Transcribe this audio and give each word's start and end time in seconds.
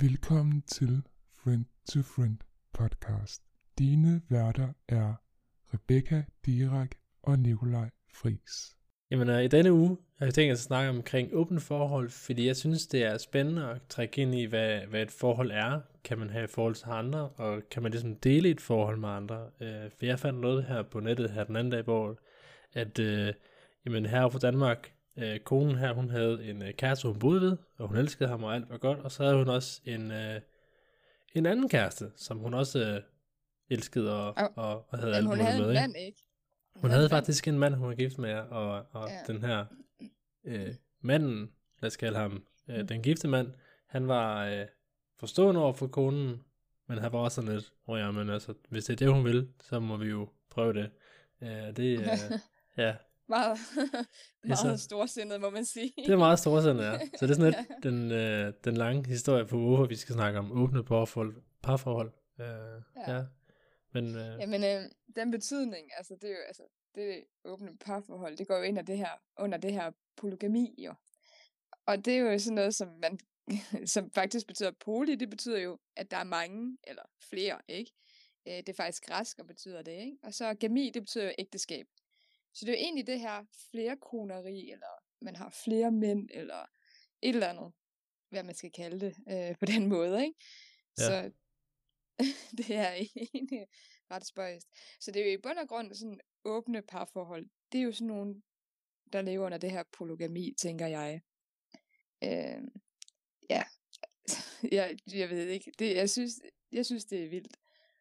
Velkommen 0.00 0.62
til 0.62 1.02
Friend 1.44 1.64
to 1.92 2.02
Friend 2.02 2.38
podcast. 2.72 3.42
Dine 3.78 4.22
værter 4.28 4.68
er 4.88 5.14
Rebecca 5.74 6.24
Dirak 6.46 6.90
og 7.22 7.38
Nikolaj 7.38 7.90
Fris. 8.14 8.76
Jamen, 9.10 9.28
uh, 9.28 9.42
i 9.42 9.48
denne 9.48 9.72
uge 9.72 9.96
har 10.18 10.26
jeg 10.26 10.34
tænkt 10.34 10.52
at 10.52 10.58
snakke 10.58 10.90
omkring 10.90 11.28
åbne 11.32 11.60
forhold, 11.60 12.10
fordi 12.10 12.46
jeg 12.46 12.56
synes, 12.56 12.86
det 12.86 13.04
er 13.04 13.18
spændende 13.18 13.70
at 13.70 13.82
trække 13.88 14.22
ind 14.22 14.34
i, 14.34 14.44
hvad, 14.44 14.80
hvad 14.80 15.02
et 15.02 15.10
forhold 15.10 15.50
er. 15.50 15.80
Kan 16.04 16.18
man 16.18 16.30
have 16.30 16.44
et 16.44 16.50
forhold 16.50 16.74
til 16.74 16.86
andre, 16.88 17.28
og 17.28 17.62
kan 17.70 17.82
man 17.82 17.92
ligesom 17.92 18.16
dele 18.16 18.48
et 18.48 18.60
forhold 18.60 18.98
med 18.98 19.08
andre? 19.08 19.44
Uh, 19.60 19.90
for 19.98 20.06
jeg 20.06 20.18
fandt 20.18 20.40
noget 20.40 20.64
her 20.64 20.82
på 20.82 21.00
nettet 21.00 21.30
her 21.30 21.44
den 21.44 21.56
anden 21.56 21.72
dag, 21.72 21.82
hvor 21.82 22.18
at, 22.72 22.98
øh, 22.98 23.34
jamen 23.86 24.06
her 24.06 24.28
fra 24.28 24.38
Danmark, 24.38 24.92
uh, 25.16 25.36
konen 25.44 25.76
her, 25.78 25.92
hun 25.92 26.10
havde 26.10 26.44
en 26.50 26.62
uh, 26.62 26.68
kæreste, 26.70 27.08
hun 27.08 27.18
boede 27.18 27.40
ved, 27.40 27.56
og 27.78 27.88
hun 27.88 27.96
elskede 27.96 28.28
ham, 28.28 28.42
og 28.44 28.54
alt 28.54 28.70
var 28.70 28.78
godt, 28.78 28.98
og 28.98 29.12
så 29.12 29.22
havde 29.24 29.36
hun 29.36 29.48
også 29.48 29.80
en, 29.84 30.10
uh, 30.10 30.36
en 31.34 31.46
anden 31.46 31.68
kæreste, 31.68 32.10
som 32.16 32.38
hun 32.38 32.54
også 32.54 32.96
uh, 32.96 33.02
elskede 33.70 34.16
og, 34.26 34.34
og, 34.36 34.52
og, 34.56 34.86
og 34.92 34.98
havde 34.98 35.10
Men 35.10 35.14
alt 35.16 35.26
hun 35.26 35.30
muligt 35.30 35.46
havde 35.48 35.60
med. 35.62 35.70
en 35.70 35.72
ikke? 35.76 35.80
mand, 35.80 35.96
ikke? 36.06 36.22
Hun 36.76 36.90
havde 36.90 37.08
faktisk 37.08 37.48
en 37.48 37.58
mand, 37.58 37.74
hun 37.74 37.88
var 37.88 37.94
gift 37.94 38.18
med, 38.18 38.34
og, 38.34 38.86
og 38.92 39.08
Ja. 39.08 39.32
den 39.32 39.42
her 39.44 39.64
øh, 40.46 40.74
manden, 41.00 41.50
lad 41.82 41.86
os 41.86 41.96
kalde 41.96 42.18
ham, 42.18 42.44
øh, 42.68 42.80
Mm. 42.80 42.86
den 42.86 43.02
gifte 43.02 43.28
mand, 43.28 43.52
han 43.88 44.08
var 44.08 44.46
øh, 44.46 44.66
forstående 45.18 45.60
over 45.60 45.72
for 45.72 45.86
konen, 45.86 46.44
men 46.88 46.98
han 46.98 47.12
var 47.12 47.18
også 47.18 47.34
sådan 47.34 47.52
lidt, 47.54 47.72
oh 47.86 47.98
ja, 48.00 48.10
men 48.10 48.30
altså, 48.30 48.54
hvis 48.68 48.84
det 48.84 48.92
er 48.92 48.96
det, 49.06 49.14
hun 49.14 49.24
vil, 49.24 49.48
så 49.62 49.80
må 49.80 49.96
vi 49.96 50.06
jo 50.08 50.28
prøve 50.50 50.72
det. 50.72 50.90
Øh, 51.42 51.76
det, 51.76 52.00
øh, 52.00 52.06
ja, 52.84 52.96
Meget, 53.28 53.58
meget 54.44 54.58
så- 54.80 54.84
storsindet, 54.84 55.40
må 55.40 55.50
man 55.50 55.64
sige. 55.64 55.92
det 55.96 56.08
er 56.12 56.16
meget 56.16 56.38
stort 56.38 56.62
sådan, 56.62 56.82
ja. 56.82 56.98
Så 57.18 57.26
det 57.26 57.30
er 57.30 57.34
sådan 57.34 57.52
lidt 57.52 57.82
den, 57.82 58.12
øh, 58.12 58.52
den 58.64 58.76
lange 58.76 59.06
historie 59.08 59.46
på, 59.46 59.58
hvorfor 59.58 59.86
vi 59.86 59.96
skal 59.96 60.14
snakke 60.14 60.38
om 60.38 60.52
åbne 60.52 60.84
parforhold. 60.84 61.42
parforhold. 61.62 62.12
Øh, 62.40 62.46
ja. 62.46 63.12
Ja. 63.12 63.16
ja. 63.16 63.24
Men 63.92 64.14
øh, 64.14 64.40
Jamen, 64.40 64.64
øh, 64.64 64.82
den 65.16 65.30
betydning, 65.30 65.90
altså 65.96 66.14
det 66.22 66.24
er 66.30 66.34
jo, 66.34 66.42
altså, 66.46 66.62
det 66.94 67.24
åbne 67.44 67.76
parforhold, 67.78 68.36
det 68.36 68.48
går 68.48 68.56
jo 68.56 68.62
ind 68.62 68.86
det 68.86 68.96
her, 68.98 69.10
under 69.38 69.58
det 69.58 69.72
her 69.72 69.90
polygami, 70.16 70.74
jo. 70.78 70.94
Og 71.86 72.04
det 72.04 72.14
er 72.14 72.18
jo 72.18 72.38
sådan 72.38 72.54
noget, 72.54 72.74
som 72.74 72.88
man, 73.02 73.18
som 73.94 74.10
faktisk 74.10 74.46
betyder 74.46 74.70
poly, 74.70 75.12
det 75.12 75.30
betyder 75.30 75.58
jo, 75.58 75.78
at 75.96 76.10
der 76.10 76.16
er 76.16 76.24
mange, 76.24 76.78
eller 76.84 77.02
flere, 77.30 77.58
ikke? 77.68 77.92
Øh, 78.48 78.54
Det 78.56 78.68
er 78.68 78.74
faktisk 78.74 79.06
græsk, 79.06 79.38
og 79.38 79.46
betyder 79.46 79.82
det, 79.82 79.92
ikke? 79.92 80.16
Og 80.22 80.34
så 80.34 80.54
gami, 80.54 80.90
det 80.94 81.02
betyder 81.02 81.24
jo 81.24 81.32
ægteskab. 81.38 81.86
Så 82.56 82.64
det 82.64 82.68
er 82.68 82.78
jo 82.78 82.84
egentlig 82.84 83.06
det 83.06 83.20
her 83.20 83.44
flerkoneri, 83.70 84.70
eller 84.70 84.92
man 85.24 85.36
har 85.36 85.50
flere 85.64 85.90
mænd, 85.92 86.28
eller 86.32 86.60
et 87.22 87.34
eller 87.34 87.48
andet, 87.48 87.72
hvad 88.30 88.42
man 88.42 88.54
skal 88.54 88.72
kalde 88.72 89.00
det, 89.00 89.14
øh, 89.30 89.56
på 89.58 89.66
den 89.66 89.86
måde, 89.86 90.24
ikke? 90.24 90.38
Ja. 90.98 91.04
Så 91.06 91.30
det 92.58 92.70
er 92.76 92.92
egentlig 93.34 93.66
ret 94.10 94.26
spøjst. 94.26 94.68
Så 95.00 95.10
det 95.10 95.22
er 95.22 95.26
jo 95.26 95.38
i 95.38 95.42
bund 95.42 95.58
og 95.58 95.68
grund 95.68 95.94
sådan 95.94 96.20
åbne 96.44 96.82
parforhold. 96.82 97.46
Det 97.72 97.78
er 97.78 97.82
jo 97.82 97.92
sådan 97.92 98.06
nogle, 98.06 98.42
der 99.12 99.22
lever 99.22 99.46
under 99.46 99.58
det 99.58 99.70
her 99.70 99.82
polygami, 99.92 100.54
tænker 100.58 100.86
jeg. 100.86 101.20
Øh, 102.24 102.60
ja, 103.50 103.62
jeg, 104.76 104.96
jeg 105.14 105.30
ved 105.30 105.46
ikke. 105.48 105.72
Det, 105.78 105.96
jeg, 105.96 106.10
synes, 106.10 106.32
jeg 106.72 106.86
synes, 106.86 107.04
det 107.04 107.24
er 107.24 107.28
vildt. 107.28 107.56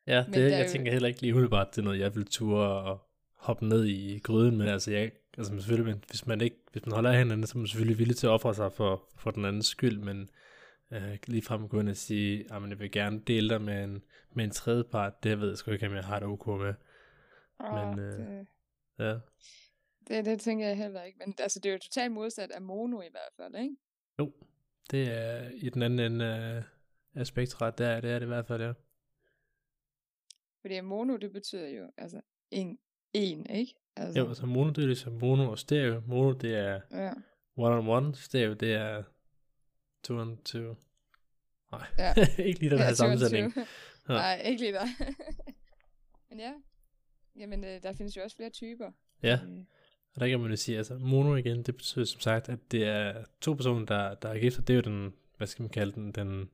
Ja, 0.08 0.23
Men 0.26 0.33
det, 0.33 0.44
er 0.53 0.58
jeg 0.58 0.67
jo- 0.67 0.72
tænker 0.72 0.92
heller 0.92 1.08
ikke 1.08 1.22
lige 1.22 1.33
umiddelbart, 1.33 1.67
det 1.76 1.78
er 1.78 1.83
noget, 1.83 2.00
jeg 2.00 2.16
vil 2.16 2.26
ture 2.26 2.83
og 2.83 3.00
hoppe 3.46 3.66
ned 3.66 3.86
i 3.86 4.20
gryden, 4.20 4.58
men 4.58 4.68
altså, 4.68 4.92
jeg, 4.92 5.12
altså 5.38 5.54
selvfølgelig, 5.60 6.02
hvis 6.10 6.28
man 6.28 6.42
ikke, 6.42 6.58
hvis 6.72 6.86
man 6.86 6.94
holder 6.96 7.12
af 7.12 7.18
hinanden, 7.18 7.48
så 7.48 7.54
er 7.56 7.60
man 7.60 7.68
selvfølgelig 7.68 8.00
villig 8.00 8.18
til 8.18 8.28
at 8.28 8.32
ofre 8.32 8.56
sig 8.56 8.74
for, 8.74 9.10
for 9.18 9.32
den 9.32 9.46
andens 9.46 9.66
skyld, 9.66 10.00
men 10.00 10.30
øh, 10.92 11.18
lige 11.28 11.42
frem 11.42 11.70
gå 11.70 11.80
ind 11.80 11.90
og 11.90 11.98
sige, 11.98 12.54
at 12.54 12.70
jeg 12.70 12.80
vil 12.80 12.92
gerne 12.92 13.20
dele 13.20 13.50
dig 13.50 13.62
med 13.62 13.84
en, 13.84 14.04
med 14.34 14.44
en 14.44 14.52
tredje 14.52 14.84
part, 14.84 15.23
det 15.23 15.40
ved 15.40 15.48
jeg 15.48 15.58
sgu 15.58 15.72
ikke, 15.72 15.88
om 15.88 15.94
jeg 15.94 16.04
har 16.04 16.20
det 16.20 16.28
ok 16.28 16.48
med. 16.48 16.73
Men, 17.60 18.00
øh, 18.00 18.20
det, 18.20 18.48
Ja, 19.00 19.20
det, 20.08 20.26
det 20.26 20.39
tænker 20.39 20.67
jeg 20.67 20.78
heller 20.78 21.04
ikke. 21.04 21.20
Men 21.20 21.36
altså, 21.39 21.60
det 21.60 21.70
er 21.70 21.73
jo 21.73 21.80
totalt 21.80 22.11
modsat 22.11 22.52
af 22.52 22.61
mono 22.61 23.02
i 23.02 23.10
hvert 23.11 23.34
fald, 23.38 23.55
ikke? 23.55 23.76
jo, 24.20 24.32
det 24.92 25.11
er 25.11 25.50
i 25.54 25.70
den 25.70 25.82
anden 25.82 26.00
ende 26.00 26.26
af, 26.26 26.64
af 27.16 27.28
spektret, 27.28 27.78
der, 27.78 28.02
det 28.02 28.11
er 28.11 28.20
det 28.20 28.26
i 28.26 28.28
hvert 28.28 28.48
fald, 28.48 28.61
ja. 28.61 28.73
Fordi 30.61 30.82
mono, 30.82 31.17
det 31.17 31.32
betyder 31.32 31.67
jo, 31.67 31.92
altså, 31.98 32.22
en, 32.52 32.80
en 33.15 33.45
ikke? 33.49 33.76
Altså, 33.95 34.20
Jo, 34.20 34.27
altså 34.27 34.45
mono, 34.45 34.70
det 34.70 34.81
er 34.83 34.87
ligesom 34.87 35.14
mono 35.14 35.52
og 35.52 35.59
stereo. 35.59 36.02
Mono, 36.08 36.33
det 36.33 36.55
er 36.55 36.80
ja. 36.92 37.11
one 37.58 37.76
on 37.76 37.87
one, 37.87 38.15
stereo, 38.15 38.53
det 38.53 38.73
er 38.73 39.03
two 40.03 40.21
on 40.21 40.37
two. 40.45 40.76
Nej, 41.71 41.87
Ja. 41.98 42.14
ikke 42.48 42.59
lige 42.59 42.70
den 42.70 42.80
her 42.80 42.86
Ja, 42.86 42.93
22. 42.93 42.95
sammensætning. 42.95 43.54
Ja. 44.09 44.14
Nej, 44.14 44.42
ikke 44.45 44.61
lige 44.61 44.73
der. 44.73 44.86
Men 46.30 46.39
ja, 46.39 46.54
jamen 47.39 47.64
øh, 47.64 47.83
der 47.83 47.93
findes 47.93 48.17
jo 48.17 48.21
også 48.23 48.36
flere 48.36 48.49
typer. 48.49 48.92
Ja, 49.23 49.39
Øh, 49.48 49.58
og 50.15 50.21
der 50.21 50.27
kan 50.27 50.39
man 50.39 50.49
jo 50.49 50.55
sige, 50.55 50.77
altså 50.77 50.98
mono 50.98 51.36
igen, 51.36 51.64
det 51.64 51.75
betyder 51.75 52.05
som 52.05 52.20
sagt, 52.20 52.49
at 52.49 52.59
det 52.71 52.83
er 52.83 53.23
to 53.42 53.54
personer, 53.54 53.86
der, 53.86 54.14
der 54.15 54.30
er 54.30 54.39
gift, 54.39 54.59
og 54.59 54.67
det 54.67 54.73
er 54.73 54.77
jo 54.77 54.81
den, 54.81 55.14
hvad 55.37 55.48
skal 55.48 55.64
man 55.64 55.70
kalde 55.70 55.92
den, 55.92 56.11
den, 56.11 56.49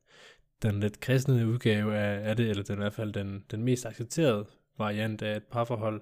den 0.62 0.80
lidt 0.80 1.00
kristne 1.00 1.48
udgave 1.48 1.98
af, 1.98 2.30
af 2.30 2.36
det, 2.36 2.50
eller 2.50 2.64
den, 2.64 2.76
i 2.76 2.82
hvert 2.82 2.94
fald 2.94 3.14
den, 3.14 3.46
den 3.52 3.64
mest 3.64 3.86
accepterede 3.86 4.46
variant 4.78 5.22
af 5.22 5.36
et 5.36 5.44
parforhold. 5.44 6.02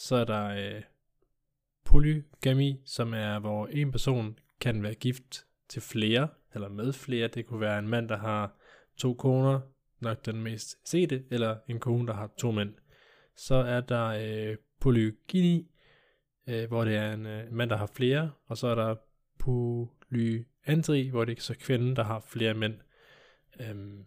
Så 0.00 0.16
er 0.16 0.24
der 0.24 0.48
øh, 0.48 0.82
polygami, 1.84 2.82
som 2.84 3.14
er, 3.14 3.38
hvor 3.38 3.66
en 3.66 3.92
person 3.92 4.38
kan 4.60 4.82
være 4.82 4.94
gift 4.94 5.46
til 5.68 5.82
flere, 5.82 6.28
eller 6.54 6.68
med 6.68 6.92
flere. 6.92 7.28
Det 7.28 7.46
kunne 7.46 7.60
være 7.60 7.78
en 7.78 7.88
mand, 7.88 8.08
der 8.08 8.16
har 8.16 8.56
to 8.96 9.14
koner, 9.14 9.60
nok 10.00 10.26
den 10.26 10.42
mest 10.42 10.88
sete, 10.88 11.24
eller 11.30 11.56
en 11.68 11.80
kone, 11.80 12.06
der 12.06 12.12
har 12.12 12.30
to 12.38 12.50
mænd. 12.50 12.74
Så 13.36 13.54
er 13.54 13.80
der 13.80 14.04
øh, 14.06 14.56
polygyni, 14.80 15.70
øh, 16.46 16.68
hvor 16.68 16.84
det 16.84 16.96
er 16.96 17.12
en 17.12 17.26
øh, 17.26 17.52
mand, 17.52 17.70
der 17.70 17.76
har 17.76 17.90
flere, 17.94 18.32
og 18.46 18.58
så 18.58 18.66
er 18.66 18.74
der 18.74 18.94
polyandri, 19.38 21.08
hvor 21.08 21.24
det 21.24 21.38
er 21.38 21.42
så 21.42 21.54
kvinden, 21.54 21.96
der 21.96 22.02
har 22.02 22.20
flere 22.20 22.54
mænd. 22.54 22.74
Øhm, 23.60 24.06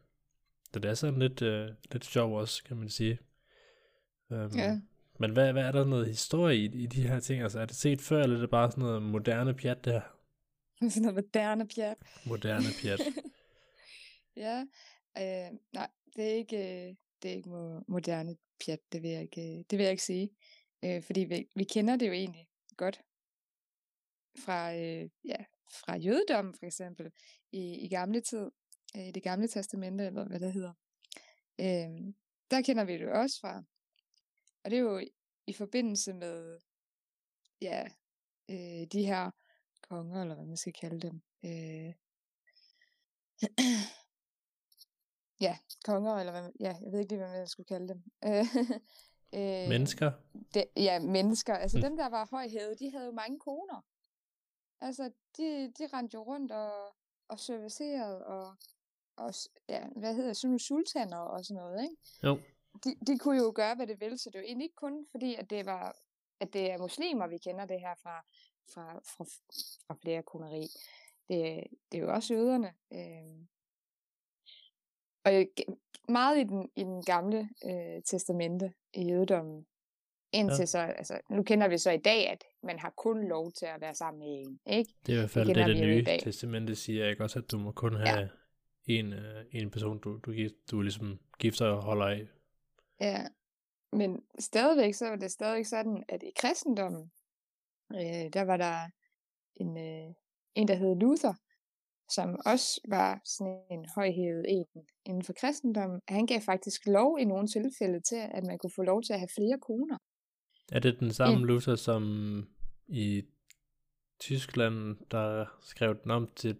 så 0.73 0.79
det 0.79 0.89
er 0.89 0.93
sådan 0.93 1.19
lidt, 1.19 1.41
øh, 1.41 1.69
lidt 1.91 2.05
sjov 2.05 2.37
også, 2.37 2.63
kan 2.63 2.77
man 2.77 2.89
sige. 2.89 3.19
Øhm, 4.31 4.51
ja. 4.55 4.79
Men 5.21 5.31
hvad, 5.31 5.53
hvad 5.53 5.63
er 5.63 5.71
der 5.71 5.85
noget 5.85 6.07
historie 6.07 6.57
i, 6.57 6.65
i 6.65 6.85
de 6.85 7.07
her 7.07 7.19
ting? 7.19 7.41
Altså 7.41 7.59
er 7.59 7.65
det 7.65 7.75
set 7.75 8.01
før, 8.01 8.23
eller 8.23 8.35
er 8.35 8.41
det 8.41 8.49
bare 8.49 8.71
sådan 8.71 8.81
noget 8.81 9.01
moderne 9.01 9.53
pjat 9.53 9.85
der? 9.85 10.01
Sådan 10.89 11.01
noget 11.01 11.15
moderne 11.15 11.67
pjat. 11.67 11.97
Moderne 12.25 12.65
pjat. 12.81 12.99
ja, 14.45 14.65
øh, 15.17 15.57
nej, 15.73 15.89
det 16.15 16.31
er 16.31 16.35
ikke, 16.35 16.57
øh, 16.57 16.95
det 17.23 17.31
er 17.31 17.35
ikke 17.35 17.49
mo- 17.49 17.83
moderne 17.87 18.35
pjat, 18.65 18.79
det 18.91 19.03
vil 19.03 19.11
jeg 19.11 19.21
ikke, 19.21 19.41
øh, 19.41 19.63
det 19.69 19.77
vil 19.77 19.83
jeg 19.83 19.91
ikke 19.91 20.03
sige. 20.03 20.29
Øh, 20.85 21.03
fordi 21.03 21.19
vi, 21.19 21.47
vi 21.55 21.63
kender 21.63 21.95
det 21.95 22.07
jo 22.07 22.11
egentlig 22.11 22.47
godt 22.77 23.01
fra, 24.39 24.75
øh, 24.75 25.09
ja, 25.25 25.37
fra 25.71 25.97
jødedommen 25.97 26.55
for 26.59 26.65
eksempel, 26.65 27.11
i, 27.51 27.85
i 27.85 27.89
gamle 27.89 28.21
tid, 28.21 28.51
øh, 28.95 29.07
i 29.07 29.11
det 29.11 29.23
gamle 29.23 29.47
testamente, 29.47 30.05
eller 30.05 30.27
hvad 30.27 30.39
det 30.39 30.53
hedder. 30.53 30.73
Øh, 31.59 32.13
der 32.51 32.61
kender 32.61 32.83
vi 32.83 32.93
det 32.93 33.01
jo 33.01 33.19
også 33.19 33.39
fra. 33.41 33.63
Og 34.63 34.71
det 34.71 34.77
er 34.77 34.81
jo 34.81 34.99
i, 35.47 35.53
forbindelse 35.53 36.13
med, 36.13 36.59
ja, 37.61 37.87
øh, 38.49 38.87
de 38.91 39.05
her 39.05 39.31
konger, 39.81 40.21
eller 40.21 40.35
hvad 40.35 40.45
man 40.45 40.57
skal 40.57 40.73
kalde 40.73 40.99
dem. 41.07 41.21
Øh, 41.45 41.93
ja, 45.47 45.57
konger, 45.85 46.15
eller 46.15 46.31
hvad, 46.31 46.51
ja, 46.59 46.75
jeg 46.83 46.91
ved 46.91 46.99
ikke 46.99 47.11
lige, 47.11 47.19
hvad 47.25 47.37
man 47.37 47.47
skulle 47.47 47.67
kalde 47.67 47.87
dem. 47.87 48.03
øh, 49.39 49.69
Mennesker? 49.69 50.11
det, 50.53 50.65
ja, 50.75 50.99
mennesker. 50.99 51.55
Altså 51.55 51.77
Mm. 51.77 51.81
dem, 51.81 51.97
der 51.97 52.09
var 52.09 52.27
højhævet, 52.31 52.79
de 52.79 52.91
havde 52.91 53.05
jo 53.05 53.11
mange 53.11 53.39
koner. 53.39 53.85
Altså, 54.81 55.11
de, 55.37 55.73
de 55.77 55.87
rendte 55.87 56.15
jo 56.15 56.23
rundt 56.23 56.51
og, 56.51 56.95
og 57.27 57.39
servicerede, 57.39 58.25
og, 58.25 58.55
og 59.15 59.33
ja, 59.69 59.87
hvad 59.95 60.15
hedder 60.15 60.33
sådan 60.33 60.47
nogle 60.47 60.59
sultaner 60.59 61.17
og 61.17 61.45
sådan 61.45 61.63
noget, 61.63 61.83
ikke? 61.83 61.95
Jo. 62.23 62.39
De, 62.83 62.95
de 63.07 63.17
kunne 63.17 63.37
jo 63.37 63.51
gøre, 63.55 63.75
hvad 63.75 63.87
det 63.87 64.01
ville, 64.01 64.17
så 64.17 64.29
det 64.29 64.35
er 64.35 64.39
jo 64.39 64.45
egentlig 64.45 64.65
ikke 64.65 64.75
kun 64.75 65.07
fordi, 65.11 65.35
at 65.35 65.49
det 65.49 65.65
var 65.65 65.95
at 66.41 66.53
det 66.53 66.71
er 66.71 66.77
muslimer, 66.77 67.27
vi 67.27 67.37
kender 67.37 67.65
det 67.65 67.79
her 67.79 67.95
fra, 68.03 68.25
fra, 68.73 68.93
fra, 68.93 69.25
fra 69.87 69.97
flere 70.01 70.23
koneri. 70.23 70.67
Det, 71.27 71.63
det 71.91 71.97
er 71.97 72.01
jo 72.01 72.13
også 72.13 72.33
jøderne. 72.33 72.73
Øh, 72.93 73.45
og 75.25 75.45
meget 76.09 76.39
i 76.39 76.43
den, 76.43 76.69
i 76.75 76.83
den 76.83 77.03
gamle 77.03 77.49
øh, 77.65 78.03
testamente 78.05 78.73
i 78.93 79.03
jødedommen, 79.09 79.65
indtil 80.31 80.59
Ja. 80.59 80.65
så, 80.65 80.79
altså, 80.79 81.19
nu 81.29 81.43
kender 81.43 81.67
vi 81.67 81.77
så 81.77 81.91
i 81.91 81.97
dag, 81.97 82.29
at 82.29 82.43
man 82.63 82.79
har 82.79 82.93
kun 82.97 83.27
lov 83.27 83.51
til 83.51 83.65
at 83.65 83.81
være 83.81 83.95
sammen 83.95 84.19
med 84.19 84.27
en, 84.27 84.59
ikke? 84.65 84.93
Det 85.05 85.13
er 85.13 85.17
i 85.17 85.19
hvert 85.19 85.29
fald 85.29 85.47
det, 85.47 85.55
det 85.55 85.77
nye 85.77 86.05
testamente 86.05 86.75
siger, 86.75 87.09
ikke 87.09 87.23
også, 87.23 87.39
at 87.39 87.51
du 87.51 87.57
må 87.57 87.71
kun 87.71 87.95
have 87.95 88.19
ja. 88.19 88.27
en, 88.85 89.13
øh, 89.13 89.45
en 89.51 89.71
person, 89.71 89.99
du, 89.99 90.19
du, 90.25 90.31
gift, 90.31 90.55
du 90.71 90.81
ligesom 90.81 91.19
gifter 91.39 91.65
og 91.65 91.81
holder 91.81 92.05
af. 92.05 92.27
Ja, 93.01 93.27
men 93.93 94.23
stadigvæk 94.39 94.93
så 94.93 95.09
var 95.09 95.15
det 95.15 95.31
stadigvæk 95.31 95.65
sådan, 95.65 96.03
at 96.09 96.23
i 96.23 96.31
kristendommen, 96.35 97.11
øh, 97.93 98.33
der 98.33 98.41
var 98.41 98.57
der 98.57 98.89
en, 99.55 99.77
øh, 99.77 100.13
en, 100.55 100.67
der 100.67 100.75
hed 100.75 100.95
Luther, 100.95 101.33
som 102.09 102.39
også 102.45 102.81
var 102.87 103.21
sådan 103.25 103.61
en 103.71 103.85
højhævet 103.95 104.45
en 104.47 104.65
inden 105.05 105.23
for 105.23 105.33
kristendommen, 105.33 106.01
han 106.07 106.25
gav 106.25 106.41
faktisk 106.41 106.85
lov 106.85 107.19
i 107.19 107.25
nogle 107.25 107.47
tilfælde 107.47 107.99
til, 108.01 108.21
at 108.31 108.43
man 108.43 108.57
kunne 108.57 108.75
få 108.75 108.83
lov 108.83 109.03
til 109.03 109.13
at 109.13 109.19
have 109.19 109.35
flere 109.37 109.59
koner. 109.59 109.97
Er 110.71 110.79
det 110.79 110.99
den 110.99 111.13
samme 111.13 111.45
Luther, 111.47 111.75
som 111.75 112.03
i 112.87 113.23
Tyskland, 114.19 114.97
der 115.11 115.45
skrev 115.61 115.95
den 116.03 116.11
om 116.11 116.31
til, 116.35 116.57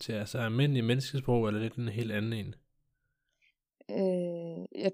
til 0.00 0.12
altså 0.12 0.38
almindelig 0.38 0.84
menneskesprog, 0.84 1.46
eller 1.46 1.60
er 1.60 1.68
det 1.68 1.76
en 1.76 1.88
helt 1.88 2.12
anden 2.12 2.32
en? 2.32 2.54
Øh, 3.90 4.82
jeg, 4.82 4.92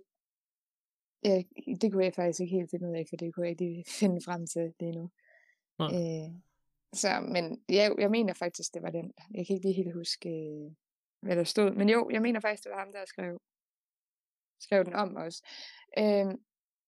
jeg, 1.24 1.44
det 1.80 1.92
kunne 1.92 2.04
jeg 2.04 2.14
faktisk 2.14 2.40
ikke 2.40 2.56
helt 2.56 2.70
finde 2.70 2.88
ud 2.88 2.96
af, 2.96 3.04
for 3.08 3.16
det 3.16 3.34
kunne 3.34 3.46
jeg 3.46 3.60
ikke 3.60 3.84
finde 4.00 4.20
frem 4.24 4.46
til 4.46 4.74
lige 4.80 4.92
nu. 4.92 5.10
Øh, 5.80 6.30
så, 6.92 7.20
men 7.20 7.64
ja, 7.68 7.90
jeg 7.98 8.10
mener 8.10 8.34
faktisk, 8.34 8.74
det 8.74 8.82
var 8.82 8.90
den. 8.90 9.12
Jeg 9.34 9.46
kan 9.46 9.56
ikke 9.56 9.66
lige 9.68 9.82
helt 9.82 9.94
huske, 9.94 10.28
øh, 10.28 10.72
hvad 11.20 11.36
der 11.36 11.44
stod. 11.44 11.74
Men 11.74 11.88
jo, 11.88 12.10
jeg 12.10 12.22
mener 12.22 12.40
faktisk, 12.40 12.64
det 12.64 12.72
var 12.72 12.78
ham, 12.78 12.92
der 12.92 13.04
skrev, 13.06 13.40
skrev 14.60 14.84
den 14.84 14.94
om 14.94 15.16
også. 15.16 15.46
Øh, 15.98 16.26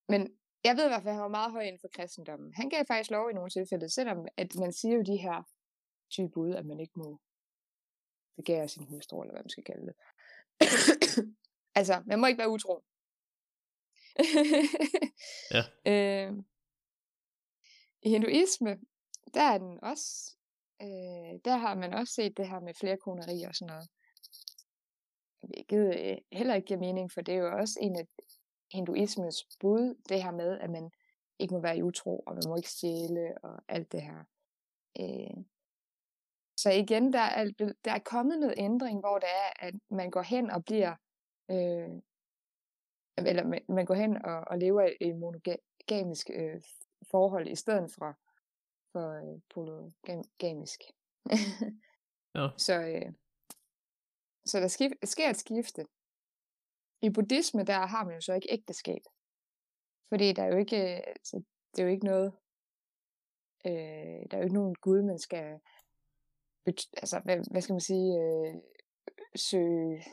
men 0.08 0.36
jeg 0.64 0.76
ved 0.76 0.84
i 0.84 0.88
hvert 0.88 1.02
fald, 1.02 1.08
at 1.08 1.14
han 1.14 1.22
var 1.22 1.38
meget 1.38 1.52
høj 1.52 1.62
inden 1.62 1.80
for 1.80 1.88
kristendommen. 1.88 2.54
Han 2.54 2.68
gav 2.70 2.84
faktisk 2.84 3.10
lov 3.10 3.30
i 3.30 3.34
nogle 3.34 3.50
tilfælde, 3.50 3.88
selvom 3.88 4.26
at 4.36 4.54
man 4.54 4.72
siger 4.72 4.94
jo 4.96 5.02
de 5.02 5.16
her 5.16 5.42
type 6.10 6.36
ud, 6.36 6.54
at 6.54 6.66
man 6.66 6.80
ikke 6.80 6.92
må 6.96 7.20
begære 8.36 8.68
sin 8.68 8.84
hustru, 8.84 9.22
eller 9.22 9.34
hvad 9.34 9.42
man 9.42 9.50
skal 9.50 9.64
kalde 9.64 9.86
det. 9.86 9.96
altså, 11.78 12.02
man 12.06 12.20
må 12.20 12.26
ikke 12.26 12.38
være 12.38 12.50
utro 12.50 12.82
ja. 15.56 15.62
øh, 15.92 16.32
I 18.02 18.08
hinduisme, 18.08 18.78
der 19.34 19.42
er 19.42 19.58
den 19.58 19.78
også, 19.82 20.36
øh, 20.82 21.40
der 21.44 21.56
har 21.56 21.74
man 21.74 21.94
også 21.94 22.14
set 22.14 22.36
det 22.36 22.48
her 22.48 22.60
med 22.60 22.74
flerkoneri 22.74 23.42
og 23.42 23.54
sådan 23.54 23.72
noget. 23.72 23.88
Hvilket 25.42 26.00
øh, 26.00 26.16
heller 26.32 26.54
ikke 26.54 26.66
giver 26.66 26.80
mening, 26.80 27.12
for 27.12 27.20
det 27.20 27.34
er 27.34 27.38
jo 27.38 27.58
også 27.58 27.78
en 27.82 27.96
af 27.96 28.06
hinduismens 28.72 29.36
bud, 29.60 29.94
det 30.08 30.22
her 30.22 30.30
med, 30.30 30.58
at 30.58 30.70
man 30.70 30.90
ikke 31.38 31.54
må 31.54 31.60
være 31.60 31.76
i 31.76 31.82
utro, 31.82 32.18
og 32.26 32.34
man 32.34 32.42
må 32.48 32.56
ikke 32.56 32.70
stjæle, 32.70 33.34
og 33.42 33.62
alt 33.68 33.92
det 33.92 34.02
her. 34.02 34.24
Øh, 35.00 35.44
så 36.56 36.70
igen, 36.70 37.12
der 37.12 37.20
er, 37.20 37.44
der 37.84 37.92
er 37.92 37.98
kommet 37.98 38.38
noget 38.38 38.54
ændring, 38.56 39.00
hvor 39.00 39.18
det 39.18 39.28
er, 39.28 39.66
at 39.66 39.74
man 39.90 40.10
går 40.10 40.22
hen 40.22 40.50
og 40.50 40.64
bliver, 40.64 40.94
øh, 41.50 41.88
eller 43.18 43.44
man, 43.44 43.60
man 43.68 43.84
går 43.84 43.94
hen 43.94 44.24
og, 44.24 44.44
og 44.46 44.58
lever 44.58 44.82
i 45.00 45.08
et 45.08 45.16
monogamisk 45.16 46.30
øh, 46.34 46.62
forhold, 47.10 47.48
i 47.48 47.54
stedet 47.54 47.92
for, 47.92 48.18
for 48.92 49.10
øh, 49.12 49.40
polygamisk. 49.54 50.80
ja. 52.34 52.48
Så, 52.66 52.80
øh, 52.82 53.12
så 54.44 54.60
der 54.60 54.68
skif, 54.68 54.92
sker 55.04 55.30
et 55.30 55.36
skifte. 55.36 55.86
I 57.02 57.10
buddhisme, 57.10 57.64
der 57.64 57.86
har 57.86 58.04
man 58.04 58.14
jo 58.14 58.20
så 58.20 58.34
ikke 58.34 58.52
ægteskab. 58.52 59.02
Fordi 60.08 60.32
der 60.32 60.42
er 60.42 60.46
jo 60.46 60.56
ikke, 60.56 60.76
altså, 61.08 61.42
det 61.70 61.82
er 61.82 61.86
jo 61.86 61.92
ikke 61.92 62.06
noget, 62.06 62.32
øh, 63.66 64.20
der 64.30 64.32
er 64.32 64.38
jo 64.38 64.42
ikke 64.42 64.54
nogen 64.54 64.74
gud, 64.74 65.02
man 65.02 65.18
skal, 65.18 65.60
altså, 66.96 67.20
hvad, 67.24 67.50
hvad 67.50 67.62
skal 67.62 67.72
man 67.72 67.80
sige, 67.80 68.20
øh, 68.20 68.54
søge 69.36 70.04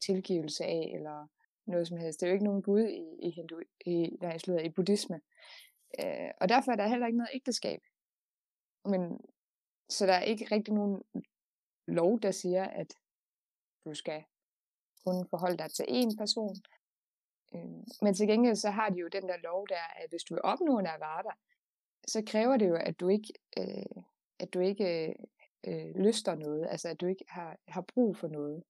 tilgivelse 0.00 0.64
af, 0.64 0.92
eller 0.94 1.28
noget 1.68 1.88
som 1.88 1.96
helst. 1.96 2.20
Det 2.20 2.26
er 2.26 2.30
jo 2.30 2.34
ikke 2.34 2.44
nogen 2.44 2.62
gud 2.62 2.84
i, 2.84 3.26
i, 3.26 3.30
hindu, 3.30 3.60
i, 3.86 4.16
nej, 4.20 4.38
slutter, 4.38 4.64
i 4.64 4.68
buddhisme. 4.68 5.20
Øh, 6.00 6.30
og 6.40 6.48
derfor 6.48 6.72
er 6.72 6.76
der 6.76 6.86
heller 6.86 7.06
ikke 7.06 7.18
noget 7.18 7.30
ægteskab. 7.34 7.80
Men, 8.84 9.20
så 9.88 10.06
der 10.06 10.12
er 10.12 10.22
ikke 10.22 10.54
rigtig 10.54 10.74
nogen 10.74 11.02
lov, 11.88 12.20
der 12.20 12.30
siger, 12.30 12.64
at 12.64 12.94
du 13.84 13.94
skal 13.94 14.24
kun 15.04 15.26
forholde 15.30 15.58
dig 15.58 15.70
til 15.70 15.84
én 15.88 16.16
person. 16.18 16.56
Øh, 17.54 17.84
men 18.02 18.14
til 18.14 18.26
gengæld 18.26 18.56
så 18.56 18.70
har 18.70 18.88
de 18.90 18.98
jo 18.98 19.08
den 19.08 19.22
der 19.22 19.36
lov 19.36 19.68
der, 19.68 19.84
at 19.96 20.10
hvis 20.10 20.22
du 20.22 20.34
vil 20.34 20.42
opnå 20.44 20.78
en 20.78 20.86
avarter, 20.86 21.32
så 22.06 22.22
kræver 22.26 22.56
det 22.56 22.68
jo, 22.68 22.74
at 22.74 23.00
du 23.00 23.08
ikke, 23.08 23.32
øh, 23.58 24.02
at 24.38 24.54
du 24.54 24.60
ikke 24.60 25.14
øh, 25.66 25.94
lyster 25.94 26.34
noget, 26.34 26.66
altså 26.70 26.88
at 26.88 27.00
du 27.00 27.06
ikke 27.06 27.24
har, 27.28 27.56
har 27.68 27.80
brug 27.80 28.16
for 28.16 28.28
noget. 28.28 28.62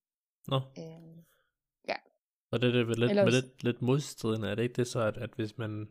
Nå. 0.48 0.56
Øh. 0.56 1.24
Og 2.50 2.60
det 2.60 2.76
er 2.76 2.84
vel 2.84 2.98
lidt, 2.98 3.10
Ellers... 3.10 3.34
lidt, 3.34 3.64
lidt 3.64 3.82
modstridende, 3.82 4.48
er 4.48 4.54
det 4.54 4.62
ikke 4.62 4.74
det 4.74 4.86
så, 4.86 5.00
at, 5.00 5.16
at 5.16 5.30
hvis 5.36 5.58
man, 5.58 5.88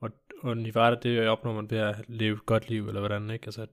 og, 0.00 0.10
og 0.42 0.56
Nivada, 0.56 0.96
det 1.02 1.18
er 1.18 1.28
opnår 1.28 1.52
man 1.52 1.70
ved 1.70 1.78
at 1.78 2.08
leve 2.08 2.34
et 2.34 2.46
godt 2.46 2.68
liv, 2.68 2.88
eller 2.88 3.00
hvordan, 3.00 3.30
ikke? 3.30 3.46
Altså, 3.46 3.66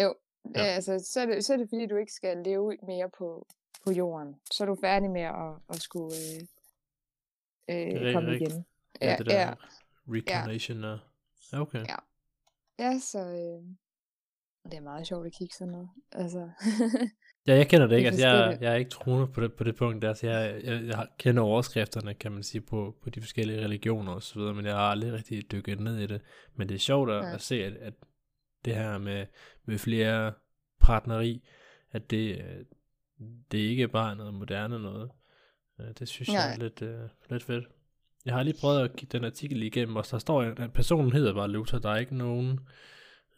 jo, 0.00 0.14
ja. 0.54 0.60
altså, 0.60 0.98
så 0.98 1.20
er, 1.20 1.26
det, 1.26 1.44
så 1.44 1.52
er 1.52 1.56
det 1.56 1.68
fordi, 1.68 1.86
du 1.86 1.96
ikke 1.96 2.12
skal 2.12 2.36
leve 2.44 2.76
mere 2.82 3.10
på, 3.18 3.46
på 3.84 3.92
jorden. 3.92 4.40
Så 4.50 4.64
er 4.64 4.68
du 4.68 4.76
færdig 4.80 5.10
med 5.10 5.22
at, 5.22 5.54
at 5.68 5.76
skulle 5.76 6.16
øh, 7.70 8.06
øh, 8.06 8.14
komme 8.14 8.30
rigtigt. 8.30 8.50
igen. 8.50 8.66
Ja, 9.00 9.10
ja, 9.10 9.16
det 9.16 9.26
der 9.26 9.40
ja. 9.40 9.54
recarnation 10.08 10.84
ja. 10.84 10.96
Ja, 11.52 11.60
okay. 11.60 11.84
Ja, 11.86 11.96
ja 12.78 12.98
så 12.98 13.18
øh, 13.18 13.74
det 14.70 14.74
er 14.74 14.80
meget 14.80 15.06
sjovt 15.06 15.26
at 15.26 15.32
kigge 15.32 15.54
sådan 15.54 15.72
noget. 15.72 15.90
Altså, 16.12 16.50
ja, 17.46 17.54
jeg 17.54 17.68
kender 17.68 17.86
det 17.86 17.96
ikke. 17.96 18.08
Altså, 18.08 18.26
jeg, 18.26 18.58
jeg 18.60 18.72
er 18.72 18.76
ikke 18.76 18.90
troende 18.90 19.26
på 19.26 19.40
det, 19.40 19.52
på 19.52 19.64
det 19.64 19.76
punkt. 19.76 20.04
Altså, 20.04 20.26
jeg, 20.26 20.60
jeg, 20.64 20.84
jeg 20.84 21.06
kender 21.18 21.42
overskrifterne, 21.42 22.14
kan 22.14 22.32
man 22.32 22.42
sige, 22.42 22.60
på, 22.60 22.96
på 23.02 23.10
de 23.10 23.20
forskellige 23.20 23.64
religioner 23.64 24.12
og 24.12 24.22
så 24.22 24.38
videre, 24.38 24.54
men 24.54 24.66
jeg 24.66 24.74
har 24.74 24.90
aldrig 24.90 25.12
rigtig 25.12 25.52
dykket 25.52 25.80
ned 25.80 25.98
i 25.98 26.06
det. 26.06 26.20
Men 26.56 26.68
det 26.68 26.74
er 26.74 26.78
sjovt 26.78 27.10
at, 27.10 27.24
ja. 27.24 27.34
at 27.34 27.40
se, 27.40 27.64
at, 27.64 27.72
at 27.72 27.94
det 28.64 28.74
her 28.74 28.98
med, 28.98 29.26
med 29.64 29.78
flere 29.78 30.32
partneri, 30.80 31.42
at 31.92 32.10
det, 32.10 32.44
det 33.52 33.58
ikke 33.58 33.88
bare 33.88 34.10
er 34.10 34.14
noget 34.14 34.34
moderne 34.34 34.78
noget. 34.78 35.10
Det 35.98 36.08
synes 36.08 36.28
Nej. 36.28 36.40
jeg 36.40 36.54
er 36.54 36.58
lidt, 36.58 36.82
uh, 36.82 37.30
lidt 37.30 37.42
fedt. 37.42 37.64
Jeg 38.24 38.34
har 38.34 38.42
lige 38.42 38.56
prøvet 38.60 38.84
at 38.84 38.96
kigge 38.96 39.18
den 39.18 39.24
artikel 39.24 39.62
igennem, 39.62 39.96
og 39.96 40.04
der 40.10 40.18
står, 40.18 40.42
at 40.42 40.72
personen 40.72 41.12
hedder 41.12 41.34
bare 41.34 41.48
Luther. 41.48 41.78
Der 41.78 41.90
er 41.90 41.96
ikke 41.96 42.16
nogen 42.16 42.60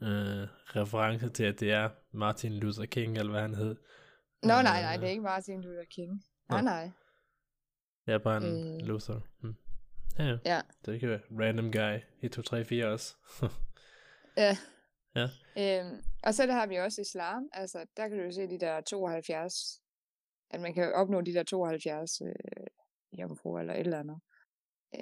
øh, 0.02 0.46
reference 0.76 1.28
til, 1.28 1.44
at 1.44 1.60
det 1.60 1.72
er 1.72 1.88
Martin 2.12 2.52
Luther 2.52 2.86
King, 2.86 3.18
eller 3.18 3.32
hvad 3.32 3.40
han 3.40 3.54
hed. 3.54 3.76
Nå, 4.42 4.54
øh, 4.58 4.62
nej, 4.62 4.82
nej, 4.82 4.96
det 4.96 5.06
er 5.06 5.10
ikke 5.10 5.22
Martin 5.22 5.60
Luther 5.60 5.84
King. 5.84 6.24
Nej, 6.48 6.62
nej. 6.62 6.90
Det 8.06 8.14
er 8.14 8.18
bare 8.18 8.36
en 8.36 8.80
øh. 8.80 8.86
Luther. 8.86 9.20
Hm. 9.40 9.54
Ja, 10.18 10.24
ja. 10.24 10.38
ja. 10.44 10.60
Det 10.86 11.00
kan 11.00 11.08
være 11.08 11.20
random 11.30 11.72
guy. 11.72 11.98
1, 12.22 12.32
2, 12.32 12.42
3, 12.42 12.64
4 12.64 12.86
også. 12.86 13.14
ja. 14.36 14.56
Ja. 15.16 15.28
Øhm, 15.58 16.02
og 16.22 16.34
så 16.34 16.46
der 16.46 16.52
har 16.52 16.66
vi 16.66 16.76
også 16.76 17.00
islam. 17.00 17.48
Altså, 17.52 17.86
der 17.96 18.08
kan 18.08 18.18
du 18.18 18.24
jo 18.24 18.32
se 18.32 18.46
de 18.46 18.60
der 18.60 18.80
72, 18.80 19.80
at 20.50 20.60
man 20.60 20.74
kan 20.74 20.92
opnå 20.92 21.20
de 21.20 21.34
der 21.34 21.42
72 21.42 22.20
øh, 22.20 22.34
jomfruer 23.18 23.60
eller 23.60 23.74
et 23.74 23.80
eller 23.80 24.00
andet. 24.00 24.20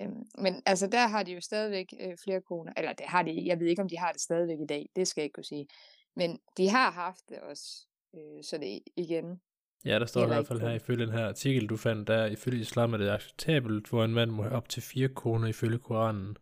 Øhm, 0.01 0.25
men 0.39 0.63
altså, 0.67 0.87
der 0.87 1.07
har 1.07 1.23
de 1.23 1.33
jo 1.33 1.41
stadigvæk 1.41 1.95
øh, 2.01 2.17
flere 2.25 2.41
koner. 2.41 2.73
Eller 2.77 2.93
det 2.93 3.07
har 3.07 3.23
de, 3.23 3.47
jeg 3.47 3.61
ved 3.61 3.67
ikke, 3.67 3.83
om 3.83 3.89
de 3.89 3.99
har 3.99 4.13
det 4.13 4.21
stadigvæk 4.21 4.61
i 4.61 4.67
dag. 4.67 4.89
Det 4.97 5.09
skal 5.09 5.21
jeg 5.21 5.25
ikke 5.25 5.35
kunne 5.35 5.45
sige. 5.45 5.69
Men 6.17 6.41
de 6.57 6.69
har 6.69 6.91
haft 6.91 7.29
det 7.29 7.39
også. 7.41 7.87
Øh, 8.15 8.45
så 8.45 8.59
det 8.59 8.81
igen. 8.97 9.41
Ja, 9.85 9.99
der 9.99 10.07
står 10.07 10.25
i 10.25 10.27
hvert 10.27 10.47
fald 10.47 10.61
her, 10.61 10.71
ifølge 10.71 11.07
den 11.07 11.13
her 11.13 11.27
artikel, 11.29 11.67
du 11.67 11.77
fandt, 11.77 12.09
der 12.09 12.27
ifølge 12.27 12.61
islam 12.61 12.95
er 12.95 12.99
det 12.99 13.09
acceptabelt, 13.09 13.89
hvor 13.89 14.05
en 14.05 14.15
mand 14.15 14.31
må 14.31 14.43
have 14.43 14.55
op 14.55 14.69
til 14.69 14.83
fire 14.83 15.09
koner 15.09 15.49
ifølge 15.49 15.79
Koranen. 15.79 16.37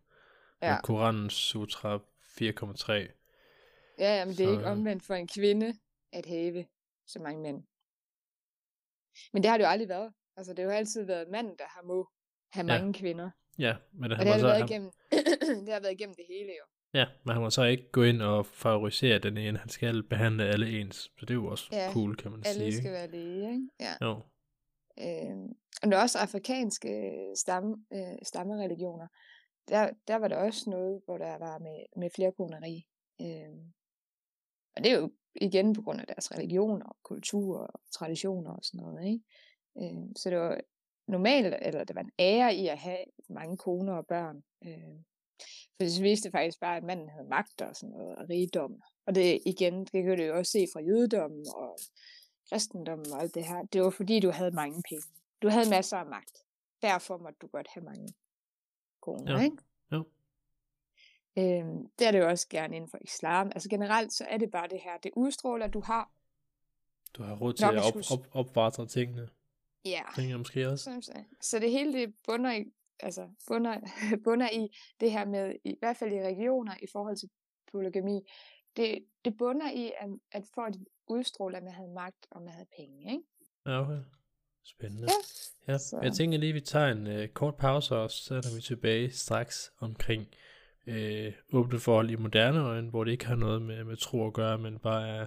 Ja. 0.61 0.75
Og 0.75 0.83
Koranens 0.83 1.33
sutra 1.33 1.97
4,3. 1.97 2.93
Ja, 3.99 4.25
men 4.25 4.33
det 4.33 4.39
er 4.39 4.47
så, 4.47 4.51
ikke 4.51 4.65
omvendt 4.65 5.03
for 5.03 5.13
en 5.13 5.27
kvinde 5.27 5.73
at 6.13 6.25
have 6.25 6.65
så 7.07 7.19
mange 7.19 7.41
mænd. 7.41 7.63
Men 9.33 9.43
det 9.43 9.49
har 9.49 9.57
det 9.57 9.63
jo 9.63 9.69
aldrig 9.69 9.89
været. 9.89 10.13
Altså, 10.37 10.53
det 10.53 10.59
har 10.59 10.71
jo 10.71 10.77
altid 10.77 11.05
været 11.05 11.27
manden, 11.29 11.55
der 11.57 11.65
har 11.67 11.81
må 11.81 12.09
have 12.51 12.67
mange 12.67 12.85
ja. 12.85 12.99
kvinder. 12.99 13.29
Ja, 13.57 13.75
men 13.93 14.09
det, 14.09 14.19
og 14.19 14.25
det 14.25 14.33
har, 14.33 14.37
det 14.37 14.43
været 14.43 14.69
igennem, 14.69 14.91
det 15.65 15.73
har 15.73 15.79
været 15.79 15.91
igennem 15.91 16.15
det 16.15 16.25
hele 16.29 16.51
jo. 16.59 16.65
Ja, 16.93 17.05
men 17.23 17.33
han 17.33 17.41
må 17.41 17.49
så 17.49 17.63
ikke 17.63 17.91
gå 17.91 18.03
ind 18.03 18.21
og 18.21 18.45
favorisere 18.45 19.19
den 19.19 19.37
ene. 19.37 19.57
Han 19.57 19.69
skal 19.69 20.03
behandle 20.03 20.43
alle 20.45 20.79
ens. 20.79 20.95
Så 20.95 21.11
det 21.21 21.29
er 21.29 21.33
jo 21.33 21.47
også 21.47 21.69
ja, 21.71 21.93
cool, 21.93 22.15
kan 22.15 22.31
man 22.31 22.39
alle 22.45 22.53
sige. 22.53 22.65
alle 22.65 22.77
skal 22.77 22.91
være 22.91 23.11
lige, 23.11 23.51
ikke? 23.51 23.69
Ja. 23.79 23.93
Jo. 24.01 24.21
Øhm, 24.99 25.47
og 25.83 25.91
der 25.91 25.97
er 25.97 26.01
også 26.01 26.19
afrikanske 26.19 27.13
stamme, 27.35 27.85
øh, 27.93 28.17
stammereligioner. 28.23 29.07
Der, 29.67 29.89
der 30.07 30.15
var 30.15 30.27
der 30.27 30.35
også 30.35 30.69
noget, 30.69 31.01
hvor 31.05 31.17
der 31.17 31.37
var 31.37 31.59
med, 31.59 31.85
med 31.97 32.09
flerkoneri. 32.15 32.85
Øhm, 33.21 33.73
og 34.75 34.83
det 34.83 34.91
er 34.91 34.99
jo 34.99 35.11
igen 35.41 35.73
på 35.73 35.81
grund 35.81 36.01
af 36.01 36.07
deres 36.07 36.31
religion 36.31 36.83
og 36.83 36.97
kultur 37.03 37.57
og 37.57 37.81
traditioner 37.91 38.51
og 38.51 38.63
sådan 38.63 38.85
noget, 38.85 39.07
ikke? 39.07 39.23
Øhm, 39.77 40.15
så 40.15 40.29
det 40.29 40.37
var 40.37 40.59
normalt, 41.07 41.55
eller 41.61 41.83
det 41.83 41.95
var 41.95 42.01
en 42.01 42.11
ære 42.19 42.55
i 42.55 42.67
at 42.67 42.77
have 42.77 43.05
mange 43.29 43.57
koner 43.57 43.93
og 43.93 44.05
børn. 44.07 44.43
Øh, 44.65 44.99
for 45.77 45.83
det 45.83 46.03
viste 46.03 46.31
faktisk 46.31 46.59
bare, 46.59 46.77
at 46.77 46.83
manden 46.83 47.09
havde 47.09 47.27
magt 47.27 47.61
og 47.61 47.75
sådan 47.75 47.89
noget, 47.89 48.15
og 48.15 48.29
rigdom. 48.29 48.81
Og 49.05 49.15
det 49.15 49.41
igen, 49.45 49.85
det 49.85 50.03
kan 50.03 50.17
du 50.17 50.23
jo 50.23 50.37
også 50.37 50.51
se 50.51 50.67
fra 50.73 50.81
jødedommen 50.81 51.45
og 51.55 51.77
kristendommen 52.49 53.11
og 53.11 53.21
alt 53.21 53.35
det 53.35 53.45
her. 53.45 53.63
Det 53.73 53.81
var 53.81 53.89
fordi, 53.89 54.19
du 54.19 54.31
havde 54.31 54.51
mange 54.51 54.83
penge. 54.89 55.03
Du 55.41 55.49
havde 55.49 55.69
masser 55.69 55.97
af 55.97 56.05
magt. 56.05 56.37
Derfor 56.81 57.17
måtte 57.17 57.37
du 57.41 57.47
godt 57.47 57.67
have 57.73 57.83
mange 57.83 58.13
koner, 59.01 59.37
ja. 59.37 59.43
ikke? 59.43 59.57
Jo. 59.91 60.05
Øhm, 61.37 61.89
det 61.99 62.07
er 62.07 62.11
det 62.11 62.19
jo 62.19 62.29
også 62.29 62.47
gerne 62.49 62.75
inden 62.75 62.89
for 62.89 62.97
islam. 63.01 63.51
Altså 63.55 63.69
generelt, 63.69 64.13
så 64.13 64.25
er 64.29 64.37
det 64.37 64.51
bare 64.51 64.67
det 64.67 64.79
her. 64.83 64.97
Det 64.97 65.11
udstråler, 65.15 65.67
du 65.67 65.79
har 65.79 66.11
Du 67.13 67.23
har 67.23 67.35
råd 67.35 67.53
til 67.53 67.65
at 67.65 67.77
op, 67.77 68.19
op, 68.19 68.27
opvartre 68.31 68.87
tingene, 68.87 69.29
Ja, 69.85 70.01
tænker 70.15 70.29
jeg 70.29 70.37
måske 70.37 70.69
også. 70.69 71.01
Så 71.41 71.59
det 71.59 71.71
hele 71.71 71.93
det 71.93 72.13
bunder 72.27 72.51
i, 72.51 72.65
altså 73.03 73.29
bunder, 73.47 73.77
bunder 74.25 74.49
i 74.49 74.67
det 74.99 75.11
her 75.11 75.25
med, 75.25 75.55
i 75.63 75.75
hvert 75.79 75.97
fald 75.97 76.13
i 76.13 76.21
regioner 76.21 76.73
i 76.83 76.85
forhold 76.91 77.15
til 77.17 77.29
polygami, 77.71 78.21
det, 78.77 79.05
det 79.25 79.37
bunder 79.37 79.71
i, 79.71 79.91
at, 79.99 80.09
at 80.31 80.43
for 80.55 80.61
at 80.61 80.75
udstråle, 81.07 81.57
at 81.57 81.63
man 81.63 81.73
havde 81.73 81.93
magt, 81.93 82.27
og 82.31 82.41
man 82.41 82.53
havde 82.53 82.67
penge, 82.77 83.11
ikke? 83.11 83.23
Ja, 83.65 83.81
okay. 83.81 83.99
Spændende. 84.65 85.07
Ja, 85.07 85.13
Ja, 85.73 85.77
så- 85.77 85.99
jeg 86.03 86.13
tænker 86.13 86.37
lige, 86.37 86.49
at 86.49 86.55
vi 86.55 86.61
tager 86.61 86.87
en 86.91 87.07
øh, 87.07 87.27
kort 87.27 87.55
pause, 87.55 87.95
og 87.95 88.11
så 88.11 88.35
er 88.35 88.55
vi 88.55 88.61
tilbage 88.61 89.11
straks 89.11 89.71
omkring 89.79 90.25
øh, 90.87 91.33
åbne 91.53 91.79
forhold 91.79 92.09
i 92.09 92.15
moderne 92.15 92.59
øjne, 92.59 92.89
hvor 92.89 93.03
det 93.03 93.11
ikke 93.11 93.25
har 93.25 93.35
noget 93.35 93.61
med, 93.61 93.83
med 93.83 93.97
tro 93.97 94.27
at 94.27 94.33
gøre, 94.33 94.57
men 94.57 94.79
bare 94.79 95.07
er 95.07 95.25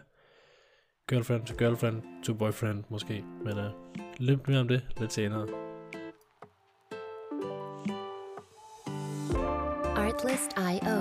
girlfriend 1.08 1.46
to 1.46 1.54
girlfriend 1.58 2.24
to 2.24 2.34
boyfriend 2.34 2.84
måske. 2.88 3.22
Men 3.44 3.58
øh, 3.58 3.70
lidt 4.16 4.48
mere 4.48 4.60
om 4.60 4.68
det 4.68 4.86
lidt 5.00 5.12
senere. 5.12 5.75
Artlist.io. 10.16 10.96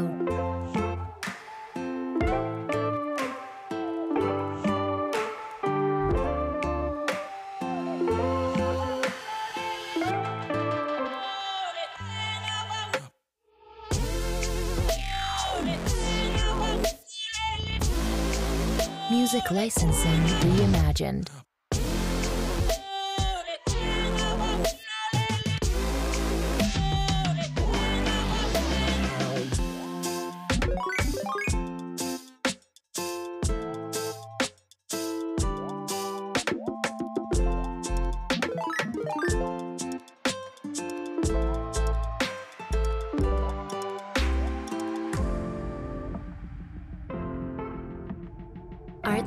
Music 19.09 19.49
licensing 19.49 20.11
reimagined. 20.41 21.44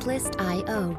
Artlist.io. 0.09 0.99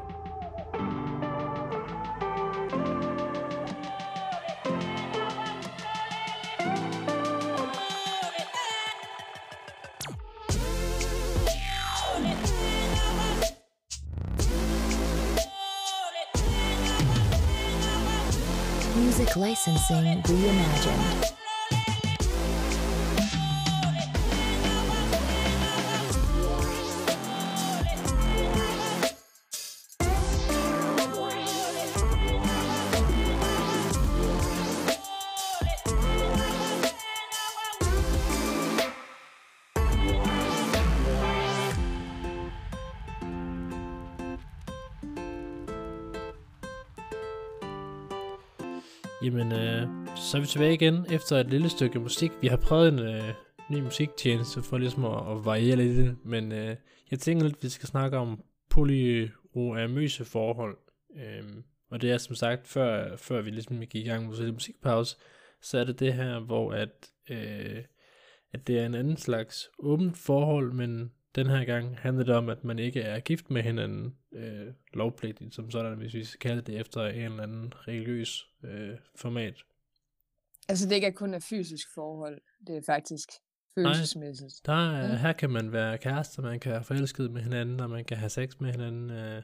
Music 18.94 19.34
licensing 19.34 20.22
reimagined. 20.22 21.39
Jamen, 49.22 49.52
øh, 49.52 49.88
så 50.16 50.36
er 50.36 50.40
vi 50.40 50.46
tilbage 50.46 50.74
igen 50.74 51.06
efter 51.12 51.36
et 51.36 51.50
lille 51.50 51.68
stykke 51.68 51.98
musik. 51.98 52.30
Vi 52.40 52.46
har 52.46 52.56
prøvet 52.56 52.88
en 52.88 52.98
øh, 52.98 53.34
ny 53.70 53.80
musiktjeneste 53.80 54.62
for 54.62 54.78
ligesom 54.78 55.04
at, 55.04 55.30
at 55.30 55.44
variere 55.44 55.76
lidt 55.76 55.98
i 55.98 56.02
det, 56.02 56.16
men 56.24 56.52
øh, 56.52 56.76
jeg 57.10 57.18
tænker 57.18 57.44
lidt, 57.44 57.56
at 57.56 57.62
vi 57.62 57.68
skal 57.68 57.88
snakke 57.88 58.16
om 58.16 58.42
polyamøse 58.70 60.24
forhold. 60.24 60.78
Øh, 61.16 61.42
og 61.90 62.02
det 62.02 62.10
er 62.10 62.18
som 62.18 62.34
sagt, 62.34 62.68
før, 62.68 63.16
før 63.16 63.42
vi 63.42 63.50
ligesom 63.50 63.80
gik 63.80 63.94
i 63.94 64.08
gang 64.08 64.28
med 64.28 64.38
en 64.38 64.52
musikpause, 64.52 65.16
så 65.62 65.78
er 65.78 65.84
det 65.84 66.00
det 66.00 66.14
her, 66.14 66.40
hvor 66.40 66.72
at, 66.72 67.10
øh, 67.30 67.82
at 68.52 68.66
det 68.66 68.78
er 68.78 68.86
en 68.86 68.94
anden 68.94 69.16
slags 69.16 69.70
åbent 69.78 70.16
forhold, 70.16 70.72
men 70.72 71.12
den 71.34 71.46
her 71.46 71.64
gang 71.64 71.98
handler 71.98 72.24
det 72.24 72.34
om, 72.34 72.48
at 72.48 72.64
man 72.64 72.78
ikke 72.78 73.00
er 73.00 73.20
gift 73.20 73.50
med 73.50 73.62
hinanden 73.62 74.16
øh, 74.32 74.66
lovpligtigt, 74.94 75.54
som 75.54 75.70
sådan, 75.70 75.98
hvis 75.98 76.14
vi 76.14 76.24
skal 76.24 76.38
kalde 76.38 76.62
det 76.62 76.80
efter 76.80 77.06
en 77.06 77.20
eller 77.20 77.42
anden 77.42 77.72
religiøs 77.88 78.48
øh, 78.64 78.96
format. 79.16 79.54
Altså 80.68 80.88
det 80.88 80.94
ikke 80.94 81.06
er 81.06 81.12
kun 81.12 81.34
et 81.34 81.42
fysisk 81.42 81.94
forhold, 81.94 82.40
det 82.66 82.76
er 82.76 82.82
faktisk 82.86 83.28
følelsesmæssigt. 83.74 84.60
Der 84.66 84.72
er, 84.72 85.08
Ja. 85.08 85.16
Her 85.16 85.32
kan 85.32 85.50
man 85.50 85.72
være 85.72 85.98
kærester, 85.98 86.42
man 86.42 86.60
kan 86.60 86.72
være 86.72 86.84
forelsket 86.84 87.30
med 87.30 87.42
hinanden, 87.42 87.80
og 87.80 87.90
man 87.90 88.04
kan 88.04 88.16
have 88.16 88.30
sex 88.30 88.60
med 88.60 88.70
hinanden 88.70 89.10
øh, 89.10 89.42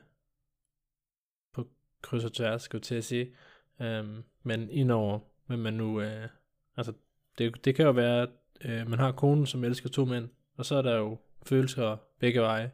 på 1.53 1.69
kryds 2.03 2.25
og 2.25 2.33
tværs, 2.33 2.63
skulle 2.63 2.83
til 2.83 2.95
at 2.95 3.05
sige. 3.05 3.35
Um, 3.81 4.25
men 4.43 4.71
indover, 4.71 5.19
hvem 5.47 5.59
man 5.59 5.75
nu... 5.75 6.01
Øh, 6.01 6.29
altså, 6.77 6.93
det, 7.39 7.65
det 7.65 7.75
kan 7.75 7.85
jo 7.85 7.91
være, 7.91 8.23
at 8.23 8.29
øh, 8.65 8.91
man 8.91 8.99
har 8.99 9.13
konen, 9.13 9.47
som 9.47 9.65
elsker 9.65 9.89
to 9.89 10.05
mænd, 10.05 10.29
og 10.57 10.67
så 10.67 10.75
er 10.75 10.83
der 10.83 10.97
jo 10.97 11.19
følelser 11.47 11.97
begge 12.21 12.41
veje, 12.41 12.71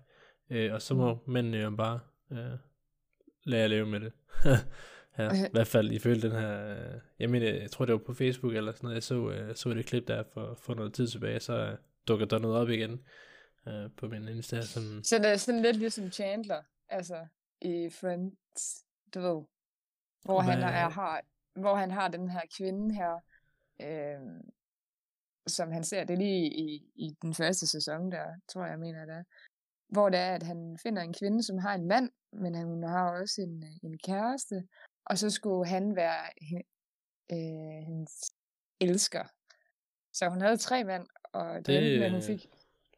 øh, 0.51 0.75
og 0.75 0.83
så 0.83 0.95
må 0.95 1.19
mændene 1.27 1.57
jo 1.59 1.71
bare 1.71 2.01
øh, 2.33 2.53
at 3.63 3.71
leve 3.71 3.87
med 3.87 4.01
det. 4.01 4.13
ja, 5.19 5.47
i 5.47 5.51
hvert 5.53 5.67
fald 5.67 5.91
ifølge 5.93 6.23
den 6.23 6.33
her, 6.33 6.71
øh, 6.71 7.01
jeg 7.19 7.31
mener, 7.31 7.55
jeg 7.55 7.71
tror 7.71 7.85
det 7.85 7.93
var 7.93 7.99
på 7.99 8.15
Facebook 8.15 8.55
eller 8.55 8.73
sådan 8.73 8.85
noget, 8.87 8.95
jeg 8.95 9.03
så, 9.03 9.31
øh, 9.31 9.55
så 9.55 9.75
det 9.75 9.87
klip 9.87 10.09
der 10.09 10.23
for, 10.35 10.55
for 10.55 10.75
noget 10.75 10.95
tid 10.95 11.09
tilbage, 11.09 11.41
så 11.41 11.53
øh, 11.67 11.77
dukker 12.09 12.27
der 12.27 12.39
noget 12.39 12.57
op 12.57 12.69
igen 12.69 13.01
øh, 13.69 13.91
på 13.97 14.09
min 14.09 14.29
Insta, 14.29 14.61
som, 14.61 14.83
Så 15.05 15.19
det 15.19 15.29
er 15.33 15.37
sådan 15.37 15.63
lidt 15.63 15.77
ligesom 15.77 16.11
Chandler, 16.11 16.63
altså 16.89 17.27
i 17.61 17.91
Friends, 18.01 18.85
du 19.15 19.21
ved, 19.21 19.43
hvor 20.25 20.41
han 20.41 20.59
Hvad- 20.59 20.69
er, 20.69 20.89
har, 20.89 21.21
hvor 21.55 21.75
han 21.75 21.91
har 21.91 22.09
den 22.09 22.29
her 22.31 22.41
kvinde 22.59 22.95
her, 22.95 23.15
øh, 23.83 24.21
som 25.47 25.73
han 25.73 25.85
ser, 25.85 26.05
det 26.05 26.19
lige 26.19 26.47
i, 26.51 26.91
i 26.95 27.17
den 27.23 27.35
første 27.35 27.67
sæson 27.67 28.13
der, 28.13 28.27
tror 28.49 28.67
jeg, 28.67 28.79
mener 28.79 29.05
det 29.05 29.15
er, 29.15 29.25
hvor 29.89 30.09
det 30.09 30.21
er, 30.21 30.35
at 30.35 30.43
han 30.43 30.79
finder 30.83 31.03
en 31.03 31.15
kvinde, 31.15 31.43
som 31.43 31.59
har 31.59 31.75
en 31.75 31.87
mand, 31.87 32.11
men 32.33 32.55
han, 32.55 32.67
hun 32.67 32.83
har 32.83 33.21
også 33.21 33.43
en, 33.43 33.63
øh, 33.63 33.91
en 33.91 33.99
kæreste, 33.99 34.69
og 35.07 35.19
så 35.19 35.31
skulle 35.31 35.67
han 35.67 35.97
være 35.97 36.25
øh, 37.33 37.87
hendes 37.87 38.33
elsker. 38.81 39.25
Så 40.13 40.29
hun 40.29 40.41
havde 40.41 40.57
tre 40.57 40.85
mænd, 40.85 41.07
og 41.33 41.57
det, 41.57 41.67
Det, 41.67 41.79
endte 41.79 41.99
med, 41.99 42.11
hun 42.11 42.19
øh, 42.19 42.27
fik, 42.27 42.47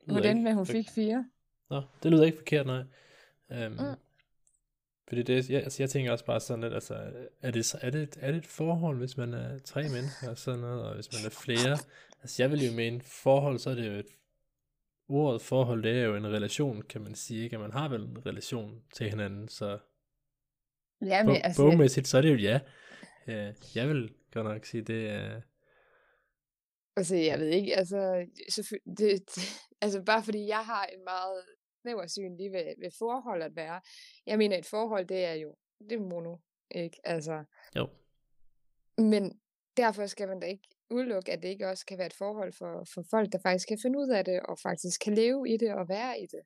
hun 0.08 0.24
endte 0.24 0.42
med, 0.42 0.54
hun 0.54 0.66
fik 0.66 0.90
fire. 0.90 1.30
Nå, 1.70 1.82
det 2.02 2.10
lyder 2.10 2.24
ikke 2.24 2.38
forkert, 2.38 2.66
nej. 2.66 2.84
Um, 3.66 3.72
Mm. 3.72 3.94
Fordi 5.08 5.22
det, 5.22 5.50
jeg, 5.50 5.62
altså 5.62 5.82
jeg 5.82 5.90
tænker 5.90 6.12
også 6.12 6.24
bare 6.24 6.40
sådan 6.40 6.62
lidt, 6.62 6.74
altså, 6.74 6.94
er 7.42 7.50
det, 7.50 7.74
er, 7.80 7.90
det, 7.90 8.18
er 8.20 8.30
det 8.30 8.38
et 8.38 8.46
forhold, 8.46 8.98
hvis 8.98 9.16
man 9.16 9.34
er 9.34 9.58
tre 9.58 9.82
mennesker 9.82 10.30
og 10.30 10.38
sådan 10.38 10.60
noget, 10.60 10.82
og 10.82 10.94
hvis 10.94 11.08
man 11.12 11.26
er 11.26 11.30
flere? 11.30 11.78
Altså 12.22 12.42
jeg 12.42 12.50
vil 12.50 12.66
jo 12.66 12.72
mene, 12.72 13.00
forhold, 13.00 13.58
så 13.58 13.70
er 13.70 13.74
det 13.74 13.86
jo 13.86 13.92
et, 13.92 14.06
ordet 15.08 15.42
forhold, 15.42 15.82
det 15.82 15.92
er 15.92 16.04
jo 16.04 16.16
en 16.16 16.26
relation, 16.26 16.82
kan 16.82 17.00
man 17.00 17.14
sige, 17.14 17.44
ikke? 17.44 17.56
At 17.56 17.60
man 17.60 17.72
har 17.72 17.88
vel 17.88 18.02
en 18.02 18.26
relation 18.26 18.82
til 18.94 19.10
hinanden, 19.10 19.48
så 19.48 19.78
Ja, 21.04 21.22
men 21.22 21.26
bog, 21.26 21.44
altså, 21.44 21.62
bogmæssigt, 21.62 22.08
så 22.08 22.18
er 22.18 22.22
det 22.22 22.32
jo 22.32 22.36
ja. 22.36 22.60
Uh, 23.26 23.76
jeg 23.76 23.88
vil 23.88 24.14
godt 24.32 24.46
nok 24.46 24.64
sige, 24.64 24.82
det 24.82 25.08
er, 25.10 25.40
altså, 26.96 27.16
jeg 27.16 27.38
ved 27.38 27.48
ikke, 27.48 27.76
altså, 27.76 28.26
det, 28.98 28.98
det, 28.98 29.60
altså 29.80 30.02
bare 30.02 30.22
fordi 30.22 30.46
jeg 30.46 30.64
har 30.64 30.84
en 30.84 31.04
meget 31.04 31.44
snæver 31.84 32.06
syn 32.06 32.36
lige 32.36 32.52
ved, 32.52 32.74
ved 32.82 32.90
forhold 32.98 33.42
at 33.42 33.56
være. 33.56 33.80
Jeg 34.26 34.38
mener, 34.38 34.58
et 34.58 34.66
forhold, 34.66 35.06
det 35.06 35.24
er 35.24 35.36
jo, 35.44 35.54
det 35.88 35.92
er 35.92 36.00
mono, 36.10 36.36
ikke? 36.70 36.96
Altså, 37.04 37.44
jo, 37.76 37.88
men 38.98 39.40
derfor 39.76 40.06
skal 40.06 40.28
man 40.28 40.40
da 40.40 40.46
ikke 40.46 40.68
udelukke, 40.90 41.32
at 41.32 41.42
det 41.42 41.48
ikke 41.48 41.68
også 41.68 41.86
kan 41.86 41.98
være 41.98 42.06
et 42.06 42.20
forhold 42.22 42.52
for, 42.52 42.84
for 42.94 43.02
folk, 43.10 43.32
der 43.32 43.38
faktisk 43.42 43.68
kan 43.68 43.78
finde 43.82 43.98
ud 43.98 44.08
af 44.08 44.24
det, 44.24 44.40
og 44.40 44.58
faktisk 44.58 45.00
kan 45.00 45.14
leve 45.14 45.48
i 45.48 45.56
det 45.56 45.72
og 45.74 45.88
være 45.88 46.20
i 46.20 46.26
det. 46.26 46.42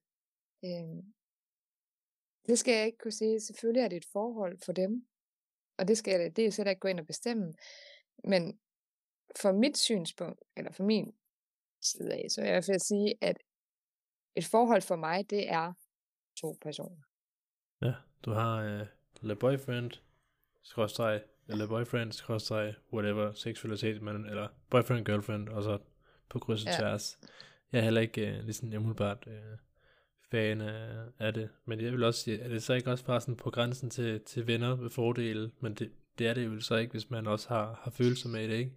Øhm, 0.64 1.14
det 2.46 2.58
skal 2.58 2.74
jeg 2.74 2.86
ikke 2.86 2.98
kunne 2.98 3.12
sige. 3.12 3.40
Selvfølgelig 3.40 3.82
er 3.82 3.88
det 3.88 3.96
et 3.96 4.12
forhold 4.12 4.58
for 4.64 4.72
dem, 4.72 5.06
og 5.78 5.88
det 5.88 5.98
skal 5.98 6.20
jeg 6.20 6.36
det 6.36 6.54
slet 6.54 6.68
ikke 6.68 6.80
gå 6.80 6.88
ind 6.88 7.00
og 7.00 7.06
bestemme. 7.06 7.54
Men 8.24 8.60
for 9.36 9.52
mit 9.52 9.76
synspunkt, 9.76 10.42
eller 10.56 10.72
for 10.72 10.84
min 10.84 11.14
side 11.82 12.14
af, 12.14 12.24
så 12.30 12.42
er 12.42 12.52
jeg 12.52 12.64
for 12.64 12.72
at 12.72 12.82
sige, 12.82 13.14
at 13.20 13.36
et 14.38 14.44
forhold 14.44 14.82
for 14.82 14.96
mig, 14.96 15.30
det 15.30 15.50
er 15.50 15.72
to 16.36 16.58
personer. 16.62 17.02
Ja, 17.82 17.94
du 18.24 18.30
har 18.30 18.56
øh, 18.62 18.86
le 19.20 19.36
boyfriend, 19.36 19.90
skråstreg, 20.62 21.22
eller 21.48 21.66
boyfriend, 21.66 22.12
skråstreg, 22.12 22.74
whatever, 22.92 23.32
seksualitet, 23.32 24.02
man, 24.02 24.24
eller 24.24 24.48
boyfriend, 24.70 25.04
girlfriend, 25.06 25.48
og 25.48 25.62
så 25.62 25.78
på 26.28 26.38
kryds 26.38 26.64
og 26.64 26.70
Ja. 26.72 26.78
tværs. 26.78 27.18
Jeg 27.72 27.78
er 27.78 27.82
heller 27.82 28.00
ikke 28.00 28.26
øh, 28.36 28.44
ligesom 28.44 28.68
umiddelbart 28.68 29.24
øh, 29.26 29.58
fan 30.30 30.60
af, 30.60 31.04
af 31.18 31.34
det, 31.34 31.50
men 31.64 31.80
jeg 31.80 31.92
vil 31.92 32.04
også 32.04 32.20
sige, 32.20 32.40
er 32.40 32.48
det 32.48 32.62
så 32.62 32.74
ikke 32.74 32.90
også 32.90 33.04
bare 33.04 33.20
sådan 33.20 33.36
på 33.36 33.50
grænsen 33.50 33.90
til, 33.90 34.24
til 34.24 34.46
venner 34.46 34.76
med 34.76 34.90
fordele, 34.90 35.52
men 35.60 35.74
det, 35.74 35.92
det 36.18 36.26
er 36.26 36.34
det 36.34 36.44
jo 36.46 36.60
så 36.60 36.76
ikke, 36.76 36.90
hvis 36.90 37.10
man 37.10 37.26
også 37.26 37.48
har, 37.48 37.80
har 37.82 37.90
følelser 37.90 38.28
med 38.28 38.48
det, 38.48 38.54
ikke? 38.54 38.72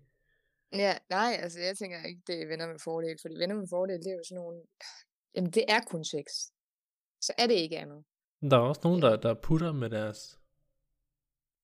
Ja, 0.73 0.93
nej, 1.09 1.37
altså 1.39 1.59
jeg 1.59 1.77
tænker 1.77 2.03
ikke, 2.07 2.21
det 2.27 2.41
er 2.41 2.47
venner 2.47 2.67
med 2.67 2.79
fordel, 2.83 3.17
fordi 3.21 3.35
venner 3.35 3.55
med 3.55 3.67
fordel, 3.69 3.97
det 3.99 4.07
er 4.07 4.15
jo 4.15 4.23
sådan 4.29 4.41
nogle, 4.43 4.61
jamen 5.35 5.51
det 5.51 5.65
er 5.67 5.79
kun 5.87 6.03
sex. 6.05 6.25
Så 7.21 7.33
er 7.37 7.47
det 7.47 7.53
ikke 7.53 7.77
andet. 7.79 8.03
Men 8.41 8.51
der 8.51 8.57
er 8.57 8.61
også 8.61 8.81
nogen, 8.83 9.01
der, 9.01 9.15
der 9.15 9.33
putter 9.33 9.71
med 9.71 9.89
deres 9.89 10.39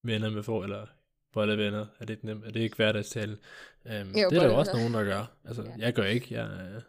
venner 0.04 0.30
med 0.30 0.44
for, 0.44 0.64
eller 0.64 0.88
bollevenner, 1.32 1.88
er 2.00 2.06
det 2.06 2.10
ikke, 2.14 2.26
nemt, 2.26 2.46
er 2.46 2.52
det 2.52 2.60
ikke 2.60 2.76
hverdagstale? 2.76 3.38
Um, 3.86 3.92
Jo, 3.92 3.96
det 3.96 4.24
er 4.24 4.30
der 4.30 4.46
jo 4.46 4.58
også 4.58 4.74
nogen, 4.74 4.94
der 4.94 5.04
gør. 5.04 5.38
Altså, 5.46 5.64
Ja. 5.64 5.74
jeg 5.78 5.94
gør 5.94 6.04
ikke, 6.04 6.34
jeg, 6.34 6.50
øh, 6.76 6.82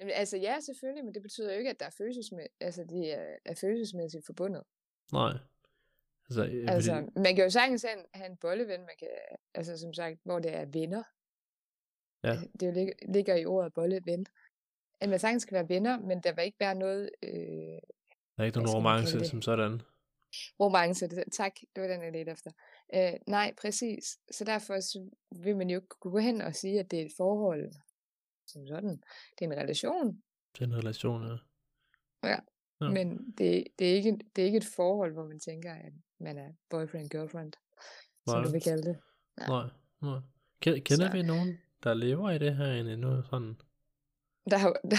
Jamen, 0.00 0.12
altså 0.14 0.36
ja, 0.36 0.60
selvfølgelig, 0.60 1.04
men 1.04 1.14
det 1.14 1.22
betyder 1.22 1.52
jo 1.52 1.58
ikke, 1.58 1.70
at 1.70 1.80
der 1.80 1.86
er 1.86 1.90
følelsesmæ- 1.90 2.56
altså, 2.60 2.84
de 2.84 3.10
er, 3.10 3.36
er 3.44 3.54
følelsesmæssigt 3.54 4.26
forbundet. 4.26 4.62
nej. 5.12 5.32
Altså, 6.30 6.44
øh, 6.46 6.64
Altså, 6.74 6.92
fordi, 6.94 7.20
man 7.20 7.34
kan 7.36 7.44
jo 7.44 7.50
sagtens 7.50 7.82
have 7.82 7.98
en, 7.98 8.04
have 8.14 8.30
en 8.30 8.36
bolleven, 8.36 8.80
man 8.80 8.94
kan, 8.98 9.08
altså 9.54 9.78
som 9.78 9.92
sagt, 9.94 10.18
hvor 10.24 10.38
det 10.38 10.54
er 10.54 10.64
venner. 10.66 11.02
Ja. 12.24 12.32
Øh, 12.34 12.42
Det 12.60 12.66
jo 12.66 12.72
ligger, 12.72 12.92
ligger 13.08 13.34
i 13.34 13.44
ordet 13.44 13.74
bolleven. 13.74 14.26
At 15.00 15.08
man 15.08 15.18
sagtens 15.18 15.44
kan 15.44 15.54
være 15.54 15.68
venner, 15.68 16.00
men 16.00 16.20
der 16.22 16.32
vil 16.34 16.44
ikke 16.44 16.60
være 16.60 16.74
noget 16.74 17.10
øh, 17.22 17.30
der 18.36 18.42
er 18.42 18.44
ikke 18.44 18.58
nogen 18.58 18.68
skal 18.68 18.82
man 18.82 18.92
romance 18.92 19.18
det? 19.18 19.26
som 19.26 19.42
sådan. 19.42 19.82
romance. 20.60 21.08
Det- 21.08 21.24
Tak, 21.32 21.52
det 21.76 21.82
var 21.82 21.88
den, 21.88 22.02
jeg 22.02 22.12
ledte 22.12 22.32
efter. 22.32 22.50
Øh, 22.94 23.12
nej, 23.26 23.54
præcis. 23.62 24.04
Så 24.32 24.44
derfor 24.44 24.80
så 24.80 25.10
vil 25.44 25.56
man 25.56 25.70
jo 25.70 25.78
ikke 25.78 25.88
kunne 25.88 26.12
gå 26.12 26.18
hen 26.18 26.40
og 26.40 26.54
sige, 26.54 26.80
at 26.80 26.90
det 26.90 27.00
er 27.00 27.04
et 27.06 27.12
forhold 27.16 27.72
som 28.46 28.66
sådan. 28.66 29.02
Det 29.38 29.44
er 29.44 29.52
en 29.52 29.58
relation, 29.58 30.22
til 30.54 30.64
en 30.66 30.76
relation, 30.76 31.22
ja. 31.26 31.36
Ja. 32.28 32.36
Ja. 32.80 32.88
men 32.90 33.34
det, 33.38 33.64
det, 33.78 33.90
er 33.90 33.94
ikke, 33.94 34.18
det 34.36 34.42
er 34.42 34.46
ikke 34.46 34.58
et 34.58 34.68
forhold, 34.76 35.12
hvor 35.12 35.26
man 35.28 35.40
tænker, 35.40 35.74
at 35.74 35.92
man 36.20 36.38
er 36.38 36.48
boyfriend-girlfriend, 36.70 37.52
som 38.26 38.34
Nej. 38.38 38.44
du 38.44 38.50
vil 38.50 38.62
kalde 38.62 38.82
det. 38.82 38.98
Nej, 39.48 39.68
nej. 40.02 40.18
Ken- 40.66 40.80
Kender 40.82 41.06
Så- 41.06 41.12
vi 41.12 41.22
nogen, 41.22 41.58
der 41.84 41.94
lever 41.94 42.30
i 42.30 42.38
det 42.38 42.56
her 42.56 42.64
egentlig 42.66 42.96
nu 42.98 43.22
sådan? 43.30 43.60
Der, 44.50 44.56
er 44.56 44.72
der, 44.90 44.96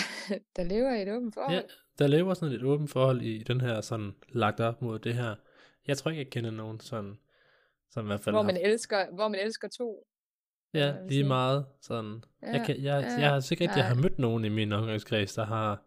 der 0.56 0.64
lever 0.64 0.96
i 0.96 1.02
et 1.02 1.12
åbent 1.12 1.34
forhold. 1.34 1.54
Ja, 1.54 1.62
der 2.00 2.08
lever 2.08 2.34
sådan 2.34 2.56
et 2.56 2.64
åbent 2.64 2.92
forhold 2.92 3.22
i 3.22 3.44
den 3.44 3.62
her 3.62 3.82
sådan 3.82 4.16
lagt 4.30 4.60
op 4.60 4.82
mod 4.82 5.00
det 5.00 5.14
her. 5.14 5.36
Jeg 5.88 5.98
tror 5.98 6.12
ikke, 6.12 6.24
jeg 6.24 6.32
kender 6.32 6.52
nogen 6.52 6.80
sådan, 6.80 7.18
som 7.90 8.06
i 8.06 8.08
hvert 8.08 8.22
fald 8.22 8.34
hvor, 8.34 8.42
har 8.42 8.52
man 8.52 8.62
elsker, 8.62 9.12
hvor 9.12 9.28
man 9.28 9.40
elsker 9.40 9.68
to. 9.68 10.06
Ja, 10.74 10.96
lige 11.08 11.24
meget 11.24 11.66
sådan. 11.82 12.24
Ja, 12.42 12.52
jeg, 12.52 12.66
kan, 12.66 12.84
jeg, 12.84 13.04
ja, 13.04 13.22
jeg 13.22 13.30
har 13.30 13.40
sikkert 13.40 13.64
ikke, 13.64 13.80
jeg 13.80 13.88
har 13.88 13.96
mødt 13.96 14.20
nogen 14.20 14.46
i 14.46 14.50
min 14.50 14.72
omgangskreds, 14.72 15.34
der 15.34 15.46
har... 15.46 15.84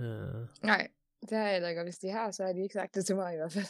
Øh, 0.00 0.46
Nej, 0.62 0.88
det 1.20 1.38
har 1.38 1.44
jeg 1.44 1.52
heller 1.52 1.68
ikke, 1.68 1.80
og 1.80 1.84
hvis 1.84 1.98
de 1.98 2.08
har, 2.08 2.30
så 2.30 2.44
har 2.44 2.52
de 2.52 2.62
ikke 2.62 2.72
sagt 2.72 2.94
det 2.94 3.06
til 3.06 3.16
mig 3.16 3.34
i 3.34 3.36
hvert 3.36 3.52
fald. 3.52 3.66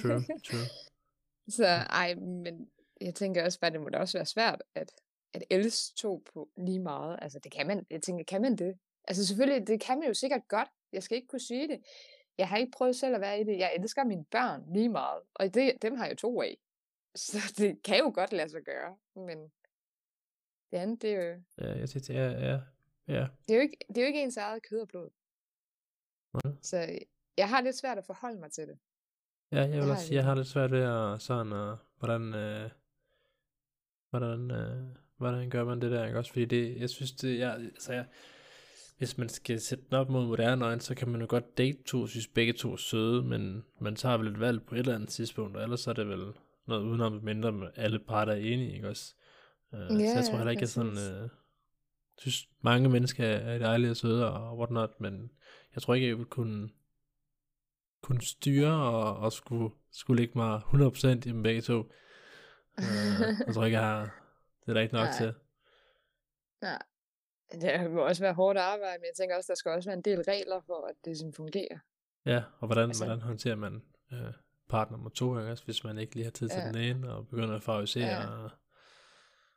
true, 0.00 0.24
true. 0.44 0.66
Så 1.56 1.66
ej, 1.90 2.14
men 2.14 2.68
jeg 3.00 3.14
tænker 3.14 3.44
også 3.44 3.60
bare, 3.60 3.70
det 3.70 3.80
må 3.80 3.88
da 3.88 3.98
også 3.98 4.18
være 4.18 4.26
svært 4.26 4.62
at, 4.74 4.90
at 5.34 5.44
elske 5.50 5.96
to 5.96 6.22
på 6.34 6.48
lige 6.56 6.80
meget. 6.80 7.18
Altså 7.22 7.38
det 7.38 7.52
kan 7.52 7.66
man, 7.66 7.86
jeg 7.90 8.02
tænker, 8.02 8.24
kan 8.24 8.42
man 8.42 8.56
det? 8.56 8.78
Altså 9.08 9.26
selvfølgelig, 9.26 9.66
det 9.66 9.80
kan 9.80 9.98
man 9.98 10.08
jo 10.08 10.14
sikkert 10.14 10.48
godt. 10.48 10.68
Jeg 10.92 11.02
skal 11.02 11.16
ikke 11.16 11.28
kunne 11.28 11.40
sige 11.40 11.68
det. 11.68 11.80
Jeg 12.38 12.48
har 12.48 12.56
ikke 12.56 12.72
prøvet 12.76 12.96
selv 12.96 13.14
at 13.14 13.20
være 13.20 13.40
i 13.40 13.44
det. 13.44 13.58
Jeg 13.58 13.76
elsker 13.78 14.04
mine 14.04 14.24
børn 14.24 14.72
lige 14.72 14.88
meget, 14.88 15.22
og 15.34 15.54
det, 15.54 15.82
dem 15.82 15.96
har 15.96 16.06
jeg 16.06 16.18
to 16.18 16.42
af. 16.42 16.58
Så 17.14 17.54
det 17.56 17.82
kan 17.82 17.98
jo 17.98 18.12
godt 18.14 18.32
lade 18.32 18.48
sig 18.48 18.62
gøre, 18.62 18.96
men 19.14 19.38
det 20.70 20.76
andet, 20.76 21.02
det 21.02 21.10
er 21.14 21.24
jo, 21.24 21.42
Ja, 21.58 21.78
jeg 21.78 21.88
til 21.88 22.14
ja, 22.14 22.30
ja, 22.30 22.60
ja. 23.08 23.26
det 23.48 23.50
er 23.50 23.54
jo 23.54 23.60
ikke, 23.60 23.76
det 23.88 23.98
er 23.98 24.02
jo 24.02 24.06
ikke 24.06 24.22
ens 24.22 24.36
eget 24.36 24.62
kød 24.62 24.80
og 24.80 24.88
blod. 24.88 25.10
Nej. 26.44 26.54
Så 26.62 26.98
jeg 27.36 27.48
har 27.48 27.60
lidt 27.60 27.76
svært 27.76 27.98
at 27.98 28.06
forholde 28.06 28.40
mig 28.40 28.52
til 28.52 28.68
det. 28.68 28.78
Ja, 29.52 29.60
jeg 29.60 29.70
vil 29.70 29.82
har 29.82 29.82
også 29.82 29.92
jeg 29.92 30.00
sige, 30.00 30.16
jeg 30.16 30.24
har 30.24 30.34
lidt 30.34 30.48
svært 30.48 30.70
ved 30.70 30.82
at 30.82 31.22
sådan, 31.22 31.52
uh, 31.52 31.78
hvordan, 31.98 32.22
uh, 32.22 32.70
hvordan, 34.10 34.50
uh, 34.50 34.96
hvordan 35.20 35.50
gør 35.50 35.64
man 35.64 35.80
det 35.80 35.90
der, 35.90 36.06
ikke 36.06 36.18
også? 36.18 36.32
Fordi 36.32 36.44
det, 36.44 36.76
jeg 36.80 36.90
synes, 36.90 37.12
det, 37.12 37.38
jeg, 37.38 37.54
altså 37.54 37.92
jeg, 37.92 38.04
hvis 38.98 39.18
man 39.18 39.28
skal 39.28 39.60
sætte 39.60 39.84
den 39.90 39.96
op 39.96 40.08
mod 40.08 40.26
moderne 40.26 40.64
øjne, 40.64 40.80
så 40.80 40.94
kan 40.94 41.08
man 41.08 41.20
jo 41.20 41.26
godt 41.30 41.58
date 41.58 41.82
to, 41.86 42.06
synes 42.06 42.26
begge 42.26 42.52
to 42.52 42.72
er 42.72 42.76
søde, 42.76 43.22
men 43.22 43.64
man 43.80 43.96
tager 43.96 44.16
vel 44.16 44.28
et 44.28 44.40
valg 44.40 44.62
på 44.62 44.74
et 44.74 44.78
eller 44.78 44.94
andet 44.94 45.08
tidspunkt, 45.08 45.56
og 45.56 45.62
ellers 45.62 45.86
er 45.86 45.92
det 45.92 46.08
vel 46.08 46.32
noget 46.66 46.82
udenom, 46.82 47.12
mindre 47.12 47.52
med 47.52 47.68
alle 47.76 47.98
parter 47.98 48.32
er 48.32 48.36
enige, 48.36 48.74
ikke 48.74 48.88
også? 48.88 49.14
Uh, 49.72 49.78
så 49.78 49.98
Ja, 49.98 50.16
jeg 50.16 50.24
tror 50.24 50.36
heller 50.36 50.50
ikke, 50.50 50.62
at 50.62 50.68
sådan, 50.68 50.92
uh, 50.92 51.28
synes 52.18 52.48
mange 52.60 52.88
mennesker 52.88 53.24
er 53.24 53.58
dejlige 53.58 53.90
og 53.90 53.96
søde 53.96 54.32
og 54.32 54.58
whatnot, 54.58 55.00
men 55.00 55.30
jeg 55.74 55.82
tror 55.82 55.94
ikke, 55.94 56.08
jeg 56.08 56.18
vil 56.18 56.26
kunne 56.26 56.68
kunne 58.02 58.22
styre 58.22 58.72
og, 58.72 59.16
og 59.16 59.32
skulle, 59.32 59.70
skulle 59.92 60.20
lægge 60.22 60.38
mig 60.38 60.60
100% 60.74 61.08
i 61.08 61.14
dem 61.14 61.42
begge 61.42 61.60
to. 61.60 61.78
Uh, 62.78 62.84
jeg 63.46 63.54
tror 63.54 63.64
ikke, 63.64 63.78
jeg 63.78 63.86
har... 63.86 64.19
Det 64.70 64.76
er 64.76 64.78
der 64.78 64.82
ikke 64.82 64.94
nok 64.94 65.08
Nej. 65.08 65.16
til. 65.18 65.34
Nej. 66.62 66.82
Det 67.52 67.90
må 67.90 68.00
også 68.06 68.22
være 68.22 68.32
hårdt 68.34 68.58
arbejde, 68.58 68.98
men 68.98 69.04
jeg 69.04 69.14
tænker 69.16 69.36
også, 69.36 69.48
der 69.52 69.54
skal 69.56 69.70
også 69.70 69.88
være 69.88 69.96
en 69.96 70.02
del 70.02 70.22
regler 70.22 70.60
for, 70.60 70.86
at 70.86 70.94
det 71.04 71.18
sådan 71.18 71.32
fungerer. 71.32 71.78
Ja, 72.26 72.42
og 72.60 72.66
hvordan, 72.66 72.88
Altså- 72.88 73.04
hvordan 73.04 73.22
håndterer 73.22 73.54
man 73.56 73.82
uh, 74.12 74.18
partner 74.68 74.96
nummer 74.96 75.10
to, 75.10 75.30
også, 75.30 75.64
hvis 75.64 75.84
man 75.84 75.98
ikke 75.98 76.14
lige 76.14 76.24
har 76.24 76.30
tid 76.30 76.48
til 76.48 76.58
Ja. 76.60 76.68
den 76.68 76.76
ene, 76.76 77.12
og 77.14 77.28
begynder 77.28 77.56
at 77.56 77.62
favorisere. 77.62 78.06
Ja. 78.06 78.26
Og 78.28 78.50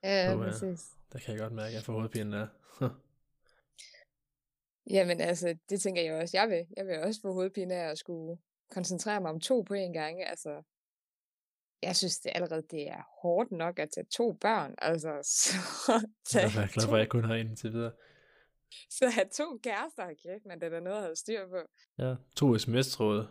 Ja, 0.03 0.29
ja. 0.31 0.37
præcis. 0.37 0.89
der 1.13 1.19
kan 1.19 1.31
jeg 1.33 1.39
godt 1.41 1.53
mærke, 1.53 1.67
at 1.67 1.73
jeg 1.73 1.83
får 1.83 1.93
hovedpine 1.93 2.37
der. 2.37 2.47
Jamen 4.95 5.21
altså, 5.21 5.57
det 5.69 5.81
tænker 5.81 6.01
jeg 6.01 6.13
også, 6.21 6.37
jeg 6.37 6.49
vil. 6.49 6.67
Jeg 6.77 6.85
vil 6.87 6.99
også 6.99 7.21
få 7.21 7.33
hovedpine 7.33 7.73
af 7.75 7.89
at 7.91 7.97
skulle 7.97 8.37
koncentrere 8.71 9.21
mig 9.21 9.31
om 9.31 9.39
to 9.39 9.61
på 9.61 9.73
en 9.73 9.93
gang. 9.93 10.23
Altså, 10.23 10.63
jeg 11.83 11.95
synes 11.95 12.19
det 12.19 12.31
allerede, 12.35 12.63
det 12.71 12.89
er 12.89 13.01
hårdt 13.21 13.51
nok 13.51 13.79
at 13.79 13.89
tage 13.95 14.05
to 14.11 14.31
børn. 14.31 14.75
Altså, 14.77 15.09
så, 16.29 16.39
jeg 16.39 16.51
tage 16.51 16.63
er 16.63 16.67
glad 16.67 16.87
for, 16.87 16.95
at 16.95 16.99
jeg 16.99 17.09
kun 17.09 17.23
har 17.23 17.35
en 17.35 17.55
til 17.55 17.73
videre. 17.73 17.91
så 18.89 19.09
have 19.09 19.27
to 19.33 19.59
kærester, 19.63 20.07
kæft, 20.07 20.45
men 20.45 20.61
det 20.61 20.73
er 20.73 20.79
noget 20.79 20.97
at 20.97 21.03
have 21.03 21.15
styr 21.15 21.47
på. 21.47 21.61
Ja, 21.97 22.15
to 22.35 22.57
sms-tråde. 22.57 23.27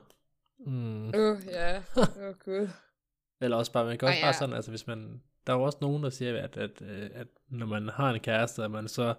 Mm. 0.66 1.08
Uh, 1.08 1.46
ja. 1.46 1.76
Åh, 1.96 2.28
uh, 2.28 2.38
gud. 2.44 2.68
Eller 3.40 3.56
også 3.56 3.72
bare, 3.72 3.84
man 3.84 3.98
kan 3.98 4.06
Og 4.06 4.10
også 4.10 4.22
bare 4.22 4.26
ja. 4.26 4.38
sådan, 4.38 4.54
altså 4.54 4.70
hvis 4.70 4.86
man, 4.86 5.22
der 5.46 5.52
er 5.52 5.56
jo 5.56 5.62
også 5.62 5.78
nogen, 5.80 6.02
der 6.02 6.10
siger, 6.10 6.42
at, 6.42 6.56
at, 6.56 6.82
øh, 6.82 7.10
at 7.14 7.26
når 7.48 7.66
man 7.66 7.88
har 7.88 8.10
en 8.10 8.20
kæreste, 8.20 8.64
at 8.64 8.70
man 8.70 8.88
så 8.88 9.14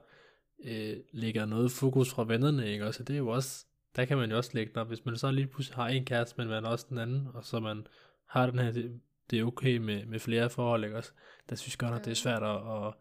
øh, 0.63 0.97
lægger 1.11 1.45
noget 1.45 1.71
fokus 1.71 2.13
fra 2.13 2.23
vennerne, 2.23 2.67
ikke 2.67 2.85
og 2.85 2.93
det 2.93 3.09
er 3.09 3.17
jo 3.17 3.27
også, 3.27 3.65
der 3.95 4.05
kan 4.05 4.17
man 4.17 4.31
jo 4.31 4.37
også 4.37 4.51
lægge 4.53 4.71
den 4.73 4.81
op, 4.81 4.87
hvis 4.87 5.05
man 5.05 5.17
så 5.17 5.31
lige 5.31 5.47
pludselig 5.47 5.75
har 5.75 5.87
en 5.87 6.05
kæreste, 6.05 6.35
men 6.37 6.47
man 6.47 6.63
har 6.63 6.71
også 6.71 6.85
den 6.89 6.97
anden, 6.97 7.27
og 7.33 7.45
så 7.45 7.59
man 7.59 7.87
har 8.27 8.49
den 8.49 8.59
her, 8.59 8.89
det, 9.31 9.39
er 9.39 9.43
okay 9.43 9.77
med, 9.77 10.05
med 10.05 10.19
flere 10.19 10.49
forhold, 10.49 10.83
ikke 10.83 10.97
også, 10.97 11.11
der 11.49 11.55
synes 11.55 11.77
godt, 11.77 11.93
at 11.93 12.05
det 12.05 12.11
er 12.11 12.15
svært 12.15 12.43
at, 12.43 12.55
at, 12.55 12.93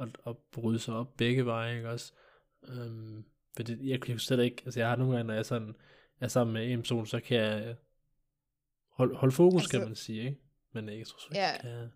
at, 0.00 0.08
at 0.26 0.36
bryde 0.52 0.78
sig 0.78 0.94
op 0.94 1.16
begge 1.16 1.46
veje, 1.46 1.76
ikke 1.76 1.90
også, 1.90 2.12
øhm, 2.68 3.24
for 3.56 3.62
det, 3.62 3.78
jeg 3.82 4.00
kan 4.00 4.12
jo 4.12 4.18
slet 4.18 4.44
ikke, 4.44 4.62
altså 4.64 4.80
jeg 4.80 4.88
har 4.88 4.96
nogle 4.96 5.16
gange, 5.16 5.26
når 5.26 5.34
jeg 5.34 5.46
sådan 5.46 5.74
er 6.20 6.28
sammen 6.28 6.54
med 6.54 6.72
en 6.72 6.78
person, 6.78 7.06
så 7.06 7.20
kan 7.20 7.36
jeg 7.36 7.76
holde, 8.90 9.14
holde 9.14 9.32
fokus, 9.34 9.62
altså, 9.62 9.78
kan 9.78 9.86
man 9.88 9.96
sige, 9.96 10.24
ikke? 10.24 10.40
Men 10.72 10.88
ikke, 10.88 11.10
Ja. 11.34 11.50
jeg 11.50 11.58
kan... 11.60 11.92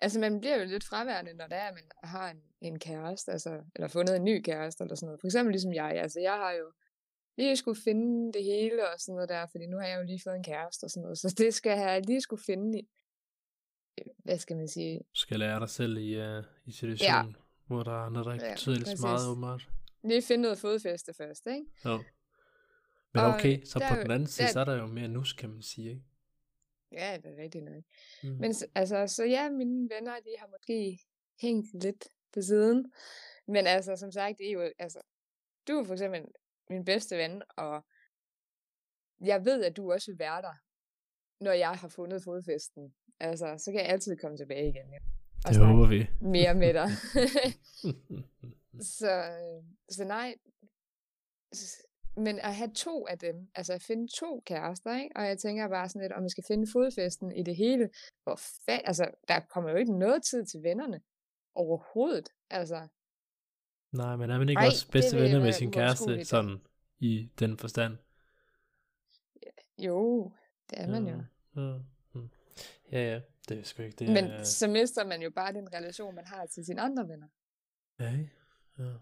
Altså, 0.00 0.20
man 0.20 0.40
bliver 0.40 0.56
jo 0.56 0.64
lidt 0.64 0.84
fraværende, 0.84 1.34
når 1.34 1.46
det 1.46 1.56
er, 1.56 1.66
at 1.68 1.74
man 1.74 2.10
har 2.10 2.30
en, 2.30 2.42
en 2.60 2.78
kæreste, 2.78 3.32
altså, 3.32 3.60
eller 3.74 3.88
fundet 3.88 4.16
en 4.16 4.24
ny 4.24 4.42
kæreste, 4.42 4.84
eller 4.84 4.94
sådan 4.94 5.06
noget. 5.06 5.20
For 5.20 5.26
eksempel 5.26 5.52
ligesom 5.52 5.72
jeg, 5.72 5.90
altså, 5.90 6.20
jeg 6.20 6.32
har 6.32 6.52
jo 6.52 6.72
lige 7.38 7.56
skulle 7.56 7.80
finde 7.84 8.32
det 8.32 8.44
hele 8.44 8.88
og 8.92 9.00
sådan 9.00 9.14
noget 9.14 9.28
der, 9.28 9.46
fordi 9.46 9.66
nu 9.66 9.76
har 9.78 9.86
jeg 9.86 9.98
jo 9.98 10.04
lige 10.06 10.20
fået 10.24 10.36
en 10.36 10.42
kæreste 10.44 10.84
og 10.84 10.90
sådan 10.90 11.02
noget, 11.02 11.18
så 11.18 11.34
det 11.38 11.54
skal 11.54 11.78
jeg 11.78 12.02
lige 12.06 12.20
skulle 12.20 12.42
finde 12.46 12.78
i, 12.78 12.88
hvad 14.24 14.38
skal 14.38 14.56
man 14.56 14.68
sige, 14.68 14.98
Du 14.98 15.04
skal 15.20 15.38
lære 15.38 15.60
dig 15.60 15.68
selv 15.68 15.96
i, 15.98 16.20
uh, 16.38 16.44
i 16.66 16.72
situationen, 16.72 17.30
ja. 17.30 17.42
hvor 17.66 17.82
der 17.82 17.90
er 17.92 17.96
andre, 18.06 18.24
der 18.24 18.32
ikke 18.32 18.44
Ja, 18.46 18.52
betyder 18.52 18.84
så 18.96 19.02
meget, 19.02 19.28
åbenbart. 19.30 19.68
lige 20.04 20.22
finde 20.22 20.42
noget 20.42 20.58
fodfæste 20.58 21.14
først, 21.14 21.46
ikke? 21.46 21.66
Jo. 21.84 22.02
Men 23.14 23.24
Og 23.24 23.34
okay, 23.34 23.64
så 23.64 23.78
der 23.78 23.88
på 23.94 24.02
den 24.02 24.10
anden 24.10 24.26
side, 24.28 24.46
der- 24.46 24.52
så 24.52 24.60
er 24.60 24.64
der 24.64 24.76
jo 24.76 24.86
mere 24.86 25.08
nus, 25.08 25.32
kan 25.32 25.50
man 25.50 25.62
sige, 25.62 25.90
ikke? 25.90 26.02
Ja, 26.92 27.16
det 27.22 27.26
er 27.38 27.42
rigtigt 27.42 27.64
nok. 27.64 27.82
Mm. 28.22 28.28
Men 28.28 28.54
altså, 28.74 29.06
så 29.06 29.24
ja, 29.24 29.50
mine 29.50 29.88
venner, 29.96 30.14
de 30.16 30.30
har 30.38 30.46
måske 30.46 30.98
hængt 31.40 31.82
lidt 31.82 32.08
på 32.34 32.42
siden. 32.42 32.92
Men 33.48 33.66
altså, 33.66 33.96
som 33.96 34.12
sagt, 34.12 34.38
det 34.38 34.48
er 34.48 34.52
jo, 34.52 34.70
altså, 34.78 35.00
du 35.68 35.72
er 35.72 35.84
for 35.84 35.92
eksempel 35.92 36.20
min 36.70 36.84
bedste 36.84 37.16
ven, 37.16 37.42
og 37.56 37.84
jeg 39.20 39.44
ved, 39.44 39.64
at 39.64 39.76
du 39.76 39.92
også 39.92 40.10
vil 40.10 40.18
være 40.18 40.42
der, 40.42 40.54
når 41.44 41.52
jeg 41.52 41.70
har 41.70 41.88
fundet 41.88 42.24
fodfæsten. 42.24 42.94
Altså, 43.20 43.54
så 43.58 43.72
kan 43.72 43.80
jeg 43.80 43.88
altid 43.88 44.16
komme 44.16 44.36
tilbage 44.36 44.68
igen. 44.68 44.92
Ja. 44.92 44.98
Og 45.46 45.54
det 45.54 45.66
håber 45.66 45.86
vi. 45.86 46.06
mere 46.20 46.54
med 46.54 46.74
dig. 46.74 46.88
så, 48.98 49.12
så 49.88 50.04
nej. 50.04 50.34
Men 52.16 52.38
at 52.38 52.54
have 52.54 52.70
to 52.70 53.06
af 53.06 53.18
dem, 53.18 53.48
altså 53.54 53.72
at 53.72 53.82
finde 53.82 54.08
to 54.16 54.42
kærester, 54.46 54.96
ikke? 54.96 55.16
og 55.16 55.26
jeg 55.26 55.38
tænker 55.38 55.68
bare 55.68 55.88
sådan 55.88 56.02
lidt, 56.02 56.12
om 56.12 56.22
man 56.22 56.30
skal 56.30 56.44
finde 56.48 56.66
fodfæsten 56.72 57.32
i 57.32 57.42
det 57.42 57.56
hele, 57.56 57.90
hvor 58.22 58.36
fa- 58.36 58.82
altså, 58.84 59.10
der 59.28 59.40
kommer 59.40 59.70
jo 59.70 59.76
ikke 59.76 59.98
noget 59.98 60.22
tid 60.22 60.44
til 60.46 60.62
vennerne 60.62 61.00
overhovedet, 61.54 62.28
altså, 62.50 62.88
Nej, 63.92 64.16
men 64.16 64.30
er 64.30 64.38
man 64.38 64.48
ikke 64.48 64.60
Ej, 64.60 64.66
også 64.66 64.90
bedste 64.90 65.16
venner 65.16 65.40
med 65.40 65.52
sin 65.52 65.72
kæreste, 65.72 66.24
sådan 66.24 66.60
i 66.98 67.30
den 67.38 67.56
forstand? 67.58 67.96
jo, 69.78 70.32
det 70.70 70.80
er 70.80 70.86
man 70.88 71.06
jo. 71.08 71.22
Ja, 71.56 71.78
ja, 72.92 73.12
ja, 73.12 73.20
det 73.48 73.58
er 73.58 73.62
sgu 73.62 73.82
ikke 73.82 73.96
det. 73.98 74.08
Men 74.08 74.24
er- 74.24 74.44
så 74.44 74.68
mister 74.68 75.06
man 75.06 75.22
jo 75.22 75.30
bare 75.30 75.52
den 75.52 75.68
relation, 75.74 76.14
man 76.14 76.26
har 76.26 76.46
til 76.46 76.64
sine 76.64 76.80
andre 76.80 77.08
venner. 77.08 77.26
Ja, 78.00 78.12
ja. 78.78 78.92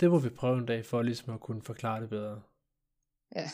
Det 0.00 0.10
må 0.10 0.18
vi 0.18 0.28
prøve 0.28 0.58
en 0.58 0.66
dag, 0.66 0.84
for 0.86 1.02
ligesom 1.02 1.34
at 1.34 1.40
kunne 1.40 1.62
forklare 1.62 2.00
det 2.00 2.10
bedre. 2.10 2.42
Ja. 3.36 3.50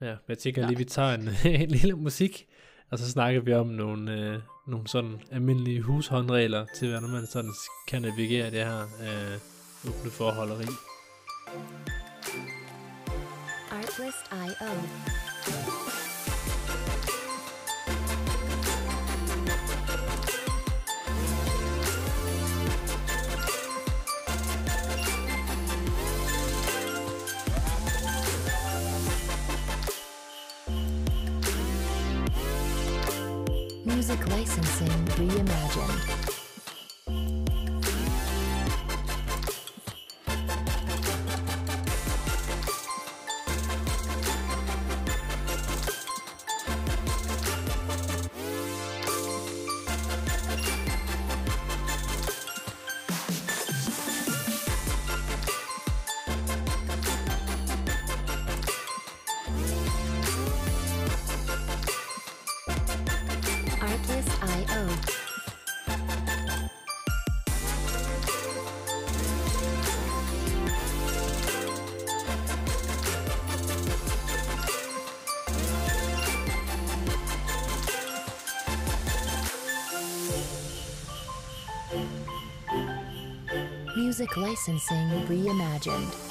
Ja, 0.00 0.10
men 0.10 0.18
jeg 0.28 0.38
tænker 0.38 0.62
Ja. 0.62 0.68
lige, 0.68 0.78
vi 0.78 0.84
tager 0.84 1.14
en, 1.14 1.28
en 1.62 1.68
lille 1.70 1.94
musik, 1.94 2.48
og 2.90 2.98
så 2.98 3.10
snakker 3.10 3.40
vi 3.40 3.52
om 3.54 3.66
nogle, 3.66 4.12
øh, 4.34 4.42
nogle 4.68 4.88
sådan 4.88 5.22
almindelige 5.30 5.82
hushåndregler 5.82 6.66
til, 6.76 6.90
hvordan 6.90 7.10
man 7.10 7.26
sådan 7.26 7.50
kan 7.88 8.02
navigere 8.02 8.50
det 8.50 8.64
her 8.64 8.80
øh, 8.82 9.40
Åbne 9.88 10.10
for 10.10 10.30
holderi. 10.30 10.66
Music 33.84 34.18
licensing 34.26 35.08
reimagined. 35.18 36.23
Licensing 84.66 85.10
reimagined. 85.28 86.23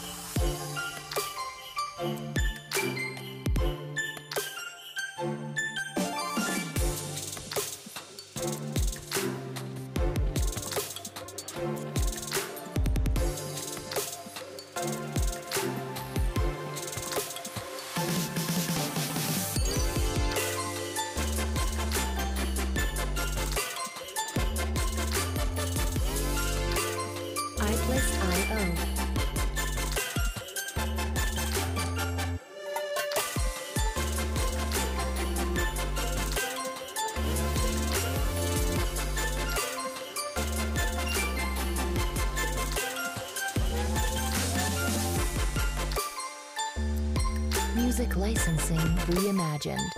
Reimagined. 49.10 49.90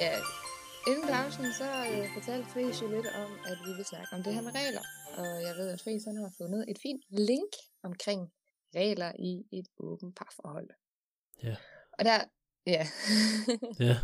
Ja, 0.00 0.14
inden 0.86 1.08
pausen, 1.08 1.52
så 1.52 1.64
øh, 1.64 2.14
fortalte 2.14 2.50
Friis 2.50 2.82
jo 2.82 2.88
lidt 2.88 3.06
om, 3.06 3.30
at 3.50 3.58
vi 3.66 3.72
vil 3.76 3.84
snakke 3.84 4.08
om 4.12 4.22
det 4.22 4.34
her 4.34 4.42
med 4.42 4.54
regler. 4.54 4.84
Og 5.18 5.42
jeg 5.46 5.54
ved, 5.56 5.68
at 5.70 5.80
Friis 5.80 6.04
han 6.04 6.16
har 6.16 6.32
fundet 6.38 6.64
et 6.68 6.78
fint 6.82 7.02
link 7.08 7.52
omkring 7.82 8.32
regler 8.74 9.12
i 9.18 9.32
et 9.58 9.66
åbent 9.78 10.16
parforhold. 10.16 10.68
Ja. 11.42 11.56
Og 11.98 12.04
der, 12.04 12.18
ja, 12.66 12.86
Ja, 13.80 13.96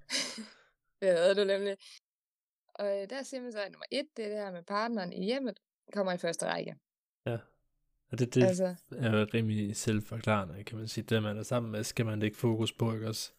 det 1.00 1.18
havde 1.18 1.34
du 1.34 1.44
nemlig. 1.44 1.76
Og 2.74 3.02
øh, 3.02 3.10
der 3.10 3.22
siger 3.22 3.42
man 3.42 3.52
så, 3.52 3.60
at 3.60 3.72
nummer 3.72 3.84
et, 3.90 4.06
det 4.16 4.24
er 4.24 4.28
det 4.28 4.38
her 4.38 4.52
med 4.52 4.62
partneren 4.62 5.12
i 5.12 5.24
hjemmet, 5.24 5.60
kommer 5.92 6.12
i 6.12 6.18
første 6.18 6.46
række. 6.46 6.76
ja. 7.26 7.38
Og 8.12 8.18
det, 8.18 8.34
det 8.34 8.44
Altså, 8.44 8.74
er 8.98 9.34
rimelig 9.34 9.76
selvforklarende, 9.76 10.64
kan 10.64 10.78
man 10.78 10.88
sige. 10.88 11.04
Det, 11.04 11.22
man 11.22 11.38
er 11.38 11.42
sammen 11.42 11.72
med, 11.72 11.84
skal 11.84 12.06
man 12.06 12.20
lægge 12.20 12.36
fokus 12.36 12.72
på, 12.72 12.94
ikke 12.94 13.08
også? 13.08 13.32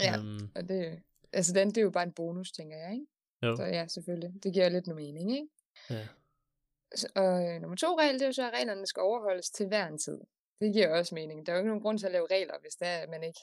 Ja. 0.00 0.18
Um, 0.18 0.50
og 0.56 0.68
det, 0.68 1.02
altså 1.32 1.52
den, 1.54 1.68
det 1.68 1.78
er 1.78 1.82
jo 1.82 1.90
bare 1.90 2.02
en 2.02 2.12
bonus, 2.12 2.52
tænker 2.52 2.76
jeg, 2.76 2.92
ikke? 2.92 3.06
jo, 3.42 3.56
Så 3.56 3.62
ja, 3.64 3.86
selvfølgelig. 3.86 4.42
Det 4.42 4.52
giver 4.52 4.68
lidt 4.68 4.86
noget 4.86 5.02
mening, 5.02 5.32
ikke? 5.32 5.48
ja. 5.90 6.08
Og 7.14 7.48
øh, 7.48 7.60
nummer 7.60 7.76
to 7.76 7.98
regel, 7.98 8.14
det 8.14 8.22
er 8.22 8.26
jo 8.26 8.32
så, 8.32 8.46
at 8.50 8.52
reglerne 8.54 8.86
skal 8.86 9.00
overholdes 9.00 9.50
til 9.50 9.66
hver 9.66 9.86
en 9.86 9.98
tid. 9.98 10.18
Det 10.60 10.72
giver 10.72 10.98
også 10.98 11.14
mening. 11.14 11.46
Der 11.46 11.52
er 11.52 11.56
jo 11.56 11.60
ikke 11.60 11.68
nogen 11.68 11.82
grund 11.82 11.98
til 11.98 12.06
at 12.06 12.12
lave 12.12 12.26
regler, 12.30 12.54
hvis 12.60 12.74
det 12.74 12.88
er, 12.88 13.06
man 13.08 13.22
ikke 13.22 13.40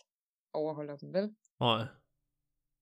overholder 0.53 0.97
dem, 0.97 1.13
vel? 1.13 1.35
Nej. 1.59 1.85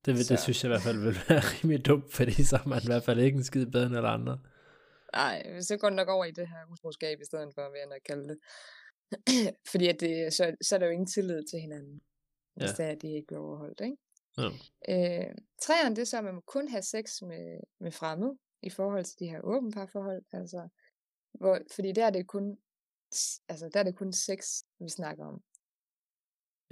Det, 0.05 0.13
vil, 0.13 0.17
det 0.29 0.39
Så- 0.39 0.43
synes 0.43 0.63
jeg 0.63 0.69
i 0.69 0.73
hvert 0.73 0.81
fald 0.81 0.99
vil 0.99 1.15
være 1.29 1.39
rimelig 1.53 1.85
dumt, 1.85 2.13
fordi 2.13 2.43
så 2.43 2.55
er 2.55 2.67
man 2.67 2.81
i 2.83 2.85
hvert 2.85 3.03
fald 3.03 3.19
ikke 3.19 3.37
en 3.37 3.43
skid 3.43 3.65
bedre 3.65 3.85
end 3.85 3.95
alle 3.95 4.09
andre. 4.09 4.39
Nej, 5.13 5.61
så 5.61 5.77
går 5.77 5.89
det 5.89 5.95
nok 5.95 6.07
over 6.07 6.25
i 6.25 6.31
det 6.31 6.47
her 6.47 6.65
utroskab, 6.71 7.21
i 7.21 7.25
stedet 7.25 7.51
for, 7.55 7.69
hvad 7.69 7.79
jeg 7.79 7.89
nok 7.89 8.01
kalde 8.05 8.27
det. 8.29 8.37
Fordi 9.71 9.87
at 9.87 9.99
det, 9.99 10.33
så, 10.33 10.55
så 10.61 10.75
er 10.75 10.79
der 10.79 10.85
jo 10.85 10.91
ingen 10.91 11.07
tillid 11.07 11.43
til 11.51 11.59
hinanden, 11.59 12.01
hvis 12.55 12.69
Ja. 12.69 12.73
det 12.77 12.85
er, 12.85 12.89
at 12.95 13.01
det 13.01 13.07
ikke 13.07 13.27
bliver 13.27 13.41
overholdt, 13.41 13.81
ikke? 13.81 13.97
Jo. 14.37 14.47
Øh, 14.89 15.35
træerne, 15.61 15.95
det 15.95 16.01
er 16.01 16.05
så, 16.05 16.17
at 16.17 16.23
man 16.23 16.33
må 16.35 16.41
kun 16.41 16.67
have 16.67 16.81
sex 16.83 17.21
med, 17.21 17.59
med 17.79 17.91
fremmede, 17.91 18.37
i 18.63 18.69
forhold 18.69 19.05
til 19.05 19.19
de 19.19 19.27
her 19.27 19.41
åbne 19.43 19.71
parforhold, 19.71 20.23
altså, 20.33 20.67
hvor, 21.33 21.59
fordi 21.75 21.91
der 21.91 22.05
er 22.05 22.09
det 22.09 22.27
kun, 22.27 22.57
altså, 23.49 23.69
der 23.73 23.79
er 23.79 23.83
det 23.83 23.95
kun 23.95 24.13
sex, 24.13 24.39
vi 24.79 24.89
snakker 24.89 25.25
om. 25.25 25.41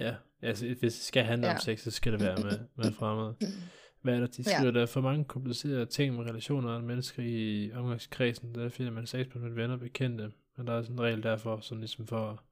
Ja, 0.00 0.16
altså 0.42 0.66
hvis 0.66 0.78
det 0.80 0.92
skal 0.92 1.24
handle 1.24 1.46
ja. 1.46 1.52
om 1.52 1.56
Ja. 1.56 1.60
sex, 1.74 1.80
så 1.80 1.90
skal 1.90 2.12
det 2.12 2.20
være 2.20 2.36
med, 2.42 2.68
med 2.76 2.92
fremmede. 2.92 3.36
Hvad 4.02 4.14
er 4.14 4.20
der, 4.20 4.26
de 4.26 4.42
Ja. 4.46 4.56
skriver, 4.56 4.70
der 4.72 4.82
er 4.82 4.86
for 4.86 5.00
mange 5.00 5.24
komplicerede 5.24 5.86
ting 5.86 6.14
med 6.16 6.24
relationer 6.24 6.70
og 6.74 6.84
mennesker 6.84 7.22
i 7.22 7.72
omgangskredsen, 7.72 8.54
der 8.54 8.68
finder 8.68 8.92
man 8.92 9.06
sex 9.06 9.34
med 9.34 9.50
venner 9.50 9.74
og 9.74 9.80
bekendte, 9.80 10.32
men 10.56 10.66
der 10.66 10.72
er 10.72 10.82
sådan 10.82 10.96
en 10.96 11.00
regel 11.00 11.22
derfor, 11.22 11.60
sådan 11.60 11.80
ligesom 11.80 12.06
for, 12.06 12.44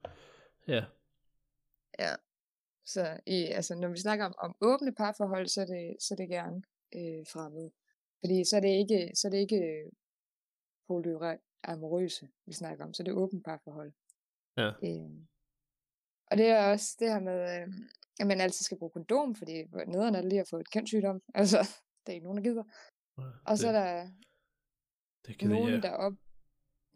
ja, 0.69 0.85
Ja. 1.99 2.15
Så 2.87 3.21
i, 3.27 3.33
altså, 3.45 3.75
når 3.75 3.89
vi 3.89 3.97
snakker 3.99 4.25
om, 4.25 4.35
om 4.39 4.57
åbne 4.61 4.95
parforhold, 4.95 5.47
så 5.47 5.61
er 5.61 5.65
det, 5.67 5.97
så 6.03 6.15
er 6.15 6.17
det 6.17 6.29
gerne 6.29 6.63
øh, 6.95 7.27
fremmede. 7.33 7.71
Fordi 8.21 8.45
så 8.45 8.57
er 8.57 8.61
det 8.61 8.69
ikke, 8.69 9.11
så 9.15 9.29
er 9.29 9.31
det 9.31 9.39
ikke 9.39 9.57
øh, 9.57 9.93
polyamorøse, 10.89 12.29
vi 12.47 12.53
snakker 12.53 12.85
om, 12.85 12.95
så 12.95 13.03
det 13.03 13.11
er 13.11 13.15
åbent 13.17 13.45
parforhold. 13.45 13.93
ja, 14.57 14.69
Øh, 14.69 15.11
og 16.33 16.39
det 16.39 16.49
er 16.49 16.73
også 16.73 16.97
det 17.01 17.09
her 17.13 17.21
med, 17.21 17.61
øh, 17.61 17.69
at 18.21 18.27
man 18.27 18.41
altid 18.41 18.65
skal 18.65 18.79
bruge 18.79 18.91
kondom, 18.91 19.35
fordi 19.35 19.53
nederen 19.87 20.15
er 20.15 20.21
det 20.21 20.29
lige 20.29 20.41
at 20.41 20.49
få 20.51 20.57
et 20.57 20.73
kønssygdom. 20.73 21.23
Altså, 21.41 21.59
det 22.07 22.13
er 22.13 22.13
ikke 22.13 22.25
nogen, 22.25 22.39
der 22.39 22.51
gider. 22.51 22.65
Og 23.47 23.59
så 23.59 23.69
er 23.69 23.73
det, 23.73 23.83
der 23.83 24.11
det 25.27 25.39
kan 25.39 25.51
det, 25.51 25.57
nogen, 25.59 25.75
ja. 25.75 25.81
der 25.81 25.91
op... 25.91 26.13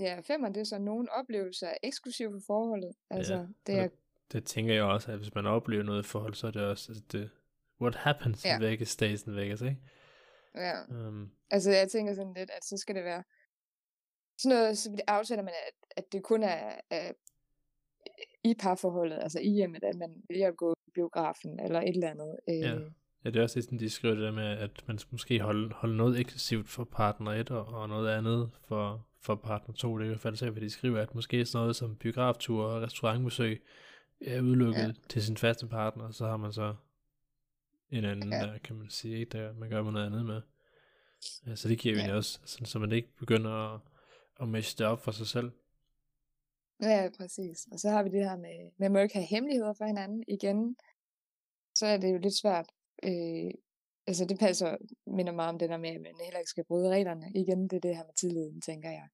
Ja, 0.01 0.21
femmer, 0.21 0.49
det 0.49 0.61
er 0.61 0.65
så 0.65 0.79
nogle 0.79 1.13
oplevelser 1.13 1.69
er 1.69 1.77
eksklusive 1.83 2.33
for 2.33 2.41
forholdet. 2.47 2.93
Altså, 3.11 3.35
Ja, 3.35 3.47
det 3.67 3.79
er 3.79 3.89
det 4.33 4.45
tænker 4.45 4.75
jeg 4.75 4.83
også, 4.83 5.13
at 5.13 5.19
hvis 5.19 5.35
man 5.35 5.47
oplever 5.47 5.83
noget 5.83 6.03
i 6.05 6.07
forhold, 6.07 6.35
så 6.35 6.47
er 6.47 6.51
det 6.51 6.63
også, 6.63 6.93
altså 6.93 7.05
det, 7.13 7.31
what 7.81 7.95
happens 7.95 8.45
Ja. 8.45 8.53
ja. 8.53 8.59
væk, 8.59 8.87
stays 8.87 9.23
in 9.23 9.37
Vegas, 9.37 9.63
ikke? 9.63 9.77
Ja. 10.55 10.85
Um, 10.85 11.31
Altså, 11.51 11.71
jeg 11.71 11.91
tænker 11.91 12.15
sådan 12.15 12.35
lidt, 12.35 12.51
at 12.51 12.65
så 12.65 12.77
skal 12.77 12.95
det 12.95 13.05
være 13.05 13.23
sådan 14.39 14.59
noget, 14.59 14.79
så 14.79 14.99
aftaler 15.07 15.43
man, 15.43 15.55
at, 15.67 15.75
at 15.97 16.13
det 16.13 16.23
kun 16.23 16.43
er, 16.43 16.81
er 16.91 17.13
i 18.51 18.55
parforholdet, 18.55 19.19
altså 19.23 19.41
i 19.41 19.49
hjemmet, 19.51 19.85
at 19.85 19.97
man 19.97 20.23
vælger 20.29 20.49
at 20.49 20.57
gå 20.57 20.73
i 20.87 20.91
biografen 20.95 21.61
eller 21.61 21.81
et 21.81 21.89
eller 21.89 22.11
andet. 22.11 22.37
Øh, 22.49 22.55
Ja. 22.59 22.75
ja, 23.25 23.31
det 23.31 23.37
er 23.37 23.43
også 23.43 23.63
sådan, 23.63 23.79
de 23.79 23.91
skriver 23.91 24.15
det 24.15 24.23
der 24.25 24.33
med, 24.33 24.45
at 24.59 24.71
man 24.89 24.99
skal 24.99 25.09
måske 25.13 25.41
holde, 25.41 25.75
holde 25.75 25.97
noget 25.97 26.21
eksklusivt 26.21 26.69
for 26.69 26.85
partner 26.85 27.31
1, 27.33 27.51
og, 27.51 27.67
og 27.67 27.89
noget 27.89 28.09
andet 28.11 28.51
for, 28.69 29.07
for 29.21 29.35
partner 29.35 29.75
2. 29.75 29.99
Det 29.99 30.03
er 30.03 30.07
i 30.07 30.09
hvert 30.09 30.21
fald 30.21 30.37
så, 30.37 30.51
hvad 30.51 30.63
de 30.63 30.71
skriver, 30.71 31.01
at 31.01 31.15
måske 31.15 31.45
sådan 31.45 31.63
noget 31.63 31.77
som 31.77 31.97
biograftur 31.97 32.65
og 32.65 32.83
restaurantbesøg 32.83 33.63
er 34.21 34.41
udelukket 34.41 34.81
Ja. 34.81 34.93
til 35.09 35.23
sin 35.23 35.37
faste 35.37 35.67
partner, 35.67 36.05
og 36.05 36.15
så 36.15 36.27
har 36.27 36.37
man 36.37 36.53
så 36.53 36.75
en 37.91 38.05
anden, 38.05 38.33
Ja. 38.33 38.39
der 38.39 38.59
kan 38.59 38.77
man 38.77 38.91
sige, 38.91 39.19
ikke, 39.19 39.39
der 39.39 39.53
man 39.53 39.71
gør 39.71 39.91
noget 39.91 40.07
andet 40.07 40.27
med. 40.27 40.41
Så 41.57 41.69
det 41.69 41.79
giver 41.79 41.95
jo 41.95 42.01
Ja. 42.01 42.17
også, 42.17 42.41
sådan, 42.45 42.67
så 42.67 42.79
man 42.79 42.93
ikke 42.93 43.09
begynder 43.19 43.75
at, 43.75 43.81
at 44.41 44.49
meshe 44.49 44.79
det 44.79 44.87
op 44.87 45.01
for 45.05 45.11
sig 45.13 45.27
selv. 45.27 45.51
Ja, 46.83 47.09
præcis. 47.17 47.67
Og 47.73 47.79
så 47.81 47.91
har 47.91 48.03
vi 48.03 48.09
det 48.09 48.25
her 48.31 48.37
med, 48.37 48.71
man 48.79 48.93
må 48.93 48.99
ikke 48.99 49.15
have 49.15 49.27
hemmeligheder 49.27 49.73
for 49.73 49.85
hinanden. 49.85 50.25
Igen, 50.29 50.77
så 51.75 51.87
er 51.87 51.97
det 51.97 52.13
jo 52.13 52.19
lidt 52.19 52.35
svært. 52.35 52.69
Øh, 53.03 53.51
altså 54.07 54.25
det 54.25 54.39
passer, 54.39 54.77
minder 55.07 55.33
meget 55.33 55.49
om 55.49 55.59
det 55.59 55.69
der 55.69 55.77
med, 55.77 55.91
at 55.91 56.01
man 56.01 56.15
heller 56.25 56.39
ikke 56.39 56.51
skal 56.51 56.65
bryde 56.65 56.89
reglerne. 56.89 57.33
Igen, 57.35 57.63
det 57.69 57.77
er 57.77 57.81
det 57.81 57.97
her 57.97 58.05
med 58.05 58.15
tilliden, 58.15 58.61
tænker 58.61 58.91
jeg. 58.91 59.09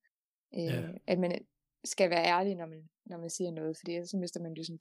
Øh, 0.54 0.64
Ja. 0.64 0.88
At 1.06 1.18
man 1.18 1.46
skal 1.84 2.10
være 2.10 2.24
ærlig, 2.24 2.54
når 2.54 2.66
man, 2.66 2.88
når 3.06 3.18
man 3.18 3.30
siger 3.30 3.50
noget, 3.50 3.76
fordi 3.78 3.92
ellers 3.94 4.10
så 4.10 4.16
mister 4.16 4.40
man 4.40 4.54
ligesom 4.54 4.78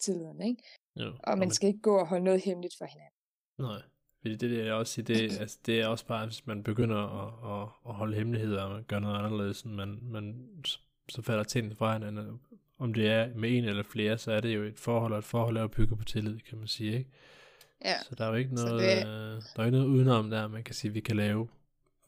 tilliden, 0.00 0.42
ikke? 0.42 0.62
Jo, 0.96 1.12
Og 1.22 1.38
man 1.38 1.50
skal 1.50 1.68
ikke 1.68 1.80
gå 1.80 1.98
og 1.98 2.08
holde 2.08 2.24
noget 2.24 2.44
hemmeligt 2.44 2.74
for 2.78 2.84
hinanden. 2.84 3.18
Nej, 3.58 3.82
fordi 4.20 4.36
det 4.36 4.50
vil 4.50 4.58
jeg 4.58 4.74
også 4.74 4.92
sige, 4.92 5.04
det, 5.04 5.40
altså, 5.40 5.58
det 5.66 5.80
er 5.80 5.86
også 5.86 6.06
bare, 6.06 6.26
hvis 6.26 6.46
man 6.46 6.62
begynder 6.62 6.96
at, 6.96 7.62
at, 7.62 7.68
at 7.88 7.94
holde 7.94 8.16
hemmeligheder, 8.16 8.62
og 8.62 8.70
man 8.70 8.84
gør 8.84 8.98
noget 8.98 9.18
anderledes, 9.18 9.62
end 9.62 9.72
man, 9.72 9.98
man 10.02 10.48
så 11.08 11.22
falder 11.22 11.44
tingene 11.44 11.74
fra 11.76 11.92
hinanden. 11.92 12.40
Om 12.78 12.94
det 12.94 13.06
er 13.08 13.34
med 13.34 13.56
en 13.58 13.64
eller 13.64 13.82
flere, 13.82 14.18
så 14.18 14.32
er 14.32 14.40
det 14.40 14.54
jo 14.54 14.62
et 14.62 14.78
forhold, 14.78 15.12
og 15.12 15.18
et 15.18 15.24
forhold 15.24 15.56
er 15.56 15.60
jo 15.60 15.68
bygget 15.68 15.98
på 15.98 16.04
tillid, 16.04 16.38
kan 16.40 16.58
man 16.58 16.66
sige, 16.68 16.98
ikke? 16.98 17.10
Ja, 17.84 17.98
Så 18.02 18.14
der 18.14 18.24
er 18.24 18.28
jo 18.28 18.34
ikke 18.34 18.56
Så 18.56 18.64
noget, 18.66 18.80
det- 18.82 19.06
øh, 19.06 19.42
der 19.56 19.62
er 19.62 19.64
ikke 19.64 19.78
noget 19.78 19.90
udenom 19.90 20.30
der, 20.30 20.48
man 20.48 20.64
kan 20.64 20.74
sige, 20.74 20.92
vi 20.92 21.00
kan 21.00 21.16
lave, 21.16 21.48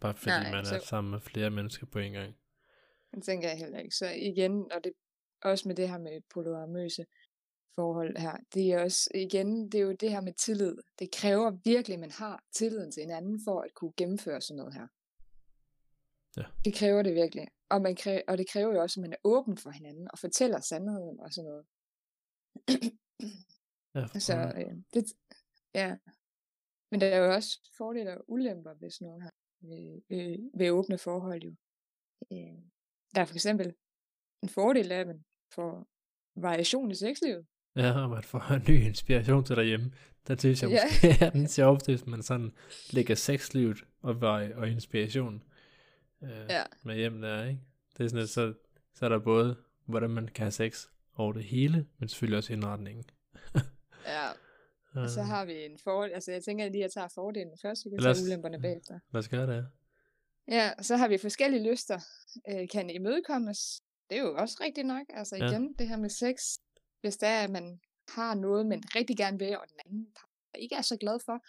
bare 0.00 0.14
fordi 0.14 0.30
Nej, 0.30 0.52
man 0.52 0.64
så- 0.64 0.74
er 0.74 0.80
sammen 0.80 1.10
med 1.10 1.20
flere 1.20 1.50
mennesker 1.50 1.86
på 1.86 1.98
en 1.98 2.12
gang. 2.12 2.34
det 3.14 3.22
tænker 3.24 3.48
jeg 3.48 3.58
heller 3.58 3.78
ikke. 3.78 3.94
Så 3.96 4.10
igen, 4.10 4.72
og 4.72 4.84
det 4.84 4.92
også 5.42 5.68
med 5.68 5.76
det 5.76 5.88
her 5.88 5.98
med 5.98 6.20
polyamøse 6.34 7.06
forhold 7.74 8.16
her, 8.18 8.36
det 8.54 8.72
er 8.72 8.82
også, 8.82 9.10
igen, 9.14 9.68
det 9.72 9.74
er 9.80 9.82
jo 9.84 9.92
det 9.92 10.10
her 10.10 10.20
med 10.20 10.32
tillid. 10.32 10.76
Det 10.98 11.10
kræver 11.12 11.50
virkelig, 11.64 11.94
at 11.94 12.00
man 12.00 12.10
har 12.10 12.42
tilliden 12.52 12.92
til 12.92 13.00
hinanden, 13.00 13.40
for 13.44 13.60
at 13.60 13.70
kunne 13.74 13.92
gennemføre 13.96 14.40
sådan 14.40 14.56
noget 14.58 14.74
her. 14.74 14.86
Ja. 16.36 16.42
Det 16.64 16.74
kræver 16.74 17.02
det 17.02 17.14
virkelig. 17.14 17.48
Og, 17.74 17.82
man 17.82 17.96
kræver, 17.96 18.22
og 18.28 18.38
det 18.38 18.46
kræver 18.52 18.72
jo 18.74 18.80
også, 18.82 19.00
at 19.00 19.02
man 19.02 19.12
er 19.12 19.16
åben 19.24 19.56
for 19.56 19.70
hinanden, 19.70 20.08
og 20.12 20.18
fortæller 20.18 20.60
sandheden 20.60 21.20
og 21.20 21.32
sådan 21.32 21.48
noget. 21.50 21.64
Ja, 23.94 24.18
Så 24.28 24.36
øh, 24.56 24.74
det, 24.94 25.04
ja. 25.74 25.96
Men 26.90 27.00
der 27.00 27.06
er 27.06 27.18
jo 27.18 27.34
også 27.34 27.70
fordele 27.78 28.18
og 28.18 28.24
ulemper 28.28 28.74
ved 28.74 28.90
sådan 28.90 29.06
noget 29.08 29.22
her, 29.22 29.30
ved, 29.60 30.02
ved, 30.08 30.50
ved 30.58 30.70
åbne 30.70 30.98
forhold 30.98 31.42
jo. 31.42 31.54
Øh, 32.32 32.58
der 33.14 33.20
er 33.20 33.24
for 33.24 33.34
eksempel 33.34 33.74
en 34.42 34.48
fordel 34.48 34.92
af, 34.92 35.00
at 35.00 35.06
man 35.06 35.24
får 35.54 35.86
variation 36.36 36.90
i 36.90 36.94
sexlivet. 36.94 37.46
Ja, 37.76 38.02
og 38.02 38.10
man 38.10 38.22
får 38.22 38.52
en 38.54 38.64
ny 38.68 38.76
inspiration 38.90 39.44
til 39.44 39.56
derhjemme. 39.56 39.92
Der 40.26 40.36
synes 40.36 40.62
jeg 40.62 40.70
Ja. 40.70 40.80
måske 40.84 41.24
er 41.26 41.30
den 41.30 41.48
sjoveste, 41.48 41.92
hvis 41.92 42.06
man 42.06 42.22
sådan 42.22 42.50
lægger 42.92 43.14
sexlivet 43.14 43.84
og, 44.02 44.20
vej- 44.20 44.52
og 44.54 44.68
inspiration 44.68 45.42
øh, 46.24 46.46
Ja. 46.50 46.62
med 46.82 46.96
hjem 46.96 47.20
der, 47.20 47.44
ikke? 47.44 47.60
Det 47.98 48.04
er 48.04 48.08
sådan, 48.08 48.22
at 48.22 48.28
så, 48.28 48.54
så 48.94 49.04
er 49.04 49.08
der 49.08 49.18
både, 49.18 49.56
hvordan 49.86 50.10
man 50.10 50.28
kan 50.28 50.42
have 50.44 50.50
sex 50.52 50.86
over 51.16 51.32
det 51.32 51.44
hele, 51.44 51.86
men 51.98 52.08
selvfølgelig 52.08 52.38
også 52.38 52.52
indretningen. 52.52 53.04
Ja, 54.06 54.28
og 55.02 55.10
så 55.10 55.20
Øh, 55.20 55.26
har 55.26 55.44
vi 55.44 55.64
en 55.64 55.78
fordel. 55.84 56.12
Altså 56.12 56.32
jeg 56.32 56.44
tænker 56.44 56.64
lige, 56.68 56.76
at 56.76 56.80
jeg 56.82 56.90
tager 56.92 57.08
fordelen 57.14 57.58
først, 57.62 57.82
så 57.82 57.88
kan 57.90 58.06
os- 58.10 58.16
tage 58.18 58.26
ulemperne 58.26 58.60
bagefter. 58.60 58.98
Lad 59.12 59.18
os 59.18 59.28
gøre 59.28 59.46
det. 59.56 59.66
Ja, 60.48 60.70
og 60.78 60.84
så 60.84 60.96
har 60.96 61.08
vi 61.08 61.18
forskellige 61.18 61.70
lyster, 61.70 62.00
øh, 62.50 62.68
kan 62.72 62.90
imødekommes. 62.90 63.80
Det 64.10 64.18
er 64.18 64.22
jo 64.22 64.34
også 64.36 64.56
rigtigt 64.60 64.86
nok. 64.86 65.06
Altså 65.08 65.36
Ja. 65.36 65.50
igen, 65.50 65.74
det 65.78 65.88
her 65.88 65.96
med 65.96 66.10
sex. 66.10 66.58
Hvis 67.00 67.16
der 67.16 67.26
er, 67.26 67.44
at 67.44 67.50
man 67.50 67.80
har 68.08 68.34
noget, 68.34 68.66
man 68.66 68.82
rigtig 68.96 69.16
gerne 69.16 69.38
vil, 69.38 69.58
og 69.58 69.64
den 69.68 69.78
anden 69.86 70.06
part 70.16 70.60
ikke 70.62 70.74
er 70.74 70.82
så 70.82 70.96
glad 70.96 71.18
for. 71.24 71.44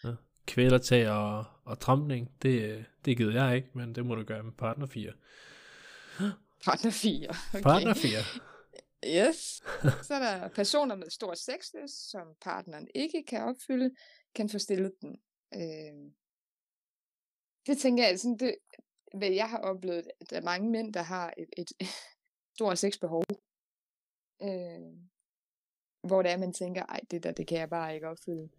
Kvælertag 0.48 1.10
og, 1.10 1.46
og 1.66 1.80
trampning, 1.80 2.32
det, 2.42 2.86
det 3.06 3.18
gider 3.18 3.46
jeg 3.46 3.56
ikke, 3.56 3.70
men 3.74 3.96
det 3.96 4.06
må 4.06 4.16
du 4.16 4.24
gøre 4.24 4.44
med 4.44 4.52
partner 4.52 4.86
4. 4.86 5.12
Partner 6.66 6.92
4. 6.92 7.30
Okay. 7.54 7.64
Partner 7.64 7.94
4. 7.94 8.12
Yes. 9.08 9.62
Så 10.08 10.14
er 10.14 10.20
der 10.20 10.48
personer 10.48 10.96
med 10.96 11.10
stor 11.10 11.34
sexlyst, 11.34 12.12
som 12.12 12.28
partneren 12.42 12.88
ikke 12.96 13.24
kan 13.28 13.44
opfylde, 13.44 13.96
kan 14.36 14.50
få 14.50 14.60
stillet 14.60 14.92
den. 15.02 15.18
Øh, 15.54 16.12
det 17.68 17.78
tænker 17.78 18.08
jeg, 18.08 18.20
sådan 18.20 18.38
det, 18.38 18.56
hvad 19.18 19.30
jeg 19.30 19.50
har 19.50 19.58
oplevet, 19.58 20.08
at 20.22 20.30
der 20.30 20.38
er 20.38 20.42
mange 20.42 20.70
mænd, 20.70 20.94
der 20.94 21.02
har 21.02 21.34
et, 21.38 21.50
et 21.58 21.72
stort 22.56 22.78
sexbehov. 22.78 23.24
Øh, 24.42 24.82
hvor 26.08 26.22
det 26.22 26.32
er, 26.32 26.38
man 26.38 26.54
tænker, 26.54 26.86
ej, 26.86 27.00
det 27.12 27.24
der, 27.24 27.32
det 27.32 27.48
kan 27.48 27.58
jeg 27.58 27.70
bare 27.70 27.96
ikke 27.96 28.08
opfylde. 28.08 28.50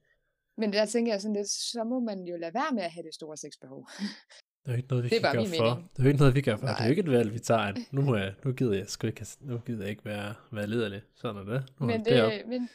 Men 0.57 0.73
der 0.73 0.87
tænker 0.87 1.13
jeg 1.13 1.21
sådan 1.21 1.35
lidt, 1.37 1.49
så 1.49 1.85
må 1.85 2.01
man 2.01 2.25
jo 2.25 2.37
lade 2.37 2.55
være 2.55 2.73
med 2.75 2.83
at 2.83 2.91
have 2.91 3.03
det 3.03 3.15
store 3.15 3.37
sexbehov. 3.37 3.89
Det 3.99 4.73
er 4.73 4.73
jo 4.73 4.77
ikke 4.77 4.89
noget, 4.89 5.05
vi 5.05 5.09
Det 5.09 5.17
er 5.17 5.21
kan 5.21 5.33
gøre 5.35 5.47
for. 5.47 5.65
mening. 5.75 5.91
Det 5.93 5.99
er 5.99 6.03
jo 6.03 6.09
ikke 6.09 6.19
noget, 6.19 6.35
vi 6.35 6.41
gør 6.41 6.57
for. 6.57 6.67
Det 6.67 6.73
er 6.73 6.79
Nej. 6.79 6.87
jo 6.87 6.91
ikke 6.91 7.01
et 7.03 7.11
valg, 7.11 7.33
vi 7.33 7.39
tager. 7.39 7.75
Nu, 7.97 8.03
må 8.03 8.17
jeg, 8.17 8.35
nu 8.45 8.53
gider 8.53 8.75
jeg 8.75 8.89
sgu 8.89 9.07
ikke, 9.07 9.27
nu 9.41 9.59
gider 9.59 9.81
jeg 9.81 9.91
ikke 9.91 10.05
være, 10.05 10.35
være 10.53 10.67
lederlig. 10.67 11.03
Sådan 11.15 11.37
er 11.37 11.45
det. 11.53 11.73
Nu 11.81 11.87
men, 11.87 12.05
det, 12.05 12.13
det, 12.13 12.47
men, 12.47 12.69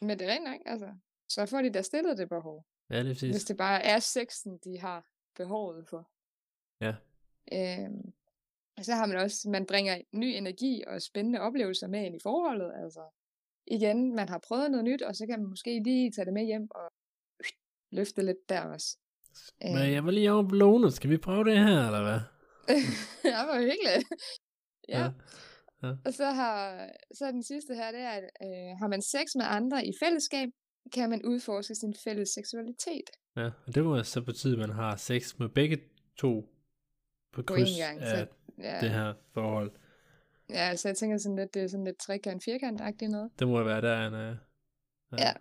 men 0.00 0.18
det 0.18 0.28
er 0.28 0.32
rent 0.32 0.44
nok, 0.44 0.60
altså. 0.66 0.88
Så 1.28 1.46
får 1.46 1.62
de 1.62 1.70
da 1.70 1.82
stillet 1.82 2.18
det 2.18 2.28
behov. 2.28 2.64
Ja, 2.90 3.02
lige 3.02 3.14
præcis. 3.14 3.30
Hvis 3.30 3.44
det 3.44 3.56
bare 3.56 3.82
er 3.84 3.98
sexen, 3.98 4.58
de 4.64 4.78
har 4.78 5.04
behovet 5.36 5.88
for. 5.88 6.10
Ja. 6.80 6.94
Øhm, 7.52 8.12
og 8.76 8.84
så 8.84 8.94
har 8.94 9.06
man 9.06 9.16
også, 9.16 9.48
man 9.50 9.66
bringer 9.66 10.00
ny 10.12 10.24
energi 10.24 10.84
og 10.86 11.02
spændende 11.02 11.40
oplevelser 11.40 11.86
med 11.86 12.04
ind 12.04 12.16
i 12.16 12.18
forholdet. 12.22 12.72
Altså, 12.82 13.00
igen, 13.70 14.14
man 14.14 14.28
har 14.28 14.40
prøvet 14.48 14.70
noget 14.70 14.84
nyt, 14.84 15.02
og 15.02 15.16
så 15.16 15.26
kan 15.26 15.40
man 15.40 15.48
måske 15.48 15.80
lige 15.84 16.10
tage 16.10 16.24
det 16.24 16.34
med 16.34 16.44
hjem 16.46 16.68
og 16.70 16.92
løfte 17.92 18.22
lidt 18.22 18.48
der 18.48 18.60
også. 18.60 18.96
Men 19.62 19.92
jeg 19.92 20.04
var 20.04 20.10
lige 20.10 20.32
over 20.32 20.48
på 20.48 20.54
lånet. 20.54 20.92
Skal 20.92 21.10
vi 21.10 21.16
prøve 21.18 21.44
det 21.44 21.58
her, 21.58 21.86
eller 21.86 22.02
hvad? 22.02 22.20
ja, 23.32 23.44
hvor 23.44 23.58
hyggeligt. 23.60 24.08
Ja. 24.88 25.10
Ja. 25.82 25.92
Og 26.04 26.12
så 26.14 26.24
har 26.24 26.88
så 27.14 27.26
den 27.32 27.42
sidste 27.42 27.74
her, 27.74 27.90
det 27.92 28.00
er, 28.00 28.10
at 28.10 28.24
øh, 28.42 28.78
har 28.80 28.88
man 28.88 29.02
sex 29.02 29.26
med 29.36 29.44
andre 29.48 29.86
i 29.86 29.92
fællesskab, 30.02 30.48
kan 30.94 31.10
man 31.10 31.24
udforske 31.24 31.74
sin 31.74 31.94
fælles 32.04 32.28
seksualitet. 32.28 33.10
ja. 33.36 33.50
Og 33.66 33.74
det 33.74 33.84
må 33.84 34.02
så 34.02 34.22
betyde, 34.22 34.52
at 34.52 34.58
man 34.58 34.70
har 34.70 34.96
sex 34.96 35.38
med 35.38 35.48
begge 35.48 35.78
to 36.16 36.40
på 37.32 37.42
På 37.42 37.42
kryds 37.42 37.68
én 37.78 37.82
gang, 37.82 38.00
så- 38.00 38.16
af 38.16 38.26
Ja, 38.58 38.78
det 38.80 38.90
her 38.90 39.14
forhold. 39.34 39.70
Ja 40.50 40.76
så 40.76 40.88
jeg 40.88 40.96
tænker 40.96 41.18
sådan 41.18 41.36
lidt, 41.36 41.54
det 41.54 41.62
er 41.62 41.66
sådan 41.68 41.84
lidt 41.84 41.98
trekant, 42.00 42.44
firkant-agtigt 42.44 43.10
noget. 43.10 43.30
Det 43.38 43.48
må 43.48 43.62
være 43.62 43.80
der, 43.80 44.06
en... 44.06 44.14
Uh, 44.30 44.36
Ja. 45.18 45.32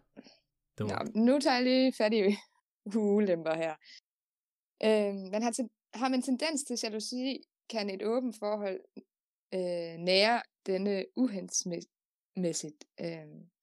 Det 0.78 0.86
må, 0.86 0.89
Nå, 0.89 1.22
nu 1.26 1.39
tager 1.39 1.56
jeg 1.56 1.63
lige 1.63 1.93
fat 1.98 2.13
i 2.13 2.36
ulemper 2.96 3.56
her. 3.56 3.76
Øh, 4.84 5.15
man 5.32 5.43
har, 5.43 5.52
ten- 5.52 5.70
har 5.93 6.10
man 6.10 6.22
tendens 6.22 6.63
til 6.63 6.80
jalousi, 6.84 7.41
kan 7.70 7.89
et 7.89 8.04
åbent 8.04 8.36
forhold 8.39 8.80
øh, 9.54 9.98
nære 10.00 10.41
denne 10.65 11.06
uhendsmæssigt. 11.15 12.86
Øh, 13.02 13.08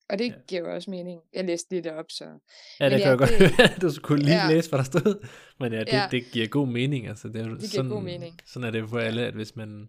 og 0.09 0.19
det 0.19 0.25
Ja. 0.29 0.33
ja. 0.33 0.41
giver 0.49 0.61
jo 0.69 0.75
også 0.75 0.91
mening. 0.91 1.21
Jeg 1.33 1.45
læste 1.45 1.71
lige 1.71 1.83
det 1.83 1.93
op, 1.93 2.05
så... 2.11 2.25
ja, 2.25 2.31
det 2.31 2.39
men 2.81 2.91
kan 2.91 3.01
ja, 3.01 3.09
jeg 3.09 3.19
godt 3.19 3.31
det-. 3.39 3.83
Du 3.83 3.91
skulle 3.91 4.25
lige 4.25 4.37
Ja. 4.37 4.49
læse, 4.55 4.69
hvad 4.71 4.79
der 4.79 4.85
stod. 4.85 5.27
Men 5.61 5.73
ja, 5.73 5.81
det, 5.81 5.87
Ja. 5.93 6.09
det 6.11 6.25
giver 6.33 6.47
god 6.49 6.67
mening. 6.67 7.07
Altså, 7.09 7.29
det, 7.29 7.37
er, 7.37 7.45
jo 7.47 7.57
giver 7.57 7.69
sådan, 7.69 7.91
god 7.91 8.03
mening. 8.03 8.39
Sådan 8.47 8.67
er 8.67 8.71
det 8.71 8.89
for 8.89 8.99
alle, 8.99 9.27
at 9.27 9.35
hvis 9.35 9.57
man 9.57 9.89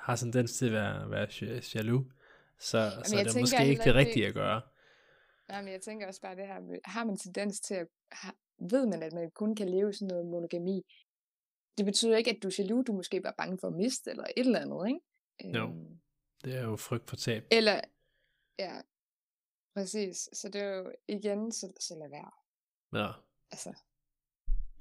har 0.00 0.16
tendens 0.16 0.52
til 0.58 0.66
at 0.66 0.72
være, 0.72 1.10
være 1.10 1.26
ja- 1.40 1.60
jaloux, 1.74 2.06
så, 2.58 2.90
så 3.04 3.16
jeg 3.16 3.20
er 3.20 3.24
det 3.32 3.40
måske 3.40 3.56
ikke 3.56 3.64
det 3.64 3.70
ikke, 3.70 3.84
det- 3.84 3.94
rigtige 3.94 4.26
at 4.26 4.34
gøre. 4.34 4.60
Nej, 5.48 5.62
men 5.62 5.72
jeg 5.72 5.80
tænker 5.80 6.06
også 6.06 6.20
bare 6.20 6.36
det 6.36 6.46
her 6.46 6.60
med, 6.60 6.78
har 6.84 7.04
man 7.04 7.16
tendens 7.16 7.60
til 7.60 7.74
at, 7.74 7.86
har, 8.12 8.34
ved 8.70 8.86
man, 8.86 9.02
at 9.02 9.12
man 9.12 9.30
kun 9.30 9.56
kan 9.56 9.68
leve 9.68 9.92
sådan 9.92 10.08
noget 10.08 10.26
monogami, 10.26 10.82
det 11.78 11.86
betyder 11.86 12.16
ikke, 12.16 12.30
at 12.30 12.42
du 12.42 12.48
er 12.48 12.52
jaloux, 12.58 12.86
du 12.86 12.92
er 12.92 12.96
måske 12.96 13.20
bare 13.20 13.32
bange 13.38 13.58
for 13.58 13.68
at 13.68 13.74
miste, 13.74 14.10
eller 14.10 14.24
et 14.24 14.46
eller 14.46 14.60
andet, 14.60 14.88
ikke? 14.88 15.58
Jo. 15.58 15.64
Øhm, 15.68 16.00
Det 16.44 16.54
er 16.56 16.62
jo 16.62 16.76
frygt 16.76 17.08
for 17.08 17.16
tab. 17.16 17.44
Eller, 17.50 17.80
ja, 18.58 18.80
præcis. 19.74 20.28
Så 20.32 20.48
det 20.48 20.60
er 20.60 20.74
jo 20.76 20.92
igen, 21.08 21.52
så, 21.52 21.72
så 21.80 21.94
lad 21.94 22.08
være. 22.10 22.30
Ja. 23.04 23.12
Altså, 23.50 23.74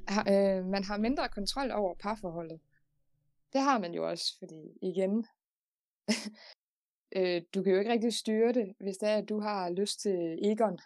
har, 0.08 0.22
øh, 0.22 0.66
man 0.66 0.84
har 0.84 0.98
mindre 0.98 1.30
kontrol 1.30 1.72
over 1.72 1.96
parforholdet. 1.96 2.60
Det 3.54 3.62
har 3.62 3.80
man 3.80 3.94
jo 3.94 4.10
også, 4.10 4.36
fordi 4.40 4.78
igen, 4.82 5.26
øh, 7.18 7.42
du 7.54 7.64
kan 7.64 7.74
jo 7.74 7.80
ikke 7.80 7.92
rigtig 7.92 8.14
styre 8.14 8.54
det, 8.54 8.76
hvis 8.80 8.98
det 8.98 9.10
er, 9.10 9.18
at 9.18 9.30
du 9.30 9.40
har 9.40 9.70
lyst 9.70 10.00
til 10.02 10.40
Egon, 10.52 10.80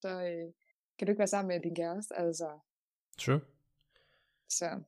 så 0.00 0.08
øh, 0.08 0.52
kan 0.98 1.06
du 1.06 1.10
ikke 1.10 1.18
være 1.18 1.26
sammen 1.26 1.48
med 1.48 1.60
din 1.60 1.74
kæreste, 1.74 2.18
altså. 2.18 2.58
True. 3.18 3.40
Så. 4.48 4.82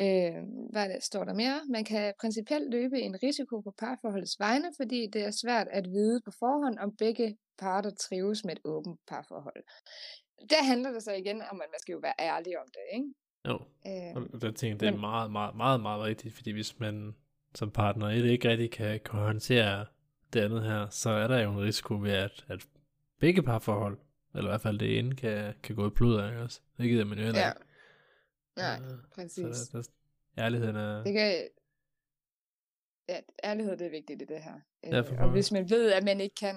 Øh, 0.00 0.42
hvad 0.70 0.84
er 0.84 0.88
det, 0.88 1.02
står 1.02 1.24
der 1.24 1.34
mere? 1.34 1.60
Man 1.68 1.84
kan 1.84 2.14
principielt 2.20 2.70
løbe 2.70 3.00
en 3.00 3.22
risiko 3.22 3.60
på 3.60 3.70
parforholdets 3.78 4.38
vegne, 4.38 4.72
fordi 4.76 5.06
det 5.06 5.24
er 5.24 5.30
svært 5.30 5.68
at 5.68 5.90
vide 5.90 6.20
på 6.24 6.30
forhånd, 6.38 6.78
om 6.78 6.96
begge 6.96 7.38
parter 7.58 7.90
trives 7.90 8.44
med 8.44 8.52
et 8.56 8.60
åbent 8.64 9.00
parforhold. 9.06 9.64
Der 10.50 10.62
handler 10.64 10.90
det 10.92 11.02
så 11.02 11.12
igen 11.12 11.42
om, 11.42 11.60
at 11.60 11.68
man 11.72 11.80
skal 11.80 11.92
jo 11.92 11.98
være 11.98 12.14
ærlig 12.18 12.58
om 12.58 12.66
det, 12.66 12.84
ikke? 12.96 13.14
Jo, 13.46 13.60
Øh, 13.86 14.16
og 14.16 14.40
der 14.42 14.50
tænker 14.52 14.66
jeg, 14.68 14.80
det 14.80 14.86
er 14.86 14.90
men- 14.92 15.00
meget, 15.00 15.30
meget, 15.32 15.56
meget, 15.56 15.80
meget 15.80 16.02
rigtigt, 16.02 16.34
fordi 16.34 16.50
hvis 16.50 16.78
man 16.80 17.14
som 17.54 17.70
partner 17.70 18.06
et 18.08 18.24
ikke 18.24 18.48
rigtig 18.48 18.70
kan, 18.70 19.00
kan 19.00 19.18
håndtere 19.18 19.86
det 20.32 20.40
andet 20.40 20.62
her, 20.64 20.88
så 20.88 21.10
er 21.10 21.26
der 21.28 21.38
jo 21.40 21.52
en 21.52 21.60
risiko 21.60 21.94
ved, 21.94 22.12
at, 22.12 22.44
at 22.48 22.68
begge 23.18 23.42
parforhold, 23.42 23.98
eller 24.34 24.50
i 24.50 24.52
hvert 24.52 24.60
fald 24.60 24.78
det 24.78 24.98
ene, 24.98 25.16
kan, 25.16 25.54
kan 25.62 25.76
gå 25.76 25.86
i 25.86 25.90
blod 25.90 26.20
af, 26.20 26.30
ikke 26.30 26.42
også? 26.42 26.60
Det 26.78 26.88
gider 26.88 27.04
man 27.04 27.18
jo 27.18 27.24
heller 27.24 27.40
ja, 27.40 27.50
ikke. 27.52 27.62
nej, 28.56 28.80
Øh, 28.80 28.98
præcis. 29.14 29.56
Så 29.56 29.68
der, 29.72 29.82
der, 29.82 29.88
ærligheden 30.42 30.76
er... 30.76 31.04
Det 31.04 31.12
kan, 31.12 31.48
ja, 33.08 33.20
ærlighed 33.44 33.76
det 33.76 33.86
er 33.86 33.90
vigtigt 33.90 34.22
i 34.22 34.24
det 34.24 34.42
her. 34.42 34.60
Ja, 34.84 35.00
for 35.00 35.14
Øh, 35.14 35.20
og 35.22 35.30
hvis 35.30 35.52
man 35.52 35.70
ved, 35.70 35.92
at 35.92 36.04
man 36.04 36.20
ikke 36.20 36.34
kan, 36.34 36.56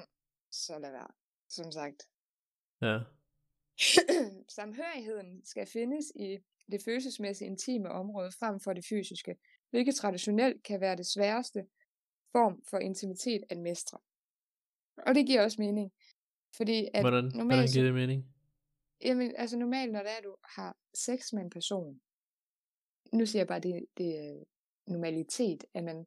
så 0.52 0.80
lad 0.80 0.92
være, 0.92 1.08
som 1.50 1.72
sagt. 1.72 2.08
Ja, 2.82 3.00
Samhørigheden 4.58 5.46
skal 5.46 5.68
findes 5.68 6.06
i 6.16 6.38
det 6.72 6.84
følelsesmæssige 6.84 7.48
intime 7.48 7.90
område 7.90 8.32
frem 8.40 8.60
for 8.60 8.74
det 8.74 8.86
fysiske, 8.90 9.36
hvilket 9.70 9.96
traditionelt 9.96 10.64
kan 10.64 10.82
være 10.82 10.96
det 10.96 11.06
sværeste 11.06 11.66
form 12.32 12.64
for 12.70 12.78
intimitet 12.78 13.44
at 13.50 13.58
mestre. 13.58 13.98
Og 14.98 15.16
det 15.16 15.28
giver 15.28 15.44
også 15.44 15.62
mening. 15.62 15.92
Fordi 16.58 16.88
at 16.94 17.04
hvordan, 17.04 17.24
hvordan 17.24 17.38
normalt, 17.38 17.72
giver 17.74 17.86
det 17.86 17.94
mening? 17.94 18.26
Jamen, 19.04 19.36
altså 19.38 19.58
normalt, 19.58 19.92
når 19.92 20.00
det 20.00 20.12
er, 20.12 20.22
du 20.22 20.36
har 20.44 20.78
sex 20.94 21.34
med 21.34 21.42
en 21.42 21.50
person, 21.50 22.02
nu 23.14 23.26
siger 23.26 23.40
jeg 23.40 23.48
bare, 23.48 23.60
det, 23.60 23.86
det 23.98 24.18
er 24.18 24.44
normalitet, 24.88 25.64
at 25.74 25.84
man 25.84 26.06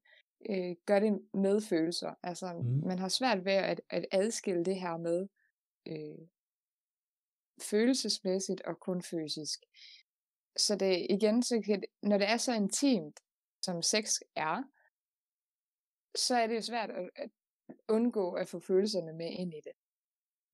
øh, 0.51 0.77
gør 0.87 0.99
det 0.99 1.21
med 1.35 1.61
følelser. 1.61 2.15
Altså, 2.23 2.53
mm. 2.53 2.87
man 2.87 2.99
har 2.99 3.09
svært 3.09 3.45
ved 3.45 3.53
at, 3.53 3.81
at 3.91 4.07
adskille 4.13 4.65
det 4.65 4.81
her 4.81 4.97
med 4.97 5.29
øh, 5.89 6.27
følelsesmæssigt 7.63 8.61
og 8.61 8.81
kun 8.81 9.03
fysisk. 9.03 9.61
Så 10.57 10.77
det 10.77 11.07
igen, 11.11 11.43
så 11.43 11.63
kan, 11.67 11.83
når 12.03 12.19
det 12.19 12.29
er 12.29 12.37
så 12.37 12.55
intimt, 12.55 13.21
som 13.63 13.83
sex 13.83 14.15
er, 14.37 14.63
så 16.15 16.37
er 16.37 16.47
det 16.47 16.57
jo 16.57 16.63
svært 16.63 16.91
at, 16.91 17.11
at 17.17 17.31
undgå 17.89 18.33
at 18.33 18.49
få 18.49 18.61
følelserne 18.61 19.13
med 19.13 19.31
ind 19.31 19.55
i 19.55 19.61
det. 19.65 19.73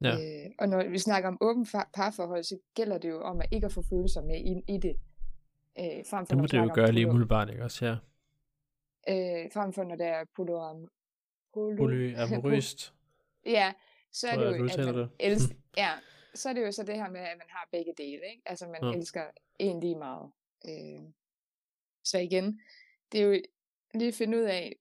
Ja. 0.05 0.13
Øh, 0.13 0.51
og 0.59 0.69
når 0.69 0.89
vi 0.89 0.99
snakker 0.99 1.29
om 1.29 1.39
åben 1.41 1.67
par- 1.67 1.91
parforhold, 1.95 2.43
så 2.43 2.59
gælder 2.75 2.99
det 2.99 3.09
jo 3.09 3.21
om 3.21 3.41
at 3.41 3.47
ikke 3.51 3.67
at 3.67 3.73
få 3.73 3.83
følelser 3.83 4.23
med 4.23 4.37
ind 4.37 4.63
i 4.69 4.79
det. 4.79 4.97
Øh, 5.79 6.05
frem 6.11 6.27
for, 6.27 6.35
Det 6.35 6.39
må 6.39 6.47
det 6.47 6.59
jo 6.59 6.71
gøre 6.75 6.93
lige 6.93 7.09
umiddelbart, 7.09 7.51
ikke 7.51 7.65
også? 7.65 7.87
Ja. 7.87 7.93
Øh, 9.09 9.53
frem 9.53 9.73
for 9.73 9.85
når 9.85 9.97
det 9.97 10.07
er 10.07 10.25
polyam... 10.37 10.89
Poly... 11.55 11.77
Polyamorøst. 11.77 12.95
ja, 13.57 13.73
så 14.13 14.29
er 14.29 14.37
det 14.37 14.45
jo, 14.45 14.51
at 14.51 14.61
man 14.61 15.09
elsker... 15.21 15.55
ja, 15.77 15.91
så 16.35 16.49
er 16.49 16.53
det 16.53 16.63
jo 16.63 16.73
så 16.73 16.83
det 16.83 16.95
her 16.95 17.11
med, 17.11 17.21
at 17.21 17.39
man 17.39 17.47
har 17.49 17.69
begge 17.73 17.95
dele, 17.99 18.27
ikke? 18.31 18.43
Altså, 18.47 18.67
man 18.69 18.85
Ja. 18.93 18.99
elsker 18.99 19.31
en 19.59 19.81
lige 19.81 19.99
meget. 19.99 20.31
Øh, 20.69 21.03
så 22.05 22.19
igen, 22.19 22.61
det 23.13 23.21
er 23.21 23.25
jo 23.25 23.43
lige 23.95 24.09
at 24.09 24.15
finde 24.15 24.39
ud 24.39 24.43
af, 24.43 24.77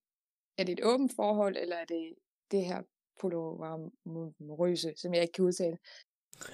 er 0.57 0.63
det 0.63 0.73
et 0.79 0.85
åbent 0.85 1.15
forhold, 1.15 1.57
eller 1.57 1.75
er 1.75 1.85
det 1.85 2.15
det 2.51 2.65
her 2.65 2.83
polyamorøse, 3.19 4.93
som 4.97 5.13
jeg 5.13 5.21
ikke 5.21 5.31
kan 5.33 5.45
udtale. 5.45 5.77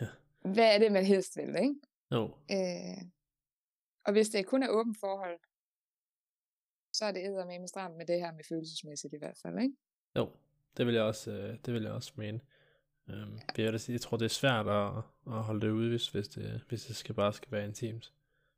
Ja. 0.02 0.08
Hvad 0.56 0.76
er 0.76 0.80
det, 0.80 0.92
man 0.92 1.06
helst 1.06 1.38
vil, 1.38 1.56
ikke? 1.56 1.76
Jo, 2.12 2.24
Øh, 2.52 3.02
og 4.06 4.12
hvis 4.12 4.30
det 4.30 4.46
kun 4.46 4.64
er 4.64 4.70
åbent 4.70 4.98
forhold, 5.00 5.40
så 6.94 7.06
er 7.06 7.12
det 7.12 7.26
eddermame 7.26 7.60
med 7.60 7.68
stramt 7.68 7.98
med 7.98 8.06
det 8.06 8.20
her 8.20 8.32
med 8.32 8.44
følelsesmæssigt 8.44 9.14
i 9.14 9.18
hvert 9.18 9.38
fald, 9.42 9.60
ikke? 9.60 9.76
jo. 10.16 10.30
Det 10.78 10.86
vil 10.86 10.94
jeg 10.96 11.04
også, 11.04 11.32
øh, 11.32 11.58
det 11.66 11.74
vil 11.74 11.84
jeg 11.84 11.92
også 11.92 12.14
mene. 12.16 12.40
Øhm, 13.10 13.40
jeg, 13.58 13.74
da 13.74 13.78
sige, 13.78 13.94
jeg 13.94 14.02
tror, 14.02 14.18
det 14.18 14.26
er 14.26 14.30
svært 14.30 14.68
at, 14.68 14.92
at 15.28 15.44
holde 15.44 15.62
det 15.62 15.72
ude, 15.72 15.90
hvis, 15.90 16.08
hvis, 16.08 16.28
det, 16.28 16.62
hvis 16.70 16.86
det 16.86 16.96
skal 16.96 17.16
bare 17.16 17.34
skal 17.34 17.52
være 17.52 17.66
intimt 17.66 18.14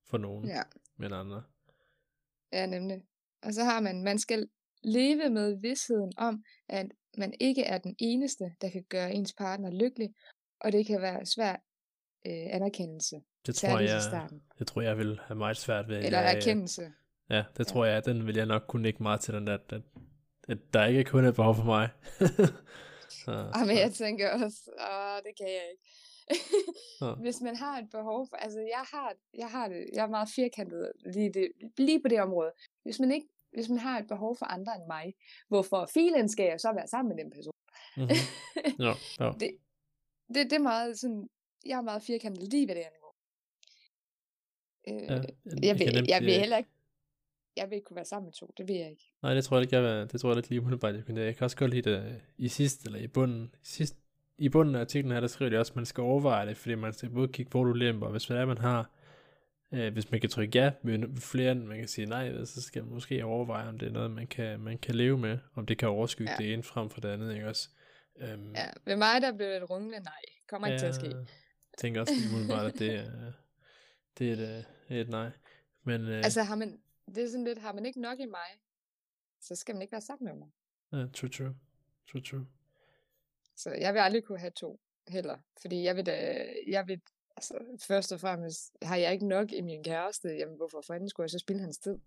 for 0.05 0.17
nogen, 0.17 0.45
Ja. 0.47 0.61
men 0.97 1.13
andre. 1.13 1.43
Ja, 2.53 2.65
nemlig. 2.65 3.01
Og 3.43 3.53
så 3.53 3.63
har 3.63 3.79
man, 3.79 4.03
man 4.03 4.19
skal 4.19 4.49
leve 4.83 5.29
med 5.29 5.61
vidsheden 5.61 6.13
om, 6.17 6.43
at 6.69 6.87
man 7.17 7.33
ikke 7.39 7.63
er 7.63 7.77
den 7.77 7.95
eneste, 7.99 8.51
der 8.61 8.69
kan 8.69 8.83
gøre 8.89 9.13
ens 9.13 9.33
partner 9.33 9.71
lykkelig, 9.71 10.15
og 10.59 10.71
det 10.71 10.85
kan 10.87 11.01
være 11.01 11.25
svær 11.25 11.51
øh, 12.25 12.55
anerkendelse, 12.55 13.15
Det 13.45 13.55
tror 13.55 13.79
jeg, 13.79 14.01
det 14.59 14.67
tror 14.67 14.81
jeg 14.81 14.97
vil 14.97 15.19
have 15.23 15.37
meget 15.37 15.57
svært 15.57 15.87
ved. 15.87 15.97
Eller 15.97 16.19
jeg, 16.19 16.35
erkendelse. 16.35 16.93
Ja, 17.29 17.43
det 17.57 17.67
tror 17.67 17.85
jeg, 17.85 18.05
den 18.05 18.27
vil 18.27 18.35
jeg 18.35 18.45
nok 18.45 18.63
kunne 18.67 18.87
ikke 18.87 19.03
meget 19.03 19.21
til 19.21 19.33
den 19.33 19.47
der, 19.47 19.57
at, 19.69 19.81
at 20.47 20.57
der 20.73 20.85
ikke 20.85 21.03
kun 21.03 21.25
er 21.25 21.31
behov 21.31 21.55
for 21.55 21.63
mig. 21.63 21.89
så, 23.27 23.51
Og 23.53 23.67
men 23.67 23.77
jeg 23.77 23.93
tænker 23.93 24.29
også, 24.43 24.71
åh, 24.91 25.17
det 25.25 25.33
kan 25.37 25.47
jeg 25.47 25.65
ikke. 25.71 25.83
Ja. 27.01 27.13
Hvis 27.25 27.41
man 27.41 27.55
har 27.55 27.77
et 27.79 27.89
behov 27.89 28.27
for, 28.29 28.35
altså 28.35 28.59
jeg 28.59 28.83
har, 28.93 29.13
jeg 29.33 29.49
har 29.49 29.67
det, 29.67 29.85
jeg 29.93 30.03
er 30.03 30.09
meget 30.09 30.29
firkantet 30.35 30.91
lige, 31.13 31.33
det, 31.33 31.51
lige 31.77 32.01
på 32.01 32.07
det 32.07 32.21
område. 32.21 32.51
Hvis 32.83 32.99
man 32.99 33.11
ikke, 33.11 33.27
hvis 33.53 33.69
man 33.69 33.77
har 33.77 33.99
et 33.99 34.07
behov 34.07 34.37
for 34.37 34.45
andre 34.45 34.75
end 34.75 34.85
mig, 34.87 35.13
hvorfor 35.47 35.89
filen 35.93 36.29
skal 36.29 36.45
jeg 36.45 36.59
så 36.59 36.73
være 36.73 36.87
sammen 36.87 37.15
med 37.15 37.23
den 37.23 37.31
person? 37.31 37.53
mm-hmm. 37.97 38.79
jo, 38.85 38.93
jo. 39.19 39.33
det, 39.39 39.57
det, 40.33 40.49
det 40.49 40.53
er 40.53 40.59
meget 40.73 40.99
sådan, 40.99 41.27
jeg 41.65 41.77
er 41.77 41.81
meget 41.81 42.03
firkantet 42.03 42.51
lige 42.53 42.67
ved 42.67 42.75
det 42.75 42.85
niveau. 42.95 43.13
Øh, 44.87 45.03
Ja, 45.09 45.67
jeg, 45.67 45.79
vil, 45.79 45.93
nemt 45.93 46.09
jeg 46.09 46.21
vil 46.21 46.39
heller 46.39 46.57
ikke, 46.57 46.69
jeg 47.57 47.69
vil 47.69 47.75
ikke 47.75 47.85
kunne 47.85 47.95
være 47.95 48.05
sammen 48.05 48.25
med 48.25 48.33
to, 48.33 48.53
det 48.57 48.67
vil 48.67 48.75
jeg 48.75 48.89
ikke. 48.89 49.11
Nej, 49.23 49.33
det 49.33 49.43
tror 49.43 49.57
jeg 49.57 49.61
ikke, 49.63 49.75
jeg 49.75 49.83
vil, 49.83 50.11
det 50.11 50.21
tror 50.21 50.29
jeg 50.29 50.37
ikke 50.37 50.49
lige 50.49 50.61
umiddelbart, 50.61 50.95
jeg 50.95 51.03
kunne. 51.05 51.21
Jeg 51.21 51.35
kan 51.35 51.43
også 51.43 51.57
godt 51.57 51.71
lide 51.71 51.89
det 51.91 52.21
i 52.37 52.47
sidst, 52.47 52.85
eller 52.85 52.99
i 52.99 53.07
bunden. 53.07 53.55
I, 53.55 53.57
sidst, 53.63 53.95
I 54.37 54.49
bunden 54.49 54.75
af 54.75 54.79
artiklen 54.79 55.11
her, 55.13 55.19
der 55.19 55.27
skriver 55.27 55.49
de 55.49 55.57
også, 55.59 55.71
at 55.71 55.75
man 55.75 55.85
skal 55.85 56.01
overveje 56.01 56.45
det, 56.47 56.57
fordi 56.57 56.75
man 56.75 56.93
skal 56.93 57.09
både 57.09 57.27
kigge 57.27 57.51
for 57.51 57.59
ulemper, 57.59 58.09
hvis 58.09 58.25
hvad 58.25 58.37
er, 58.37 58.45
man 58.45 58.57
har, 58.57 58.91
øh, 59.73 59.93
hvis 59.93 60.11
man 60.11 60.21
kan 60.21 60.29
trykke 60.29 60.59
ja 60.59 60.71
med 60.83 61.17
flere, 61.21 61.51
end 61.51 61.63
man 61.63 61.77
kan 61.77 61.87
sige 61.87 62.05
nej, 62.05 62.45
så 62.45 62.61
skal 62.61 62.83
man 62.83 62.93
måske 62.93 63.25
overveje, 63.25 63.67
om 63.69 63.79
det 63.79 63.87
er 63.87 63.91
noget, 63.91 64.11
man 64.11 64.27
kan, 64.27 64.59
man 64.59 64.77
kan 64.77 64.95
leve 64.95 65.17
med, 65.17 65.37
om 65.55 65.65
det 65.65 65.77
kan 65.77 65.87
overskygge 65.89 66.31
Ja. 66.31 66.43
det 66.43 66.53
ene 66.53 66.63
frem 66.63 66.89
for 66.89 67.01
det 67.01 67.09
andet, 67.09 67.33
ikke 67.33 67.47
også? 67.47 67.69
Øhm, 68.21 68.51
Ja, 68.55 68.65
ved 68.85 68.95
mig 68.95 69.21
der 69.21 69.31
blev 69.37 69.47
det 69.47 69.57
et 69.57 69.69
runglende 69.69 69.99
nej. 69.99 70.13
Kommer 70.49 70.67
ikke 70.67 70.79
til 70.79 70.85
at 70.85 70.95
ske. 70.95 71.07
Jeg 71.07 71.25
tænker 71.77 72.01
også 72.01 72.13
lige 72.13 72.29
umiddelbart, 72.33 72.65
at 72.65 72.79
det 72.79 72.93
er, 72.95 73.31
det 74.19 74.29
er 74.29 74.33
et, 74.33 74.63
øh, 74.89 74.97
et 74.97 75.09
nej. 75.09 75.29
Men 75.83 76.01
øh, 76.01 76.17
Altså 76.17 76.43
har 76.43 76.55
man, 76.55 76.79
det 77.15 77.23
er 77.23 77.27
sådan 77.27 77.43
lidt, 77.43 77.59
har 77.59 77.73
man 77.73 77.85
ikke 77.85 78.01
nok 78.01 78.19
i 78.19 78.25
mig, 78.25 78.59
så 79.39 79.55
skal 79.55 79.75
man 79.75 79.81
ikke 79.81 79.91
være 79.91 80.01
sammen 80.01 80.25
med 80.25 80.35
mig. 80.35 80.49
ja, 80.91 81.07
true, 81.13 81.29
true. 81.29 81.55
True, 82.11 82.21
true. 82.21 82.47
Så 83.55 83.71
jeg 83.71 83.93
vil 83.93 83.99
aldrig 83.99 84.23
kunne 84.23 84.39
have 84.39 84.51
to 84.51 84.79
heller. 85.07 85.37
Fordi 85.61 85.83
jeg 85.83 85.95
vil 85.95 86.05
da, 86.05 86.45
jeg 86.67 86.87
vil, 86.87 87.01
altså 87.37 87.59
først 87.79 88.11
og 88.11 88.19
fremmest, 88.19 88.77
har 88.81 88.95
jeg 88.95 89.13
ikke 89.13 89.27
nok 89.27 89.51
i 89.51 89.61
min 89.61 89.83
kæreste, 89.83 90.29
jamen 90.29 90.55
hvorfor 90.57 90.81
fanden 90.81 91.09
skulle 91.09 91.23
jeg 91.23 91.29
så 91.29 91.39
spille 91.39 91.61
hans 91.61 91.77
tid? 91.77 91.99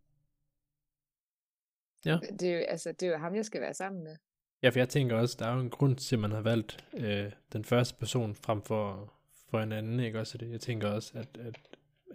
Ja. 2.05 2.19
Det 2.41 2.43
er 2.43 2.59
jo, 2.59 2.65
altså, 2.65 2.93
det 2.93 3.07
er 3.07 3.11
jo 3.13 3.19
ham, 3.19 3.35
jeg 3.35 3.45
skal 3.45 3.61
være 3.61 3.75
sammen 3.75 4.05
med. 4.05 4.17
Ja, 4.63 4.69
for 4.69 4.79
jeg 4.79 4.89
tænker 4.89 5.17
også, 5.17 5.37
der 5.39 5.47
er 5.47 5.55
jo 5.55 5.61
en 5.61 5.71
grund 5.71 5.97
til, 5.97 6.17
at 6.17 6.21
man 6.21 6.33
har 6.33 6.41
valgt 6.41 6.85
øh, 6.95 7.33
den 7.53 7.65
første 7.65 7.99
person 7.99 8.35
frem 8.35 8.63
for, 8.63 9.13
for 9.51 9.61
en 9.61 9.73
anden, 9.73 10.01
ikke 10.01 10.21
også? 10.21 10.39
Det, 10.39 10.51
jeg 10.51 10.61
tænker 10.61 10.89
også, 10.89 11.19
at, 11.19 11.39
at, 11.39 11.59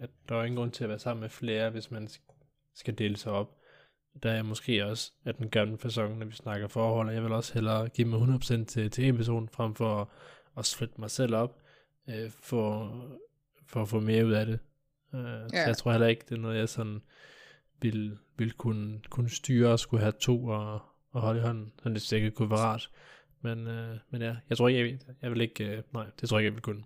at 0.00 0.10
der 0.28 0.36
er 0.36 0.44
ingen 0.44 0.56
grund 0.56 0.72
til 0.72 0.84
at 0.84 0.90
være 0.90 0.98
sammen 0.98 1.20
med 1.20 1.30
flere, 1.30 1.70
hvis 1.70 1.90
man 1.90 2.08
skal 2.76 2.98
dele 2.98 3.16
sig 3.16 3.32
op. 3.32 3.56
Der 4.22 4.30
er 4.30 4.42
måske 4.42 4.86
også, 4.86 5.12
at 5.24 5.38
den 5.38 5.50
gamle 5.50 5.76
person, 5.76 6.18
når 6.18 6.26
vi 6.26 6.34
snakker 6.34 6.68
forhold, 6.68 7.08
og 7.08 7.14
jeg 7.14 7.22
vil 7.22 7.32
også 7.32 7.54
hellere 7.54 7.88
give 7.88 8.08
mig 8.08 8.18
100% 8.18 8.64
til, 8.64 8.90
til 8.90 9.04
en 9.04 9.16
person, 9.16 9.48
frem 9.48 9.74
for 9.74 10.00
at, 10.00 10.06
at 10.58 10.66
splitte 10.66 11.00
mig 11.00 11.10
selv 11.10 11.34
op, 11.34 11.62
øh, 12.08 12.30
for, 12.30 12.92
for 13.66 13.82
at 13.82 13.88
få 13.88 14.00
mere 14.00 14.26
ud 14.26 14.32
af 14.32 14.46
det. 14.46 14.58
Øh, 15.14 15.20
ja. 15.22 15.48
Så 15.48 15.66
jeg 15.66 15.76
tror 15.76 15.90
heller 15.90 16.06
ikke, 16.06 16.24
det 16.28 16.34
er 16.36 16.40
noget, 16.40 16.58
jeg 16.58 16.68
sådan 16.68 17.02
vil, 17.80 18.18
vil 18.36 18.52
kunne, 18.52 19.00
kunne 19.10 19.30
styre 19.30 19.72
og 19.72 19.78
skulle 19.78 20.02
have 20.02 20.14
to 20.20 20.46
og, 20.46 20.80
og 21.10 21.20
holde 21.20 21.40
i 21.40 21.42
hånden, 21.42 21.72
så 21.82 21.88
det 21.88 22.02
sikkert 22.02 22.34
kunne 22.34 22.50
være 22.50 22.58
rart. 22.58 22.90
Men, 23.40 23.66
øh, 23.66 23.98
men 24.10 24.22
ja, 24.22 24.36
jeg 24.48 24.56
tror 24.56 24.68
ikke, 24.68 25.00
jeg, 25.08 25.16
jeg 25.22 25.30
vil 25.30 25.40
ikke, 25.40 25.64
øh, 25.64 25.82
nej, 25.92 26.06
det 26.20 26.28
tror 26.28 26.38
jeg 26.38 26.42
ikke, 26.42 26.46
jeg 26.46 26.54
vil 26.54 26.62
kunne. 26.62 26.84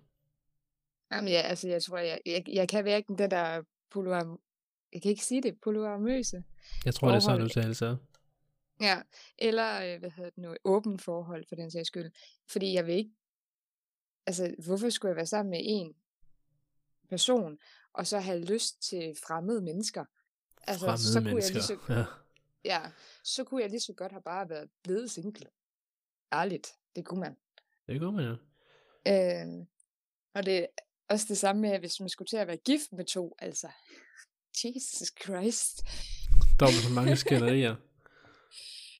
Jamen 1.11 1.29
ja, 1.29 1.41
altså 1.41 1.67
jeg 1.67 1.83
tror, 1.83 1.97
jeg, 1.97 2.19
jeg, 2.25 2.43
jeg 2.47 2.69
kan 2.69 2.83
hverken 2.83 3.17
det 3.17 3.31
der 3.31 3.61
jeg 4.93 5.01
kan 5.01 5.11
ikke 5.11 5.25
sige 5.25 5.41
det, 5.43 5.61
polyamøse. 5.61 6.43
Jeg 6.85 6.95
tror, 6.95 7.07
det 7.07 7.15
er 7.15 7.19
sådan 7.19 7.33
en 7.33 7.39
Forhold. 7.39 7.45
udtalelse. 7.45 7.85
er. 7.85 7.97
Ja, 8.81 9.01
eller 9.37 9.93
øh, 9.93 9.99
hvad 9.99 10.11
hedder 10.11 10.29
det 10.29 10.37
nu, 10.37 10.55
åben 10.63 10.99
forhold 10.99 11.45
for 11.49 11.55
den 11.55 11.71
sags 11.71 11.87
skyld. 11.87 12.11
Fordi 12.51 12.73
jeg 12.73 12.85
vil 12.85 12.95
ikke, 12.95 13.11
altså 14.25 14.55
hvorfor 14.65 14.89
skulle 14.89 15.09
jeg 15.09 15.15
være 15.15 15.25
sammen 15.25 15.49
med 15.49 15.59
en 15.63 15.93
person, 17.09 17.57
og 17.93 18.07
så 18.07 18.19
have 18.19 18.45
lyst 18.45 18.81
til 18.89 19.15
fremmede 19.27 19.61
mennesker? 19.61 20.05
Altså, 20.67 20.85
Fremmede 20.85 21.03
så 21.13 21.19
kunne 21.19 21.33
mennesker. 21.33 21.59
jeg 21.59 21.69
lige 21.69 21.87
så, 21.87 21.93
ja. 21.93 22.05
ja, 22.75 22.91
så 23.23 23.43
kunne 23.43 23.61
jeg 23.61 23.69
lige 23.69 23.79
så 23.79 23.93
godt 23.93 24.11
have 24.11 24.21
bare 24.21 24.49
været 24.49 24.69
blevet 24.83 25.11
single. 25.11 25.47
Ærligt, 26.33 26.67
det 26.95 27.05
kunne 27.05 27.19
man. 27.19 27.37
Det 27.87 27.99
går 27.99 28.11
man 28.11 28.25
jo. 28.25 28.35
Øh, 29.07 29.65
og 30.33 30.45
det 30.45 30.59
er 30.59 30.65
også 31.09 31.25
det 31.29 31.37
samme 31.37 31.61
med, 31.61 31.79
hvis 31.79 31.99
man 31.99 32.09
skulle 32.09 32.27
til 32.27 32.37
at 32.37 32.47
være 32.47 32.57
gift 32.57 32.91
med 32.91 33.05
to, 33.05 33.35
altså. 33.39 33.69
Jesus 34.75 35.11
Christ. 35.23 35.81
Dobbelt 36.59 36.83
så 36.83 36.93
mange 36.93 37.15
skænderier. 37.15 37.75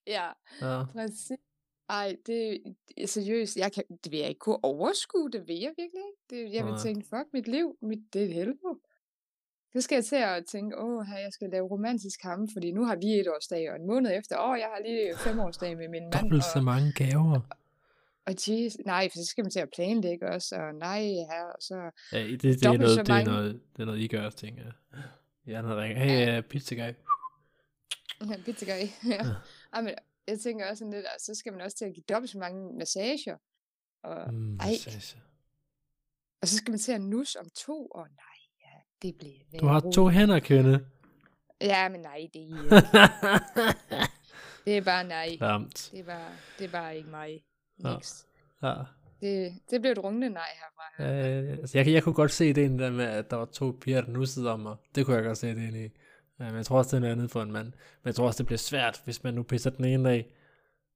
Ja, 0.07 0.27
Ja. 0.61 0.83
præcis. 0.93 1.31
Ej, 1.89 2.15
det 2.25 2.57
er 2.97 3.07
seriøst. 3.07 3.57
Jeg 3.57 3.71
kan, 3.71 3.83
det 4.03 4.11
vil 4.11 4.19
jeg 4.19 4.29
ikke 4.29 4.39
kunne 4.39 4.63
overskue, 4.63 5.31
det 5.31 5.47
vil 5.47 5.55
jeg 5.59 5.73
virkelig 5.77 6.01
ikke. 6.11 6.21
Det, 6.29 6.53
jeg 6.55 6.65
vil 6.65 6.71
Nej. 6.73 6.81
tænke, 6.83 7.07
fuck 7.09 7.27
mit 7.33 7.47
liv, 7.47 7.77
mit, 7.81 7.99
det 8.13 8.21
er 8.21 8.25
et 8.25 8.33
helvede. 8.33 8.79
Så 9.73 9.81
skal 9.81 9.95
jeg 9.95 10.05
til 10.05 10.15
at 10.15 10.45
tænke, 10.45 10.77
åh, 10.79 11.05
her, 11.05 11.17
jeg 11.17 11.33
skal 11.33 11.49
lave 11.49 11.67
romantisk 11.67 12.21
ham, 12.23 12.49
fordi 12.53 12.71
nu 12.71 12.85
har 12.85 12.95
vi 12.95 13.07
et 13.19 13.27
årsdag, 13.27 13.69
og 13.71 13.75
en 13.75 13.87
måned 13.87 14.11
efter, 14.17 14.37
åh, 14.39 14.59
jeg 14.59 14.67
har 14.75 14.81
lige 14.87 15.17
fem 15.17 15.39
årsdag 15.39 15.77
med 15.77 15.87
min 15.87 16.01
mand. 16.03 16.13
Dobbelt 16.13 16.43
så 16.43 16.51
og, 16.55 16.63
mange 16.63 16.91
gaver. 16.91 17.39
og 18.25 18.33
geez, 18.41 18.75
nej, 18.85 19.09
for 19.11 19.17
så 19.17 19.25
skal 19.25 19.43
man 19.43 19.51
til 19.51 19.59
at 19.59 19.69
planlægge 19.75 20.29
også, 20.29 20.55
og 20.55 20.75
nej, 20.75 21.01
her, 21.03 21.43
og 21.55 21.61
så, 21.61 21.91
Ja, 22.11 22.23
det, 22.27 22.41
det, 22.41 22.63
er 22.65 22.71
noget, 22.77 22.95
så 22.95 23.01
det, 23.03 23.09
er 23.09 23.13
mange. 23.13 23.31
noget, 23.31 23.61
det 23.75 23.81
er 23.81 23.85
noget, 23.85 23.99
I 23.99 24.07
gør 24.07 24.29
tænker 24.29 24.63
jeg. 24.63 25.01
Ja, 25.47 25.61
når 25.61 25.75
der 25.75 25.81
ringer, 25.83 26.03
hey, 26.03 26.37
uh, 26.37 26.43
pizza 26.43 26.75
guy. 26.75 26.93
ja, 28.29 28.37
pizza 28.45 28.65
guy. 28.65 28.87
ja. 29.11 29.25
Ej, 29.73 29.81
men 29.81 29.95
jeg 30.27 30.39
tænker 30.39 30.69
også 30.69 30.79
sådan 30.79 30.93
lidt, 30.93 31.05
og 31.05 31.11
så 31.19 31.35
skal 31.35 31.51
man 31.53 31.61
også 31.61 31.77
til 31.77 31.85
at 31.85 31.93
give 31.93 32.03
dobbelt 32.09 32.31
så 32.31 32.37
mange 32.37 32.77
massager, 32.77 33.37
og, 34.03 34.33
Mm, 34.33 34.57
ej, 34.59 34.69
massage. 34.71 35.21
og 36.41 36.47
så 36.47 36.57
skal 36.57 36.71
man 36.71 36.79
til 36.79 36.91
at 36.91 37.01
nus 37.01 37.35
om 37.35 37.49
to, 37.55 37.85
og 37.87 38.07
nej, 38.09 38.37
ja, 38.61 39.07
det 39.07 39.17
bliver 39.17 39.59
Du 39.59 39.65
har 39.67 39.79
to 39.93 40.07
hænder, 40.07 40.39
kvinde. 40.39 40.85
Ja, 41.61 41.89
men 41.89 42.01
nej, 42.01 42.27
det 42.33 42.41
er, 42.41 42.55
det 44.65 44.77
er 44.77 44.81
bare 44.81 45.03
nej. 45.03 45.37
Ramt. 45.41 45.89
Det 45.91 45.99
er 45.99 46.03
bare, 46.03 46.31
det 46.59 46.65
er 46.65 46.71
bare 46.71 46.97
ikke 46.97 47.09
mig. 47.09 47.43
Ja. 47.83 47.93
Niks. 47.93 48.27
Ja. 48.63 48.73
Det, 49.21 49.53
det 49.69 49.81
blev 49.81 49.91
et 49.91 50.03
rungende 50.03 50.29
nej 50.29 50.47
herfra. 50.55 51.03
Øh, 51.03 51.51
altså, 51.51 51.77
jeg, 51.77 51.87
jeg 51.87 52.03
kunne 52.03 52.15
godt 52.15 52.31
se 52.31 52.49
ideen 52.49 52.79
der 52.79 52.91
med, 52.91 53.05
at 53.05 53.31
der 53.31 53.37
var 53.37 53.45
to 53.45 53.77
piger, 53.81 54.01
der 54.01 54.11
nussede 54.11 54.51
om 54.51 54.59
mig. 54.59 54.75
Det 54.95 55.05
kunne 55.05 55.15
jeg 55.15 55.23
godt 55.25 55.37
se 55.37 55.51
ideen 55.51 55.75
i. 55.75 55.89
Ja, 56.39 56.45
men 56.45 56.55
jeg 56.55 56.65
tror 56.65 56.77
også, 56.77 56.89
det 56.89 56.95
er 56.95 56.99
noget 56.99 57.11
andet 57.13 57.31
for 57.31 57.41
en 57.41 57.51
mand. 57.51 57.65
Men 57.65 58.05
jeg 58.05 58.15
tror 58.15 58.25
også, 58.27 58.37
det 58.37 58.45
bliver 58.45 58.57
svært, 58.57 59.01
hvis 59.05 59.23
man 59.23 59.33
nu 59.33 59.43
pisser 59.43 59.69
den 59.69 59.85
ene 59.85 60.09
af, 60.11 60.33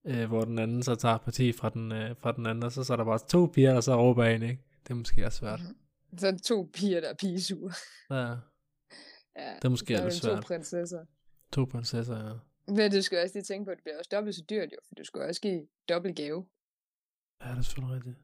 øh, 0.07 0.26
hvor 0.28 0.41
den 0.41 0.59
anden 0.59 0.84
så 0.84 0.95
tager 0.95 1.17
parti 1.17 1.51
fra 1.51 1.69
den, 1.69 1.91
øh, 1.91 2.15
fra 2.21 2.32
den 2.32 2.45
anden, 2.45 2.63
og 2.63 2.71
så, 2.71 2.84
så 2.84 2.93
er 2.93 2.97
der 2.97 3.03
bare 3.05 3.19
to 3.30 3.45
piger, 3.53 3.73
der 3.73 3.82
så 3.82 3.95
råber 3.95 4.26
ind, 4.26 4.43
ikke? 4.43 4.63
Det 4.84 4.89
er 4.91 4.95
måske 4.95 5.26
også 5.26 5.38
svært. 5.38 5.59
Så 6.17 6.28
er 6.28 6.32
der 6.32 6.38
to 6.39 6.69
piger, 6.73 7.01
der 7.01 7.09
er 7.09 7.13
pigesure. 7.13 7.73
Ja, 8.09 8.15
Ja, 9.38 9.53
det 9.55 9.65
er 9.65 9.69
måske 9.69 9.97
så 9.97 10.03
er 10.03 10.09
lidt 10.09 10.13
der 10.13 10.30
to 10.30 10.36
svært. 10.36 10.43
prinsesser. 10.43 11.05
To 11.53 11.65
prinsesser, 11.65 12.17
ja. 12.28 12.34
Men 12.73 12.91
du 12.91 13.01
skal 13.01 13.23
også 13.23 13.36
lige 13.36 13.43
tænke 13.43 13.65
på, 13.65 13.71
at 13.71 13.78
det 13.78 13.84
bliver 13.84 13.97
også 13.97 14.09
dobbelt 14.13 14.36
så 14.36 14.43
dyrt, 14.49 14.71
jo, 14.71 14.78
for 14.88 14.95
du 14.95 15.03
skal 15.03 15.21
også 15.21 15.41
give 15.41 15.67
dobbelt 15.89 16.15
gave. 16.15 16.45
Ja, 17.43 17.49
det 17.49 17.57
er 17.57 17.61
selvfølgelig 17.61 17.95
rigtigt. 17.95 18.17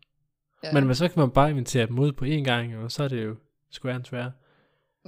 Ja. 0.63 0.73
Men, 0.73 0.85
men 0.85 0.95
så 0.95 1.07
kan 1.07 1.19
man 1.19 1.31
bare 1.31 1.49
invitere 1.49 1.87
dem 1.87 1.99
ud 1.99 2.11
på 2.11 2.25
én 2.25 2.43
gang, 2.43 2.77
og 2.77 2.91
så 2.91 3.03
er 3.03 3.07
det 3.07 3.25
jo 3.25 3.35
square 3.69 3.95
and 3.95 4.05
square. 4.05 4.31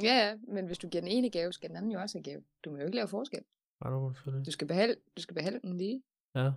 ja, 0.02 0.28
ja, 0.28 0.36
men 0.48 0.66
hvis 0.66 0.78
du 0.78 0.88
giver 0.88 1.02
den 1.02 1.12
ene 1.12 1.30
gave, 1.30 1.54
skal 1.54 1.70
den 1.70 1.78
anden 1.78 1.92
jo 1.92 2.00
også 2.00 2.18
have 2.18 2.24
gave. 2.24 2.44
Du 2.66 2.70
må 2.72 2.78
jo 2.78 2.86
ikke 2.86 2.96
lave 2.96 3.08
forskel. 3.08 3.40
Ja, 3.86 3.90
det 3.90 4.02
må 4.02 4.14
selvfølgelig. 4.14 4.46
Du 4.46 4.52
skal 4.52 4.68
behalde, 4.68 4.96
du 5.18 5.22
skal 5.22 5.34
behalde 5.36 5.60
den 5.64 5.78
lige. 5.78 6.04
Ja. 6.36 6.52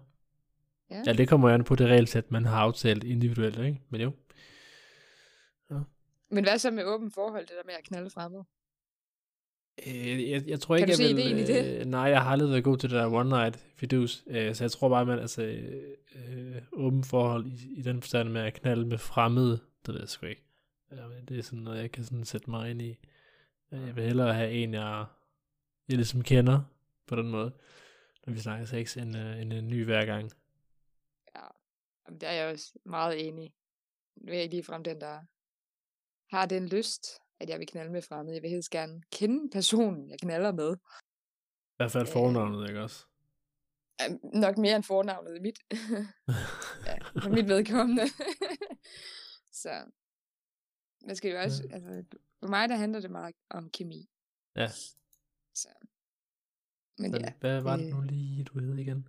Ja. 0.90 1.02
Ja, 1.06 1.12
det 1.12 1.28
kommer 1.28 1.48
jo 1.48 1.54
an 1.54 1.64
på 1.64 1.74
det 1.74 1.86
regelsæt, 1.86 2.30
man 2.30 2.44
har 2.44 2.56
aftalt 2.56 3.04
individuelt, 3.04 3.58
ikke? 3.58 3.80
Men 3.90 4.00
jo. 4.00 4.12
Men 6.30 6.44
hvad 6.44 6.58
så 6.58 6.70
med 6.70 6.84
åben 6.84 7.10
forhold, 7.10 7.42
det 7.46 7.54
der 7.56 7.66
med 7.66 7.74
at 7.78 7.84
knalde 7.84 8.10
fremmed? 8.10 8.42
Øh, 9.86 10.30
jeg, 10.30 10.48
jeg 10.48 10.60
tror 10.60 10.78
Kan 10.78 10.88
ikke, 10.88 11.02
jeg 11.02 11.16
vil, 11.16 11.38
i 11.38 11.44
det? 11.46 11.80
Øh, 11.80 11.84
nej, 11.86 12.00
jeg 12.02 12.22
har 12.22 12.30
aldrig 12.30 12.50
været 12.50 12.64
god 12.64 12.76
til 12.78 12.90
det 12.90 12.96
der 12.96 13.06
one 13.12 13.28
night 13.28 13.56
fidus, 13.76 14.24
øh, 14.26 14.54
så 14.54 14.64
jeg 14.64 14.70
tror 14.70 14.88
bare, 14.88 15.06
man 15.06 15.18
altså 15.18 15.42
øh, 15.42 15.96
øh, 16.14 16.62
åben 16.72 17.04
forhold 17.04 17.46
i, 17.46 17.78
i 17.78 17.82
den 17.82 18.00
forstand 18.02 18.28
med 18.28 18.40
at 18.40 18.54
knalde 18.54 18.86
med 18.86 18.98
fremmede, 18.98 19.60
det 19.86 19.94
ved 19.94 20.00
jeg 20.00 20.08
sgu 20.08 20.26
ikke. 20.26 20.42
Ja, 20.92 21.06
men 21.08 21.24
det 21.24 21.38
er 21.38 21.42
sådan 21.42 21.58
noget, 21.58 21.78
jeg 21.78 21.92
kan 21.92 22.04
sådan 22.04 22.24
sætte 22.24 22.50
mig 22.50 22.70
ind 22.70 22.82
i. 22.82 22.98
Øh, 23.72 23.86
Jeg 23.86 23.96
vil 23.96 24.04
hellere 24.04 24.34
have 24.34 24.50
en, 24.52 24.74
jeg, 24.74 25.04
jeg 25.88 25.96
ligesom 25.96 26.22
kender 26.22 26.60
på 27.06 27.16
den 27.16 27.28
måde, 27.30 27.52
når 28.26 28.32
vi 28.32 28.38
snakker 28.40 28.66
sex, 28.66 28.96
end, 28.96 29.16
øh, 29.16 29.40
end 29.42 29.52
en 29.52 29.68
ny 29.68 29.84
hver 29.84 30.04
gang. 30.04 30.30
Ja, 31.36 31.40
Jamen, 32.06 32.20
der 32.20 32.28
er 32.28 32.32
jeg 32.32 32.52
også 32.52 32.72
meget 32.84 33.28
enig. 33.28 33.52
Nu 34.16 34.32
er 34.32 34.36
jeg 34.36 34.48
ligefrem 34.50 34.82
den, 34.84 35.00
der 35.00 35.20
har 36.36 36.46
den 36.46 36.68
lyst, 36.68 37.06
at 37.40 37.48
jeg 37.48 37.58
vil 37.58 37.66
knalde 37.66 37.92
med 37.92 38.02
fremmede. 38.02 38.34
Jeg 38.34 38.42
vil 38.42 38.50
helst 38.50 38.70
gerne 38.70 39.02
kende 39.12 39.50
personen, 39.50 40.10
jeg 40.10 40.18
knaller 40.18 40.52
med. 40.52 40.76
I 40.76 41.76
hvert 41.76 41.92
fald 41.92 42.06
Øh. 42.08 42.12
fornavnet, 42.12 42.68
ikke 42.68 42.82
også? 42.82 43.04
Ej, 43.98 44.08
Nok 44.34 44.58
mere 44.58 44.76
end 44.76 44.84
fornavnet 44.84 45.36
i 45.36 45.40
mit. 45.40 45.58
ja, 46.86 46.96
for 47.22 47.28
mit 47.30 47.48
vedkommende. 47.48 48.02
Så 49.62 49.84
man 51.06 51.16
skal 51.16 51.30
jo 51.30 51.38
også, 51.40 51.62
Ja. 51.70 51.74
altså, 51.74 52.04
for 52.40 52.46
mig 52.48 52.68
der 52.68 52.76
handler 52.76 53.00
det 53.00 53.10
meget 53.10 53.34
om 53.50 53.70
kemi. 53.70 54.08
Ja. 54.56 54.68
Så. 55.54 55.68
Men 56.98 57.10
Men 57.10 57.20
ja, 57.20 57.32
hvad 57.40 57.60
var 57.60 57.76
det 57.76 57.86
øh. 57.86 57.90
nu 57.94 58.00
lige, 58.00 58.44
du 58.44 58.58
hed 58.58 58.78
igen? 58.78 59.08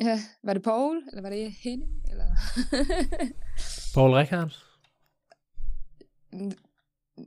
ja, 0.00 0.20
var 0.42 0.52
det 0.54 0.62
Paul, 0.62 1.02
eller 1.08 1.22
var 1.22 1.30
det 1.30 1.52
Henning, 1.52 2.10
eller? 2.10 2.26
Paul 3.94 4.10
Rickard? 4.14 4.52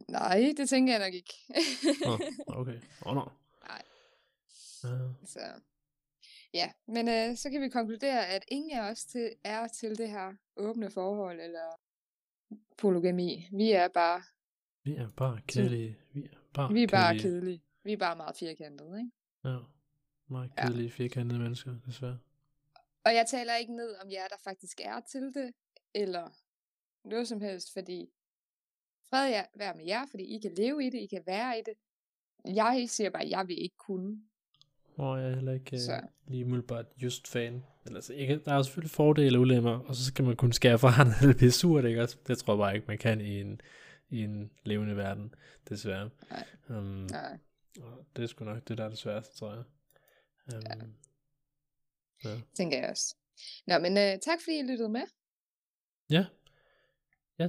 Nej, 0.09 0.53
det 0.57 0.69
tænker 0.69 0.93
jeg 0.93 1.05
nok 1.05 1.13
ikke. 1.13 1.33
Nå, 2.05 2.13
okay. 2.59 2.75
Åh, 3.05 3.07
oh, 3.07 3.15
no. 3.15 3.25
Nej. 3.67 3.81
Ja. 4.83 4.97
Så 5.25 5.39
ja, 6.53 6.71
men 6.87 7.09
øh, 7.09 7.37
så 7.37 7.49
kan 7.49 7.61
vi 7.61 7.69
konkludere, 7.69 8.27
at 8.27 8.45
ingen 8.47 8.71
af 8.77 8.91
os 8.91 9.05
til, 9.05 9.31
er 9.43 9.67
til 9.67 9.97
det 9.97 10.09
her 10.09 10.33
åbne 10.57 10.89
forhold 10.91 11.41
eller 11.41 11.79
polygami. 12.77 13.47
Vi 13.51 13.71
er 13.71 13.87
bare, 13.87 14.23
Vi 14.83 14.95
er 14.95 15.09
bare 15.17 15.41
kedelige. 15.47 15.97
Vi 16.13 16.23
er 16.23 16.29
bare 16.53 16.73
vi 16.73 16.83
er 16.83 16.87
bare 16.87 17.13
kedelige. 17.13 17.31
kedelige. 17.31 17.63
Vi 17.83 17.93
er 17.93 17.97
bare 17.97 18.15
meget 18.15 18.35
firkantede, 18.37 18.99
ikke? 18.99 19.11
Ja. 19.45 19.57
Meget 20.27 20.51
Ja. 20.57 20.65
kedelige, 20.67 20.91
firkantede 20.91 21.39
mennesker, 21.39 21.75
desværre. 21.85 22.19
Og 23.05 23.15
jeg 23.15 23.25
taler 23.27 23.55
ikke 23.55 23.75
ned 23.75 23.95
om 24.03 24.11
jer, 24.11 24.27
der 24.27 24.35
faktisk 24.43 24.79
er 24.83 24.99
til 24.99 25.21
det, 25.33 25.53
eller 25.93 26.29
noget 27.03 27.27
som 27.27 27.41
helst, 27.41 27.73
fordi 27.73 28.09
fred 29.15 29.43
være 29.55 29.73
med 29.75 29.85
jer, 29.85 30.05
fordi 30.09 30.23
I 30.35 30.39
kan 30.39 30.51
leve 30.51 30.85
i 30.85 30.89
det, 30.89 30.97
I 30.97 31.05
kan 31.05 31.23
være 31.25 31.59
i 31.59 31.61
det. 31.65 31.73
Jeg 32.55 32.85
siger 32.89 33.09
bare, 33.09 33.23
at 33.23 33.29
jeg 33.29 33.47
vil 33.47 33.61
ikke 33.61 33.77
kunne. 33.77 34.21
Og 34.97 35.19
jeg 35.19 35.29
er 35.29 35.35
heller 35.35 35.53
ikke 35.53 35.79
Så. 35.79 35.93
uh, 35.93 36.31
lige 36.31 36.45
umiddelbart 36.45 36.85
just 36.97 37.27
fan. 37.27 37.63
Eller, 37.85 37.97
altså, 37.97 38.13
ikke, 38.13 38.39
der 38.45 38.51
er 38.51 38.55
jo 38.55 38.63
selvfølgelig 38.63 38.91
fordele 38.91 39.37
og 39.37 39.41
ulemper, 39.41 39.71
og 39.71 39.95
så 39.95 40.05
skal 40.05 40.25
man 40.25 40.35
kunne 40.35 40.53
skære 40.53 40.79
fra 40.79 40.89
han 40.89 41.07
eller 41.21 41.35
blive 41.35 41.51
sur, 41.51 41.81
ikke 41.87 42.01
også? 42.01 42.17
Det 42.27 42.37
tror 42.37 42.53
jeg 42.53 42.57
bare 42.59 42.75
ikke, 42.75 42.87
man 42.87 42.97
kan 42.97 43.21
i 43.21 43.41
en, 43.41 43.61
i 44.09 44.23
en 44.23 44.51
levende 44.63 44.95
verden, 44.97 45.33
desværre. 45.69 46.09
Nej. 46.29 46.45
Um, 46.69 46.85
Nej. 46.85 47.37
og 47.81 48.05
det 48.15 48.23
er 48.23 48.27
sgu 48.27 48.45
nok 48.45 48.67
det, 48.67 48.77
der 48.77 48.85
er 48.85 48.89
det 48.89 48.97
sværeste, 48.97 49.37
tror 49.37 49.53
jeg. 49.53 49.63
Um, 50.55 50.61
ja. 52.23 52.29
ja. 52.29 52.41
tænker 52.53 52.77
jeg 52.77 52.89
også. 52.89 53.15
Nå, 53.67 53.79
men 53.79 53.97
øh, 53.97 54.19
tak 54.19 54.39
fordi 54.43 54.59
I 54.59 54.63
lyttede 54.63 54.89
med. 54.89 55.01
Ja. 56.09 56.25
ja. 57.39 57.47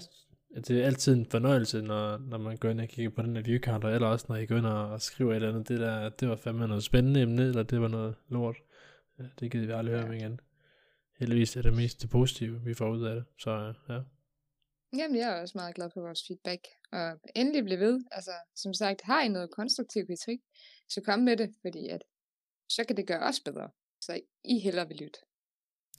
Det 0.55 0.71
er 0.71 0.87
altid 0.87 1.15
en 1.15 1.27
fornøjelse, 1.27 1.83
når, 1.83 2.19
når 2.19 2.39
man 2.39 2.57
går 2.57 2.69
ind 2.69 2.81
og 2.81 2.89
kigger 2.89 3.11
på 3.11 3.23
den 3.23 3.37
her 3.37 3.43
view 3.43 3.59
counter, 3.59 3.89
eller 3.89 4.09
også 4.09 4.27
når 4.29 4.37
I 4.37 4.47
går 4.47 4.57
ind 4.57 4.67
og, 4.67 5.01
skriver 5.01 5.31
et 5.31 5.37
eller 5.37 5.49
andet, 5.49 5.69
det 5.69 5.81
der, 5.81 6.09
det 6.09 6.29
var 6.29 6.37
fandme 6.37 6.69
noget 6.69 6.85
spændende 6.85 7.21
emne, 7.23 7.43
eller 7.43 7.63
det 7.63 7.81
var 7.81 7.89
noget 7.89 8.15
lort. 8.29 8.57
Ja, 9.19 9.25
det 9.41 9.51
gider 9.51 9.67
vi 9.67 9.73
aldrig 9.73 9.95
høre 9.95 10.05
om 10.05 10.13
igen. 10.13 10.41
Heldigvis 11.19 11.57
er 11.57 11.63
det 11.63 11.73
mest 11.73 12.03
det 12.03 12.11
positive, 12.11 12.61
vi 12.65 12.75
får 12.75 12.91
ud 12.91 13.05
af 13.05 13.15
det. 13.15 13.25
Så 13.39 13.75
ja. 13.89 14.01
Jamen, 14.97 15.17
jeg 15.17 15.37
er 15.37 15.41
også 15.41 15.59
meget 15.59 15.75
glad 15.75 15.91
for 15.95 16.01
vores 16.01 16.23
feedback. 16.27 16.67
Og 16.93 17.21
endelig 17.37 17.65
blive 17.65 17.81
ved. 17.81 18.05
Altså, 18.11 18.31
som 18.57 18.75
sagt, 18.75 19.03
har 19.03 19.23
I 19.23 19.29
noget 19.29 19.51
konstruktiv 19.51 20.07
kritik, 20.07 20.41
så 20.89 21.01
kom 21.01 21.19
med 21.19 21.37
det, 21.37 21.55
fordi 21.63 21.89
at, 21.89 22.03
så 22.69 22.85
kan 22.85 22.97
det 22.97 23.07
gøre 23.07 23.23
os 23.23 23.41
bedre. 23.41 23.71
Så 24.01 24.21
I 24.45 24.59
hellere 24.59 24.89
vil 24.89 24.97
lytte. 24.97 25.19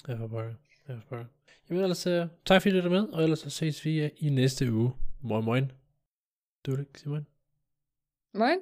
Får 0.06 0.28
bare. 0.28 0.56
Jeg 0.88 1.02
får 1.10 1.16
bare. 1.16 1.28
Jamen 1.70 1.84
ellers, 1.84 2.08
uh, 2.08 2.28
tak 2.46 2.62
fordi 2.62 2.70
I 2.70 2.78
lytter 2.78 2.90
med, 2.90 3.08
og 3.08 3.24
ellers 3.24 3.40
så 3.40 3.50
ses 3.50 3.86
vi 3.86 4.06
uh, 4.06 4.10
i 4.18 4.30
næste 4.30 4.74
uge. 4.74 4.94
Moin 5.22 5.46
moin. 5.46 5.72
Du 6.66 6.72
vil 6.72 6.80
ikke 6.80 7.00
sige 7.00 7.10
moin? 7.10 7.26
Moin. 8.34 8.60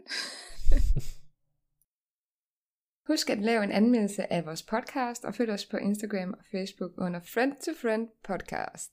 Husk 3.08 3.30
at 3.30 3.38
lave 3.40 3.64
en 3.64 3.72
anmeldelse 3.72 4.34
af 4.34 4.46
vores 4.46 4.64
podcast, 4.64 5.26
og 5.26 5.36
følg 5.36 5.52
os 5.52 5.66
på 5.66 5.78
Instagram 5.78 6.34
og 6.34 6.46
Facebook 6.52 6.92
under 6.98 7.20
Friend 7.20 7.54
to 7.66 7.72
Friend 7.82 8.10
Podcast. 8.24 8.92